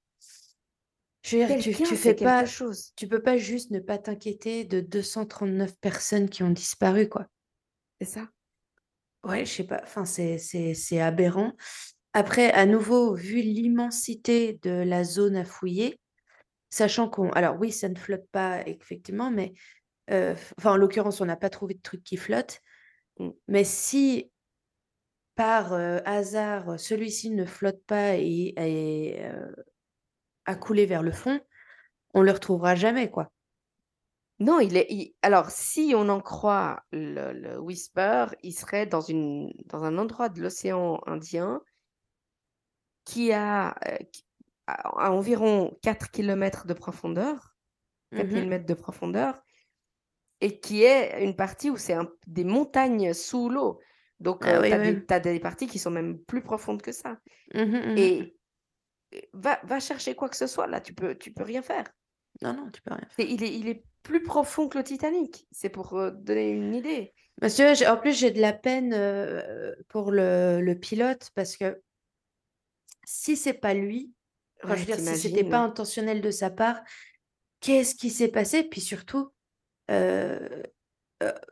Je 1.25 1.39
veux 1.39 1.47
dire, 1.47 1.59
tu, 1.59 1.75
tu 1.75 1.97
fais 1.97 2.15
pas, 2.15 2.45
chose. 2.45 2.93
tu 2.97 3.09
peux 3.09 3.23
pas 3.23 3.37
juste 3.37 3.71
ne 3.71 3.81
pas 3.81 3.99
t'inquiéter 3.99 4.65
de 4.65 4.81
239 4.81 5.75
personnes 5.81 6.29
qui 6.29 6.43
ont 6.43 6.51
disparu, 6.51 7.09
quoi. 7.09 7.27
C'est 8.01 8.09
ça. 8.09 8.29
Ouais, 9.25 9.47
je 9.47 9.51
sais 9.51 9.65
pas, 9.65 9.81
enfin, 9.83 10.05
c'est, 10.05 11.01
aberrant. 11.01 11.53
Après, 12.13 12.53
à 12.53 12.67
nouveau, 12.67 13.15
vu 13.15 13.41
l'immensité 13.41 14.59
de 14.63 14.71
la 14.71 15.03
zone 15.03 15.37
à 15.37 15.45
fouiller, 15.45 15.99
sachant 16.69 17.09
qu'on, 17.09 17.31
alors 17.31 17.57
oui, 17.59 17.73
ça 17.73 17.89
ne 17.89 17.97
flotte 17.97 18.29
pas, 18.31 18.61
effectivement, 18.67 19.31
mais, 19.31 19.55
euh, 20.11 20.35
enfin, 20.59 20.73
en 20.73 20.77
l'occurrence, 20.77 21.23
on 21.23 21.27
n'a 21.27 21.37
pas 21.37 21.51
trouvé 21.51 21.75
de 21.75 21.81
truc 21.81 22.05
qui 22.05 22.19
flotte, 22.19 22.61
Mm. 23.19 23.31
mais 23.49 23.65
si 23.65 24.31
par 25.35 25.73
euh, 25.73 25.99
hasard, 26.05 26.79
celui-ci 26.79 27.31
ne 27.31 27.45
flotte 27.45 27.83
pas 27.87 28.17
et, 28.17 28.55
et, 28.57 29.25
euh, 29.25 29.53
a 30.47 30.55
coulé 30.55 30.87
vers 30.87 31.03
le 31.03 31.13
fond, 31.13 31.41
on 32.15 32.23
le 32.23 32.33
retrouvera 32.33 32.75
jamais, 32.75 33.11
quoi. 33.11 33.31
Non, 34.41 34.59
il 34.61 34.77
est. 34.77 34.87
il- 34.91 35.15
Alors, 35.23 35.51
si 35.51 35.95
on 35.97 36.09
en 36.09 36.21
croit 36.21 36.83
le, 36.93 37.33
le 37.33 37.59
Whisper, 37.61 38.27
il 38.43 38.53
serait 38.53 38.87
dans, 38.87 39.01
une, 39.01 39.53
dans 39.67 39.85
un 39.85 39.97
endroit 39.97 40.29
de 40.29 40.41
l'océan 40.43 41.01
Indien 41.07 41.61
qui 43.05 43.33
a, 43.33 43.77
euh, 43.87 43.97
qui- 44.13 44.25
à, 44.67 45.07
à 45.07 45.11
environ 45.11 45.77
4 45.83 46.11
km 46.11 46.67
de 46.67 46.75
profondeur, 46.75 47.55
4000 48.15 48.45
Mhm. 48.45 48.49
mètres 48.49 48.67
de 48.67 48.75
profondeur, 48.75 49.43
et 50.41 50.59
qui 50.61 50.83
est 50.83 51.23
une 51.25 51.37
partie 51.37 51.71
où 51.71 51.77
c'est 51.77 51.95
un- 51.95 52.11
des 52.27 52.45
montagnes 52.45 53.13
sous 53.15 53.49
l'eau. 53.49 53.81
Donc, 54.21 54.47
Ah 54.47 54.61
oui, 54.61 54.69
tu 54.69 54.75
as, 54.75 54.79
oui. 54.81 55.07
des, 55.07 55.33
des 55.33 55.41
parties 55.41 55.67
qui 55.67 55.79
sont 55.79 55.91
même 55.91 56.19
plus 56.19 56.43
profondes 56.43 56.83
que 56.83 56.93
ça. 56.93 57.19
Mhm, 57.55 57.65
mhm. 57.67 57.99
Et 57.99 58.21
euh, 58.23 58.27
va, 59.33 59.61
va 59.65 59.81
chercher 59.81 60.15
quoi 60.15 60.29
que 60.29 60.37
ce 60.37 60.47
soit, 60.47 60.67
là, 60.67 60.81
tu 60.81 60.95
peux, 60.95 61.17
tu 61.17 61.33
peux 61.33 61.45
rien 61.45 61.63
faire. 61.63 61.85
Non, 62.43 62.53
non, 62.55 62.71
tu 62.71 62.81
peux 62.83 62.95
rien 62.95 63.09
faire. 63.09 63.27
Il, 63.27 63.43
est, 63.43 63.55
il 63.55 63.69
est 63.69 63.85
plus 64.03 64.23
profond 64.23 64.69
que 64.69 64.79
le 64.79 64.85
Titanic. 64.85 65.47
C'est 65.53 65.69
pour 65.69 65.95
euh, 65.95 66.11
donner 66.11 66.51
une 66.51 66.75
idée. 66.75 67.13
J'ai- 67.43 67.87
en 67.87 67.97
plus, 67.97 68.17
j'ai 68.19 68.31
de 68.31 68.41
la 68.41 68.53
peine 68.53 68.93
euh, 68.95 69.75
pour 69.89 70.11
le, 70.11 70.61
le 70.61 70.79
pilote 70.79 71.31
parce 71.35 71.57
que 71.57 71.81
si 73.05 73.37
c'est 73.37 73.55
pas 73.55 73.75
lui, 73.75 74.13
enfin, 74.63 74.75
je 74.77 74.81
veux 74.81 74.87
Ouais, 74.87 74.97
dire, 74.97 74.99
si 75.01 75.17
c'était 75.17 75.45
pas 75.45 75.59
intentionnel 75.59 76.21
de 76.21 76.31
sa 76.31 76.51
part, 76.51 76.81
qu'est-ce 77.61 77.95
qui 77.95 78.11
s'est 78.11 78.29
passé? 78.29 78.65
Puis 78.65 78.81
surtout, 78.81 79.33
euh, 79.91 80.63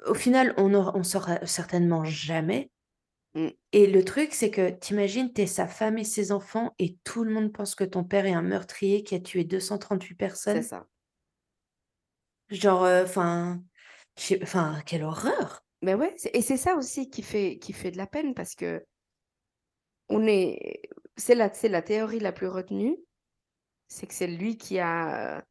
au 0.07 0.15
final, 0.15 0.55
on 0.57 0.75
aura, 0.75 0.97
on 0.97 1.03
saura 1.05 1.45
certainement 1.47 2.05
jamais. 2.05 2.71
Mm. 3.35 3.49
Et 3.73 3.87
le 3.87 4.05
truc, 4.05 4.35
c'est 4.35 4.51
que 4.51 4.71
t'imagines, 4.71 5.33
t'es 5.33 5.47
sa 5.47 5.67
femme 5.67 5.99
et 5.99 6.05
ses 6.05 6.33
enfants 6.33 6.75
et 6.79 6.97
tout 7.05 7.25
le 7.25 7.33
monde 7.33 7.53
pense 7.53 7.75
que 7.75 7.85
ton 7.85 8.05
père 8.05 8.27
est 8.27 8.33
un 8.35 8.43
meurtrier 8.43 9.03
qui 9.03 9.15
a 9.15 9.21
tué 9.21 9.45
238 9.45 10.09
C'est 10.11 10.17
personnes. 10.19 10.63
ça. 10.63 10.87
Genre, 12.51 12.83
enfin, 13.05 13.63
enfin, 14.43 14.81
quelle 14.85 15.05
horreur! 15.05 15.65
Mais 15.81 15.95
ouais, 15.95 16.15
c'est- 16.17 16.31
et 16.37 16.43
c'est 16.43 16.57
ça 16.59 16.77
aussi 16.77 17.11
qui 17.11 17.23
fait, 17.23 17.59
qui 17.59 17.73
fait 17.73 17.91
de 17.91 17.97
la 17.97 18.07
peine 18.07 18.35
parce 18.35 18.55
que 18.55 18.85
on 20.09 20.27
est, 20.27 20.83
c'est 21.17 21.35
la, 21.35 21.53
c'est 21.53 21.69
la 21.69 21.83
théorie 21.83 22.21
la 22.21 22.33
plus 22.33 22.49
retenue, 22.49 22.97
c'est 23.89 24.07
que 24.07 24.15
c'est 24.15 24.27
lui 24.27 24.57
qui 24.59 24.79
a, 24.79 25.39
euh, 25.39 25.43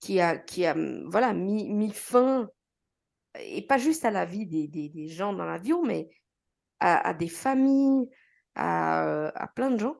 qui 0.00 0.20
a, 0.20 0.36
qui 0.38 0.66
a, 0.66 0.72
hum, 0.74 1.08
voilà, 1.10 1.32
mis, 1.34 1.68
mis 1.70 1.92
fin, 1.92 2.50
et 3.38 3.62
pas 3.66 3.78
juste 3.78 4.04
à 4.04 4.10
la 4.10 4.24
vie 4.26 4.46
des, 4.46 4.68
des, 4.68 4.88
des 4.88 5.08
gens 5.08 5.32
dans 5.32 5.44
l'avion, 5.46 5.84
mais 5.84 6.10
à, 6.80 7.08
à 7.08 7.14
des 7.14 7.28
familles, 7.28 8.08
à, 8.54 9.06
euh, 9.06 9.30
à 9.34 9.48
plein 9.48 9.70
de 9.70 9.78
gens, 9.78 9.96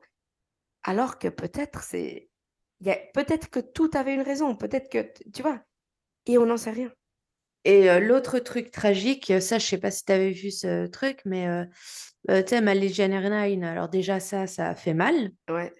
alors 0.83 1.19
que 1.19 1.27
peut-être 1.27 1.83
c'est, 1.83 2.29
il 2.79 2.87
y 2.87 2.91
a 2.91 2.97
peut-être 3.13 3.49
que 3.49 3.59
tout 3.59 3.89
avait 3.93 4.13
une 4.13 4.21
raison, 4.21 4.55
peut-être 4.55 4.89
que, 4.89 5.11
tu 5.31 5.41
vois, 5.41 5.61
et 6.25 6.37
on 6.37 6.45
n'en 6.45 6.57
sait 6.57 6.71
rien. 6.71 6.91
Et 7.63 7.89
euh, 7.91 7.99
l'autre 7.99 8.39
truc 8.39 8.71
tragique, 8.71 9.31
ça, 9.39 9.59
je 9.59 9.65
sais 9.65 9.77
pas 9.77 9.91
si 9.91 10.03
tu 10.03 10.11
avais 10.11 10.31
vu 10.31 10.49
ce 10.49 10.87
truc, 10.87 11.21
mais 11.25 11.47
euh, 11.47 11.65
euh, 12.31 12.41
tu 12.41 12.49
sais, 12.49 12.61
Malaysian 12.61 13.11
Airlines, 13.11 13.63
alors 13.63 13.87
déjà 13.87 14.19
ça, 14.19 14.47
ça 14.47 14.69
a 14.69 14.75
fait 14.75 14.95
mal. 14.95 15.31
Ouais. 15.47 15.71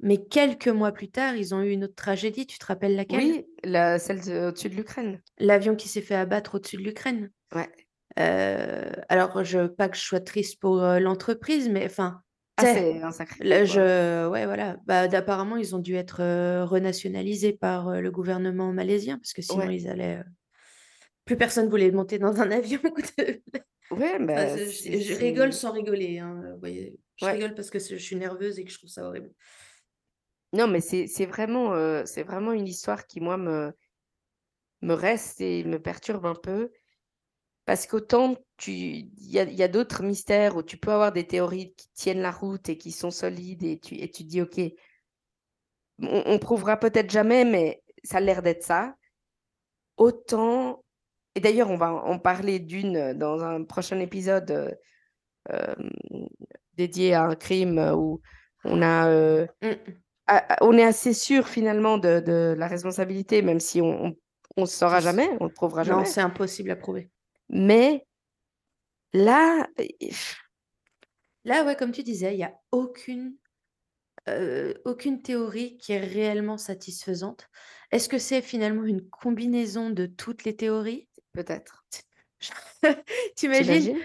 Mais 0.00 0.18
quelques 0.18 0.68
mois 0.68 0.90
plus 0.90 1.08
tard, 1.08 1.36
ils 1.36 1.54
ont 1.54 1.62
eu 1.62 1.70
une 1.70 1.84
autre 1.84 1.94
tragédie. 1.94 2.46
Tu 2.46 2.58
te 2.58 2.66
rappelles 2.66 2.96
laquelle? 2.96 3.20
Oui, 3.20 3.46
la, 3.62 3.98
celle 4.00 4.20
de- 4.22 4.48
au-dessus 4.48 4.68
de 4.68 4.74
l'Ukraine. 4.74 5.22
L'avion 5.38 5.76
qui 5.76 5.88
s'est 5.88 6.02
fait 6.02 6.16
abattre 6.16 6.56
au-dessus 6.56 6.76
de 6.76 6.82
l'Ukraine. 6.82 7.30
Ouais. 7.54 7.70
Euh, 8.18 8.90
alors, 9.08 9.42
je 9.44 9.66
pas 9.66 9.88
que 9.88 9.96
je 9.96 10.02
sois 10.02 10.20
triste 10.20 10.60
pour 10.60 10.82
euh, 10.82 11.00
l'entreprise, 11.00 11.68
mais 11.68 11.84
enfin, 11.86 12.22
Ah, 12.56 12.64
c'est 12.64 13.02
un 13.02 13.10
sacré. 13.10 13.44
là, 13.44 13.64
je, 13.64 14.28
ouais, 14.28 14.46
voilà. 14.46 14.76
Bah, 14.86 15.00
apparemment, 15.12 15.56
ils 15.56 15.74
ont 15.74 15.80
dû 15.80 15.96
être 15.96 16.20
euh, 16.22 16.64
renationalisés 16.64 17.52
par 17.52 18.00
le 18.00 18.10
gouvernement 18.10 18.72
malaisien 18.72 19.18
parce 19.18 19.32
que 19.32 19.42
sinon, 19.42 19.66
Ouais. 19.66 19.76
ils 19.76 19.88
allaient. 19.88 20.22
Plus 21.24 21.36
personne 21.36 21.68
voulait 21.68 21.90
monter 21.90 22.18
dans 22.18 22.40
un 22.40 22.50
avion. 22.52 22.80
Ouais, 23.90 24.18
Enfin, 24.18 24.24
bah, 24.24 24.56
je, 24.56 25.14
rigole 25.18 25.52
sans 25.52 25.72
rigoler. 25.72 26.18
hein, 26.18 26.42
vous 26.54 26.60
voyez. 26.60 26.98
Je 27.16 27.24
Ouais. 27.24 27.32
rigole 27.34 27.54
parce 27.54 27.70
que 27.70 27.78
je 27.78 27.96
suis 27.96 28.16
nerveuse 28.16 28.58
et 28.58 28.64
que 28.64 28.70
je 28.70 28.78
trouve 28.78 28.90
ça 28.90 29.06
horrible. 29.06 29.30
Non, 30.52 30.68
mais 30.68 30.80
c'est 30.80 31.26
vraiment, 31.26 31.74
c'est 32.06 32.22
vraiment 32.22 32.52
une 32.52 32.68
histoire 32.68 33.06
qui, 33.06 33.20
moi, 33.20 33.36
me, 33.36 33.72
me 34.82 34.94
reste 34.94 35.40
et 35.40 35.64
me 35.64 35.80
perturbe 35.80 36.26
un 36.26 36.34
peu. 36.34 36.70
Parce 37.66 37.86
qu'autant 37.86 38.36
tu, 38.56 38.72
il 38.72 39.10
y 39.18 39.38
a, 39.38 39.44
il 39.44 39.54
y 39.54 39.62
a 39.62 39.68
d'autres 39.68 40.02
mystères 40.02 40.56
où 40.56 40.62
tu 40.62 40.76
peux 40.76 40.90
avoir 40.92 41.12
des 41.12 41.26
théories 41.26 41.74
qui 41.74 41.88
tiennent 41.94 42.20
la 42.20 42.30
route 42.30 42.68
et 42.68 42.76
qui 42.78 42.92
sont 42.92 43.10
solides 43.10 43.62
et 43.64 43.78
tu, 43.78 43.94
et 43.96 44.10
tu 44.10 44.24
te 44.24 44.28
dis, 44.28 44.42
OK, 44.42 44.60
on, 46.02 46.22
on 46.26 46.38
prouvera 46.38 46.76
peut-être 46.78 47.10
jamais, 47.10 47.44
mais 47.44 47.82
ça 48.02 48.18
a 48.18 48.20
l'air 48.20 48.42
d'être 48.42 48.62
ça. 48.62 48.94
Autant, 49.96 50.84
et 51.34 51.40
d'ailleurs, 51.40 51.70
on 51.70 51.76
va 51.76 51.92
en 51.92 52.18
parler 52.18 52.58
d'une 52.58 53.12
dans 53.12 53.42
un 53.44 53.62
prochain 53.64 54.00
épisode 54.00 54.50
euh, 54.50 54.70
euh, 55.52 55.74
dédié 56.74 57.14
à 57.14 57.24
un 57.24 57.34
crime 57.34 57.78
où 57.96 58.20
on 58.64 58.82
a, 58.82 59.08
euh, 59.08 59.46
Mm. 59.62 59.72
on 60.62 60.76
est 60.78 60.84
assez 60.84 61.12
sûr 61.12 61.46
finalement 61.48 61.98
de, 61.98 62.20
de 62.20 62.54
la 62.56 62.66
responsabilité, 62.66 63.42
même 63.42 63.60
si 63.60 63.80
on, 63.80 64.06
on, 64.06 64.16
on 64.56 64.62
ne 64.62 64.66
saura 64.66 65.00
jamais, 65.00 65.28
on 65.40 65.44
ne 65.44 65.48
le 65.48 65.54
prouvera 65.54 65.84
Non, 65.84 65.90
jamais. 65.90 66.04
c'est 66.04 66.20
impossible 66.20 66.70
à 66.70 66.76
prouver. 66.76 67.10
Mais 67.54 68.04
là, 69.12 69.66
Là, 71.44 71.64
ouais, 71.64 71.76
comme 71.76 71.92
tu 71.92 72.02
disais, 72.02 72.32
il 72.34 72.38
n'y 72.38 72.44
a 72.44 72.54
aucune, 72.72 73.34
euh, 74.28 74.74
aucune 74.84 75.22
théorie 75.22 75.76
qui 75.78 75.92
est 75.92 76.00
réellement 76.00 76.58
satisfaisante. 76.58 77.48
Est-ce 77.90 78.08
que 78.08 78.18
c'est 78.18 78.42
finalement 78.42 78.84
une 78.84 79.08
combinaison 79.08 79.90
de 79.90 80.06
toutes 80.06 80.44
les 80.44 80.56
théories? 80.56 81.08
Peut-être. 81.32 81.84
T'imagines? 83.36 83.66
T'imagines? 83.66 84.04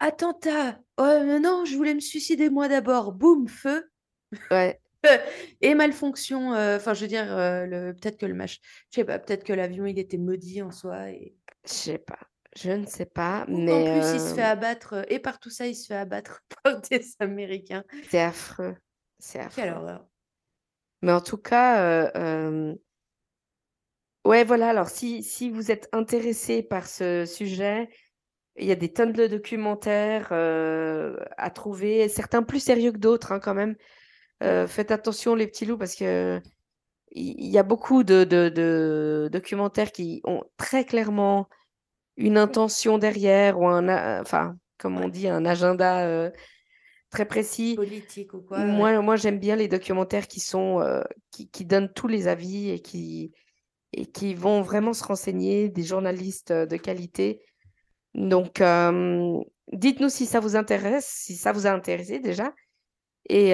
Attentat 0.00 0.80
Oh 0.96 1.20
mais 1.24 1.40
non, 1.40 1.64
je 1.64 1.76
voulais 1.76 1.94
me 1.94 2.00
suicider 2.00 2.50
moi 2.50 2.68
d'abord. 2.68 3.12
Boum, 3.12 3.48
feu 3.48 3.90
Ouais. 4.50 4.80
Et 5.60 5.74
malfonction. 5.74 6.54
euh, 6.54 6.76
Enfin, 6.76 6.94
je 6.94 7.02
veux 7.02 7.08
dire, 7.08 7.36
euh, 7.36 7.66
le... 7.66 7.94
peut-être 7.94 8.18
que 8.18 8.26
le 8.26 8.34
match, 8.34 8.60
je 8.90 8.96
sais 8.96 9.04
pas, 9.04 9.18
peut-être 9.18 9.44
que 9.44 9.52
l'avion 9.52 9.86
il 9.86 9.98
était 9.98 10.18
maudit 10.18 10.62
en 10.62 10.70
soi 10.70 11.10
et 11.10 11.34
Je 11.66 11.72
sais 11.72 11.98
pas. 11.98 12.18
Je 12.56 12.72
ne 12.72 12.84
sais 12.86 13.06
pas, 13.06 13.44
mais 13.48 13.72
en 13.72 13.82
plus 13.84 14.12
il 14.14 14.20
se 14.20 14.34
fait 14.34 14.42
euh, 14.42 14.46
abattre 14.46 14.94
euh, 14.94 15.02
et 15.08 15.18
par 15.20 15.38
tout 15.38 15.50
ça 15.50 15.66
il 15.66 15.74
se 15.76 15.86
fait 15.86 15.94
abattre 15.96 16.42
par 16.64 16.80
des 16.80 17.00
Américains. 17.20 17.84
c'est 18.08 18.20
affreux. 18.20 18.76
C'est 19.18 19.38
Quelle 19.54 19.68
affreux. 19.68 19.82
horreur. 19.82 20.06
Mais 21.02 21.12
en 21.12 21.20
tout 21.20 21.36
cas, 21.38 21.80
euh, 21.82 22.10
euh, 22.16 22.74
ouais, 24.24 24.44
voilà. 24.44 24.70
Alors, 24.70 24.88
si, 24.88 25.22
si 25.22 25.50
vous 25.50 25.70
êtes 25.70 25.88
intéressé 25.92 26.62
par 26.62 26.86
ce 26.86 27.24
sujet, 27.24 27.88
il 28.56 28.66
y 28.66 28.72
a 28.72 28.76
des 28.76 28.92
tonnes 28.92 29.12
de 29.12 29.26
documentaires 29.26 30.32
à 30.32 31.50
trouver, 31.50 32.08
certains 32.08 32.42
plus 32.42 32.60
sérieux 32.60 32.92
que 32.92 32.98
d'autres, 32.98 33.32
hein, 33.32 33.40
quand 33.40 33.54
même. 33.54 33.76
Faites 34.40 34.90
attention, 34.90 35.34
les 35.34 35.46
petits 35.46 35.66
loups, 35.66 35.78
parce 35.78 35.94
que 35.94 36.40
il 37.12 37.40
il 37.40 37.50
y 37.50 37.58
a 37.58 37.62
beaucoup 37.62 38.04
de, 38.04 38.24
de- 38.24 38.48
de 38.50 39.28
documentaires 39.32 39.92
qui 39.92 40.20
ont 40.24 40.44
très 40.56 40.84
clairement 40.84 41.48
une 42.20 42.36
intention 42.36 42.98
derrière 42.98 43.58
ou 43.58 43.66
un, 43.66 44.20
enfin, 44.20 44.56
comme 44.78 44.98
on 45.00 45.08
dit, 45.08 45.28
un 45.28 45.44
agenda 45.44 46.06
euh, 46.06 46.30
très 47.10 47.24
précis. 47.24 47.74
Politique 47.76 48.34
ou 48.34 48.42
quoi. 48.42 48.58
ouais. 48.58 48.66
Moi, 48.66 49.00
moi 49.00 49.16
j'aime 49.16 49.38
bien 49.38 49.56
les 49.56 49.68
documentaires 49.68 50.28
qui 50.28 50.40
sont 50.40 50.80
euh, 50.80 51.02
qui, 51.30 51.48
qui 51.50 51.64
donnent 51.64 51.92
tous 51.92 52.08
les 52.08 52.28
avis 52.28 52.70
et 52.70 52.80
qui 52.80 53.32
et 53.92 54.06
qui 54.06 54.34
vont 54.34 54.62
vraiment 54.62 54.92
se 54.92 55.02
renseigner, 55.02 55.68
des 55.68 55.82
journalistes 55.82 56.52
euh, 56.52 56.66
de 56.66 56.76
qualité. 56.76 57.42
Donc, 58.14 58.60
euh, 58.60 59.38
dites-nous 59.72 60.08
si 60.10 60.26
ça 60.26 60.40
vous 60.40 60.54
intéresse, 60.56 61.06
si 61.06 61.34
ça 61.36 61.52
vous 61.52 61.66
a 61.66 61.70
intéressé 61.70 62.20
déjà. 62.20 62.52
Et 63.28 63.52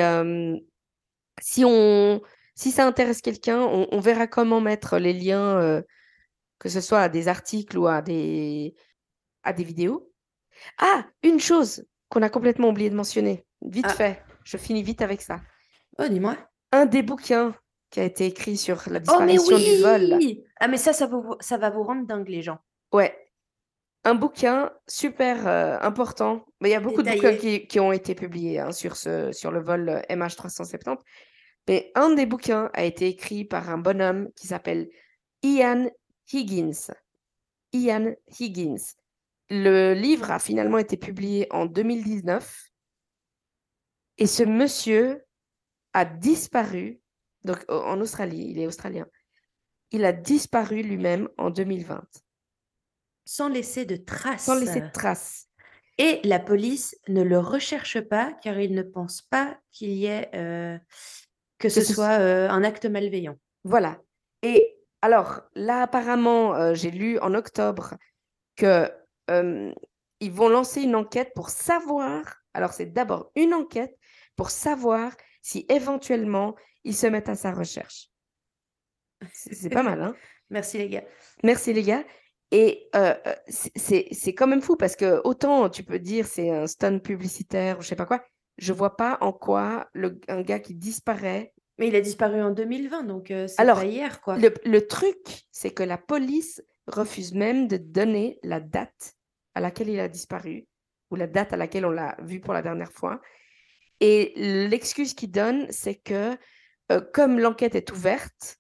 si 1.41 1.65
on 1.67 2.23
si 2.55 2.71
ça 2.71 2.87
intéresse 2.87 3.21
quelqu'un, 3.21 3.61
on, 3.61 3.87
on 3.93 4.01
verra 4.01 4.27
comment 4.27 4.63
mettre 4.63 4.97
les 4.97 5.13
liens, 5.13 5.83
que 6.59 6.69
ce 6.69 6.81
soit 6.81 7.01
à 7.01 7.09
des 7.09 7.29
articles 7.29 7.79
ou 7.79 7.87
à 7.87 8.03
des 8.03 8.75
à 9.43 9.53
des 9.53 9.65
vidéos. 9.65 10.11
Ah, 10.79 11.07
une 11.23 11.41
chose 11.41 11.85
qu'on 12.09 12.23
a 12.23 12.29
complètement 12.29 12.69
oublié 12.69 12.91
de 12.91 12.97
mentionner, 12.97 13.45
vite 13.63 13.87
Ah. 13.89 13.93
fait. 13.95 14.23
Je 14.45 14.57
finis 14.57 14.83
vite 14.83 15.03
avec 15.03 15.23
ça. 15.23 15.41
Oh, 15.99 16.09
dis-moi. 16.09 16.37
un 16.73 16.87
des 16.87 17.03
bouquins 17.03 17.55
qui 17.91 18.01
a 18.01 18.05
été 18.05 18.27
écrit 18.27 18.57
sur 18.57 18.83
la 18.89 19.01
Oh, 19.09 19.21
mais 19.21 19.37
disparition 19.37 19.59
du 19.59 19.81
vol. 19.83 20.19
Ah, 20.61 20.69
mais 20.69 20.77
ça, 20.77 20.93
ça, 20.93 21.07
vous, 21.07 21.37
ça 21.41 21.57
va 21.57 21.71
vous 21.71 21.83
rendre 21.83 22.07
dingue, 22.07 22.29
les 22.29 22.43
gens. 22.43 22.59
Ouais. 22.93 23.17
Un 24.05 24.15
bouquin 24.15 24.71
super 24.87 25.47
euh, 25.49 25.79
important. 25.81 26.45
Mais 26.61 26.69
il 26.69 26.73
y 26.73 26.77
a 26.77 26.81
beaucoup 26.81 27.03
de 27.03 27.11
bouquins 27.11 27.37
qui, 27.37 27.67
qui 27.67 27.81
ont 27.81 27.93
été 27.93 28.15
publiés 28.15 28.61
hein, 28.61 28.73
sur, 28.73 28.97
ce, 28.97 29.33
sur 29.33 29.51
le 29.51 29.61
vol 29.63 29.89
euh, 29.89 30.01
MH370. 30.11 30.99
Mais 31.69 31.91
un 31.95 32.11
des 32.11 32.27
bouquins 32.27 32.71
a 32.73 32.85
été 32.85 33.09
écrit 33.09 33.45
par 33.45 33.69
un 33.71 33.79
bonhomme 33.79 34.29
qui 34.37 34.47
s'appelle 34.47 34.89
Ian 35.43 35.89
Higgins. 36.33 36.91
Ian 37.73 38.15
Higgins. 38.39 38.95
Le 39.51 39.95
livre 39.95 40.31
a 40.31 40.39
finalement 40.39 40.79
été 40.79 40.97
publié 40.97 41.47
en 41.51 41.67
2019. 41.67 42.71
Et 44.19 44.27
ce 44.27 44.43
monsieur 44.43 45.25
a 45.93 46.05
disparu, 46.05 47.01
donc 47.45 47.65
en 47.69 48.01
Australie, 48.01 48.47
il 48.51 48.59
est 48.59 48.67
australien. 48.67 49.07
Il 49.93 50.05
a 50.05 50.13
disparu 50.13 50.83
lui-même 50.83 51.29
en 51.39 51.51
2020, 51.51 52.03
Sans 53.25 53.49
laisser 53.49 53.85
de 53.85 53.97
traces. 53.97 54.45
sans 54.45 54.59
laisser 54.59 54.81
de 54.81 54.91
traces. 54.91 55.47
Et 55.99 56.21
la 56.25 56.41
police 56.41 56.97
ne 57.09 57.23
le 57.23 57.39
recherche 57.39 58.01
pas 58.01 58.33
car 58.43 58.59
ils 58.61 58.75
ne 58.75 58.83
pensent 58.83 59.23
pas 59.23 59.59
qu'il 59.73 59.91
y 59.93 60.07
ait 60.07 60.29
euh, 60.35 60.79
que 61.59 61.69
ce 61.69 61.81
ce- 61.83 61.95
soit 61.95 62.19
euh, 62.21 62.49
un 62.51 62.65
acte 62.65 62.85
malveillant. 62.87 63.39
Voilà. 63.65 64.03
Et 64.43 64.76
alors, 65.07 65.43
là, 65.55 65.83
apparemment, 65.83 66.57
euh, 66.57 66.75
j'ai 66.75 66.91
lu 66.91 67.17
en 67.21 67.33
octobre 67.35 67.95
que 68.57 68.91
euh, 69.31 69.73
ils 70.19 70.33
vont 70.33 70.49
lancer 70.49 70.83
une 70.83 70.97
enquête 70.97 71.31
pour 71.33 71.49
savoir. 71.49 72.43
Alors, 72.55 72.73
c'est 72.73 72.87
d'abord 72.93 73.31
une 73.37 73.55
enquête 73.55 73.97
pour 74.35 74.51
savoir 74.51 75.13
si 75.43 75.65
éventuellement 75.69 76.57
ils 76.83 76.97
se 76.97 77.07
mettent 77.07 77.29
à 77.29 77.37
sa 77.37 77.53
recherche. 77.53 78.11
C'est 79.33 79.71
pas 79.71 79.85
mal, 79.85 80.03
hein? 80.03 80.17
Merci 80.51 80.79
les 80.79 80.89
gars. 80.89 81.05
Merci 81.45 81.73
les 81.73 81.85
gars. 81.85 82.05
Et 82.51 82.89
euh, 82.97 83.15
c'est- 83.47 84.35
quand 84.35 84.49
même 84.49 84.61
fou 84.63 84.75
parce 84.77 84.97
que 84.97 85.21
autant 85.23 85.71
tu 85.71 85.85
peux 85.85 86.01
dire 86.01 86.27
c'est 86.27 86.51
un 86.51 86.67
stunt 86.67 86.99
publicitaire 86.99 87.79
ou 87.79 87.83
je 87.83 87.89
sais 87.89 87.97
pas 87.97 88.07
quoi, 88.07 88.25
je 88.59 88.73
vois 88.73 88.97
pas 88.97 89.19
en 89.21 89.33
quoi 89.33 89.89
le, 89.93 90.21
un 90.29 90.43
gars 90.43 90.59
qui 90.59 90.75
disparaît. 90.75 91.53
Mais 91.79 91.89
il 91.89 91.97
a 91.97 92.01
disparu 92.01 92.43
en 92.43 92.51
2020, 92.51 93.05
donc 93.05 93.31
euh, 93.31 93.47
c'est 93.47 93.61
Alors, 93.61 93.79
pas 93.79 93.85
hier, 93.85 94.21
quoi. 94.21 94.39
Le, 94.39 94.53
le 94.65 94.87
truc, 94.87 95.19
c'est 95.53 95.71
que 95.71 95.83
la 95.83 95.99
police 95.99 96.63
refuse 96.87 97.35
même 97.35 97.69
de 97.69 97.77
donner 97.77 98.39
la 98.43 98.61
date 98.61 99.15
à 99.55 99.61
laquelle 99.61 99.89
il 99.89 100.01
a 100.01 100.09
disparu 100.09 100.67
ou 101.11 101.17
la 101.17 101.27
date 101.27 101.53
à 101.53 101.57
laquelle 101.57 101.87
on 101.87 101.91
l'a 101.91 102.17
vu 102.23 102.41
pour 102.41 102.55
la 102.55 102.63
dernière 102.63 102.93
fois. 102.93 103.21
Et 104.01 104.33
l'excuse 104.69 105.15
qu'ils 105.15 105.31
donnent, 105.31 105.67
c'est 105.71 105.95
que 105.95 106.37
euh, 106.93 107.01
comme 107.13 107.39
l'enquête 107.39 107.75
est 107.75 107.91
ouverte, 107.93 108.59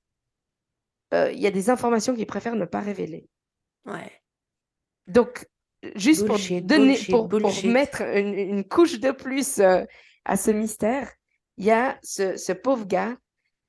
euh, 1.14 1.30
il 1.32 1.40
y 1.40 1.46
a 1.46 1.50
des 1.50 1.70
informations 1.70 2.14
qu'ils 2.14 2.26
préfèrent 2.26 2.56
ne 2.56 2.64
pas 2.64 2.80
révéler. 2.80 3.28
Ouais. 3.84 4.10
Donc, 5.06 5.46
juste 5.94 6.26
Bullshit, 6.26 6.60
pour 6.60 6.66
donner, 6.66 6.98
bullshit, 7.08 7.10
pour, 7.62 7.70
mettre 7.70 8.02
une, 8.02 8.34
une 8.34 8.64
couche 8.64 8.98
de 8.98 9.12
plus 9.12 9.58
euh, 9.58 9.84
à 10.24 10.36
ce 10.36 10.50
mystère, 10.50 11.12
il 11.58 11.64
y 11.64 11.70
a 11.70 11.98
ce, 12.02 12.36
ce 12.36 12.52
pauvre 12.52 12.86
gars, 12.86 13.16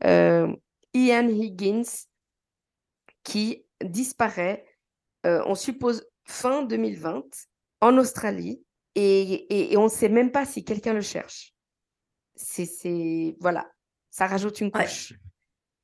euh, 0.04 0.48
Ian 0.94 1.28
Higgins, 1.28 1.84
qui 3.24 3.66
disparaît, 3.84 4.66
euh, 5.26 5.42
on 5.46 5.56
suppose 5.56 6.06
fin 6.26 6.64
2020, 6.64 7.24
en 7.82 7.98
Australie, 7.98 8.62
et, 8.96 9.22
et- 9.22 9.74
et 9.74 9.78
on 9.78 9.86
ne 9.86 9.90
sait 9.90 10.10
même 10.10 10.32
pas 10.32 10.46
si 10.46 10.64
quelqu'un 10.64 10.94
le 10.94 11.02
cherche. 11.02 11.54
C'est, 12.36 13.36
voilà, 13.40 13.70
ça 14.10 14.28
rajoute 14.28 14.62
une 14.62 14.72
Ouais. 14.74 14.84
couche. 14.86 15.14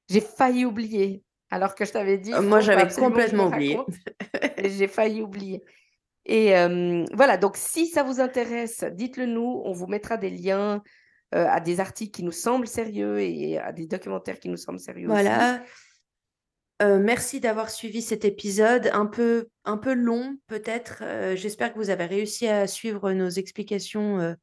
J'ai 0.09 0.21
failli 0.21 0.65
oublier, 0.65 1.23
alors 1.49 1.75
que 1.75 1.85
je 1.85 1.91
t'avais 1.91 2.17
dit, 2.17 2.34
Euh, 2.34 2.41
moi, 2.41 2.59
j'avais 2.59 2.91
complètement 2.93 3.47
oublié. 3.47 3.77
J'ai 4.65 4.88
failli 4.88 5.21
oublier. 5.21 5.63
Et 6.25 6.53
voilà, 7.13 7.38
donc 7.38 7.57
si 7.57 7.88
ça 7.88 8.03
vous 8.03 8.19
intéresse, 8.21 8.84
dites-le 8.93 9.25
nous. 9.25 9.61
On 9.65 9.73
vous 9.73 9.88
mettra 9.88 10.15
des 10.17 10.30
liens, 10.30 10.81
heu, 11.34 11.47
à 11.47 11.60
des 11.60 11.80
articles 11.80 12.11
qui 12.11 12.23
nous 12.23 12.31
semblent 12.31 12.68
sérieux 12.68 13.19
et 13.19 13.57
à 13.57 13.72
des 13.72 13.88
documentaires 13.88 14.39
qui 14.39 14.49
nous 14.49 14.57
semblent 14.57 14.80
sérieux 14.80 15.07
aussi. 15.07 15.23
Voilà. 15.23 15.64
Heu, 16.81 16.99
merci 16.99 17.39
d'avoir 17.39 17.69
suivi 17.69 18.01
cet 18.01 18.26
épisode 18.26 18.89
un 18.93 19.05
peu 19.05 19.47
un 19.64 19.77
peu 19.77 19.93
long 19.93 20.38
peut-être, 20.47 21.03
heu, 21.03 21.35
j'espère 21.35 21.73
que 21.73 21.80
vous 21.80 21.89
avez 21.89 22.05
réussi 22.05 22.47
à 22.47 22.68
suivre 22.68 23.11
nos 23.14 23.30
explications, 23.30 24.19
heu, 24.19 24.35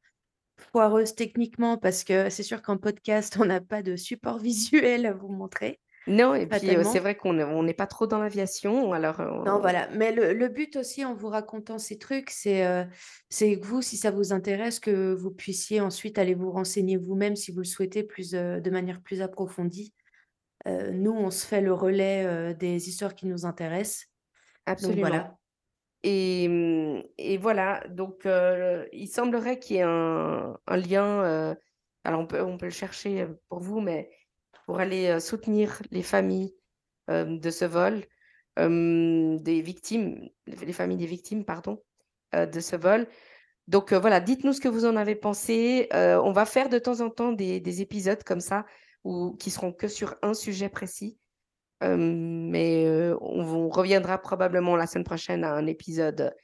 foireuses 0.71 1.15
techniquement 1.15 1.77
parce 1.77 2.03
que 2.03 2.29
c'est 2.29 2.43
sûr 2.43 2.61
qu'en 2.61 2.77
podcast, 2.77 3.37
on 3.39 3.45
n'a 3.45 3.61
pas 3.61 3.81
de 3.81 3.95
support 3.95 4.39
visuel 4.39 5.05
à 5.05 5.13
vous 5.13 5.29
montrer, 5.29 5.79
Non 6.07 6.33
et 6.33 6.47
puis, 6.47 6.59
c'est 6.83 6.99
vrai 6.99 7.15
qu'on 7.15 7.39
on 7.39 7.63
n'est 7.63 7.73
pas 7.73 7.85
trop 7.85 8.07
dans 8.07 8.19
l'aviation, 8.19 8.91
alors, 8.91 9.21
Non, 9.21 9.55
on 9.55 9.59
voilà, 9.59 9.87
mais 9.89 10.11
le 10.11 10.33
le 10.33 10.47
but 10.47 10.75
aussi 10.75 11.05
en 11.05 11.13
vous 11.13 11.27
racontant 11.27 11.77
ces 11.77 11.99
trucs, 11.99 12.31
c'est, 12.31 12.87
que 13.29 13.65
vous, 13.65 13.81
si 13.81 13.97
ça 13.97 14.09
vous 14.09 14.33
intéresse, 14.33 14.79
que 14.79 15.13
vous 15.13 15.31
puissiez 15.31 15.79
ensuite 15.79 16.17
aller 16.17 16.33
vous 16.33 16.51
renseigner 16.51 16.97
vous-même 16.97 17.35
si 17.35 17.51
vous 17.51 17.59
le 17.59 17.65
souhaitez 17.65 18.03
plus, 18.03 18.31
de 18.31 18.69
manière 18.69 19.01
plus 19.01 19.21
approfondie. 19.21 19.93
Nous, 20.65 21.11
on 21.11 21.29
se 21.29 21.45
fait 21.45 21.61
le 21.61 21.73
relais, 21.73 22.55
des 22.55 22.89
histoires 22.89 23.13
qui 23.13 23.27
nous 23.27 23.45
intéressent, 23.45 24.07
donc 24.67 24.77
absolument. 24.77 25.01
voilà. 25.01 25.35
Et 26.03 26.47
mmh 26.47 27.03
et 27.19 27.37
voilà, 27.37 27.83
donc 27.89 28.27
il 28.91 29.07
semblerait 29.07 29.59
qu'il 29.59 29.75
y 29.75 29.79
ait 29.79 29.83
un 29.83 30.57
un 30.65 30.77
lien, 30.77 31.55
alors 32.03 32.21
on 32.21 32.25
peut 32.25 32.41
on 32.41 32.57
peut 32.57 32.65
le 32.65 32.71
chercher, 32.71 33.27
pour 33.49 33.59
vous, 33.59 33.81
mais 33.81 34.09
pour 34.65 34.79
aller, 34.79 35.09
heu, 35.09 35.19
soutenir 35.19 35.81
les 35.91 36.03
familles, 36.03 36.55
hem, 37.07 37.39
de 37.39 37.49
ce 37.49 37.65
vol, 37.65 38.03
hem, 38.57 39.39
des 39.41 39.61
victimes, 39.61 40.29
les 40.47 40.73
familles 40.73 40.97
des 40.97 41.05
victimes, 41.05 41.45
pardon, 41.45 41.81
de 42.33 42.59
ce 42.59 42.75
vol. 42.75 43.07
Donc 43.67 43.93
voilà, 43.93 44.19
dites-nous 44.19 44.53
ce 44.53 44.61
que 44.61 44.69
vous 44.69 44.85
en 44.85 44.95
avez 44.95 45.15
pensé. 45.15 45.87
On 45.93 46.31
va 46.31 46.45
faire 46.45 46.69
de 46.69 46.79
temps 46.79 47.01
en 47.01 47.09
temps 47.09 47.31
des 47.31 47.59
des 47.59 47.81
épisodes 47.81 48.23
comme 48.23 48.41
ça, 48.41 48.65
ou 49.03 49.35
qui 49.37 49.49
seront 49.51 49.73
que 49.73 49.87
sur 49.87 50.15
un 50.21 50.33
sujet 50.33 50.69
précis. 50.69 51.17
Mais 51.81 53.11
on 53.21 53.69
reviendra 53.69 54.17
probablement 54.17 54.75
la 54.75 54.87
semaine 54.87 55.03
prochaine 55.05 55.43
à 55.43 55.53
un 55.53 55.67
épisode, 55.67 56.35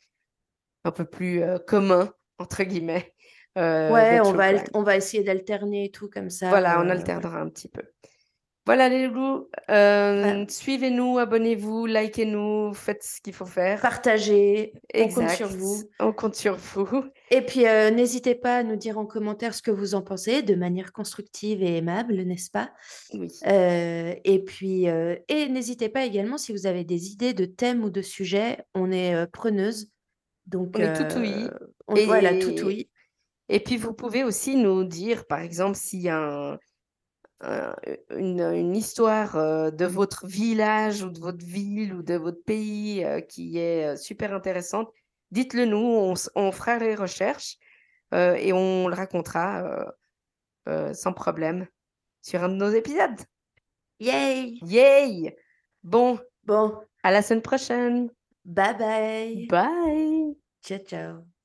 un 0.83 0.91
peu 0.91 1.05
plus, 1.05 1.43
«commun» 1.67 2.13
entre 2.39 2.63
guillemets, 2.63 3.13
de 3.57 3.61
Ouais, 3.89 4.19
on 4.21 4.33
va 4.33 4.49
on 4.73 4.83
va 4.83 4.97
essayer 4.97 5.23
d'alterner 5.23 5.85
et 5.85 5.91
tout 5.91 6.09
comme 6.09 6.29
ça, 6.29 6.59
Voilà, 6.59 6.81
on 6.81 6.89
heu, 6.89 7.11
voilà. 7.13 7.27
alternera 7.29 7.39
un 7.41 7.49
petit 7.49 7.69
peu. 7.69 7.83
Voilà 8.65 8.89
les 8.89 9.07
loulous, 9.07 9.49
Bah, 10.21 10.37
hem, 10.39 10.47
suivez-nous, 10.49 11.17
abonnez-vous, 11.19 11.85
likez-nous, 11.85 12.73
faites 12.73 13.03
ce 13.03 13.21
qu'il 13.21 13.33
faut 13.33 13.45
faire. 13.45 13.81
partagez, 13.81 14.77
on 14.97 15.09
compte 15.09 15.29
sur 15.29 15.47
Exact, 15.47 15.49
vous 15.49 15.89
on 15.99 16.13
compte 16.13 16.35
sur 16.35 16.55
vous. 16.57 17.05
et 17.29 17.41
puis, 17.41 17.61
n'hésitez 17.63 18.35
pas 18.35 18.57
à 18.59 18.63
nous 18.63 18.77
dire 18.77 18.97
en 18.97 19.05
commentaire 19.05 19.53
ce 19.53 19.61
que 19.61 19.71
vous 19.71 19.95
en 19.95 20.01
pensez 20.01 20.43
de 20.43 20.55
manière 20.55 20.93
constructive 20.93 21.61
et 21.61 21.75
aimable, 21.77 22.15
n'est-ce 22.21 22.49
pas? 22.49 22.71
Oui, 23.13 23.27
et 23.45 24.43
puis, 24.45 24.85
et 24.85 25.49
n'hésitez 25.49 25.89
pas 25.89 26.05
également 26.05 26.37
si 26.37 26.51
vous 26.53 26.65
avez 26.67 26.83
des 26.85 27.11
idées 27.11 27.33
de 27.33 27.45
thèmes 27.45 27.83
ou 27.83 27.89
de 27.89 28.01
sujets, 28.01 28.59
on 28.73 28.91
est, 28.91 29.13
heu, 29.15 29.27
preneuses 29.27 29.91
donc 30.45 30.77
on 30.77 30.81
est 30.81 30.95
tout 30.95 31.17
on 31.87 31.99
voilà, 32.05 32.35
tout 32.35 32.53
et 32.59 32.63
oui. 32.63 32.89
Et 33.49 33.59
puis 33.59 33.77
vous 33.77 33.93
pouvez 33.93 34.23
aussi 34.23 34.55
nous 34.57 34.83
dire, 34.83 35.25
par 35.27 35.39
exemple, 35.41 35.75
s'il 35.77 36.01
y 36.01 36.09
a 36.09 36.17
un 36.19 36.59
un 37.41 37.75
une, 38.11 38.41
une 38.41 38.75
histoire, 38.75 39.37
heu, 39.37 39.71
de 39.71 39.85
votre 39.85 40.25
village 40.27 41.03
ou 41.03 41.09
de 41.11 41.19
votre 41.19 41.45
ville 41.45 41.93
ou 41.93 42.03
de 42.03 42.15
votre 42.15 42.43
pays, 42.43 43.03
heu, 43.05 43.21
qui 43.21 43.57
est, 43.59 43.93
heu, 43.93 43.97
super 43.97 44.33
intéressante, 44.33 44.89
dites-le 45.31 45.65
nous, 45.65 46.13
on 46.35 46.51
fera 46.51 46.79
les 46.79 46.95
recherches, 46.95 47.57
et 48.13 48.53
on 48.53 48.87
le 48.87 48.95
racontera, 48.95 49.93
sans 50.93 51.13
problème 51.13 51.67
sur 52.21 52.43
un 52.43 52.49
de 52.49 52.55
nos 52.55 52.69
épisodes. 52.69 53.19
Yay! 53.99 54.59
Yay! 54.61 55.35
Bon, 55.83 56.19
Bon, 56.45 56.81
à 57.03 57.11
la 57.11 57.21
semaine 57.21 57.41
prochaine. 57.41 58.09
bye 58.45 58.73
bye. 58.73 59.47
Bye. 59.49 60.35
Ciao, 60.61 60.79
ciao. 60.79 61.36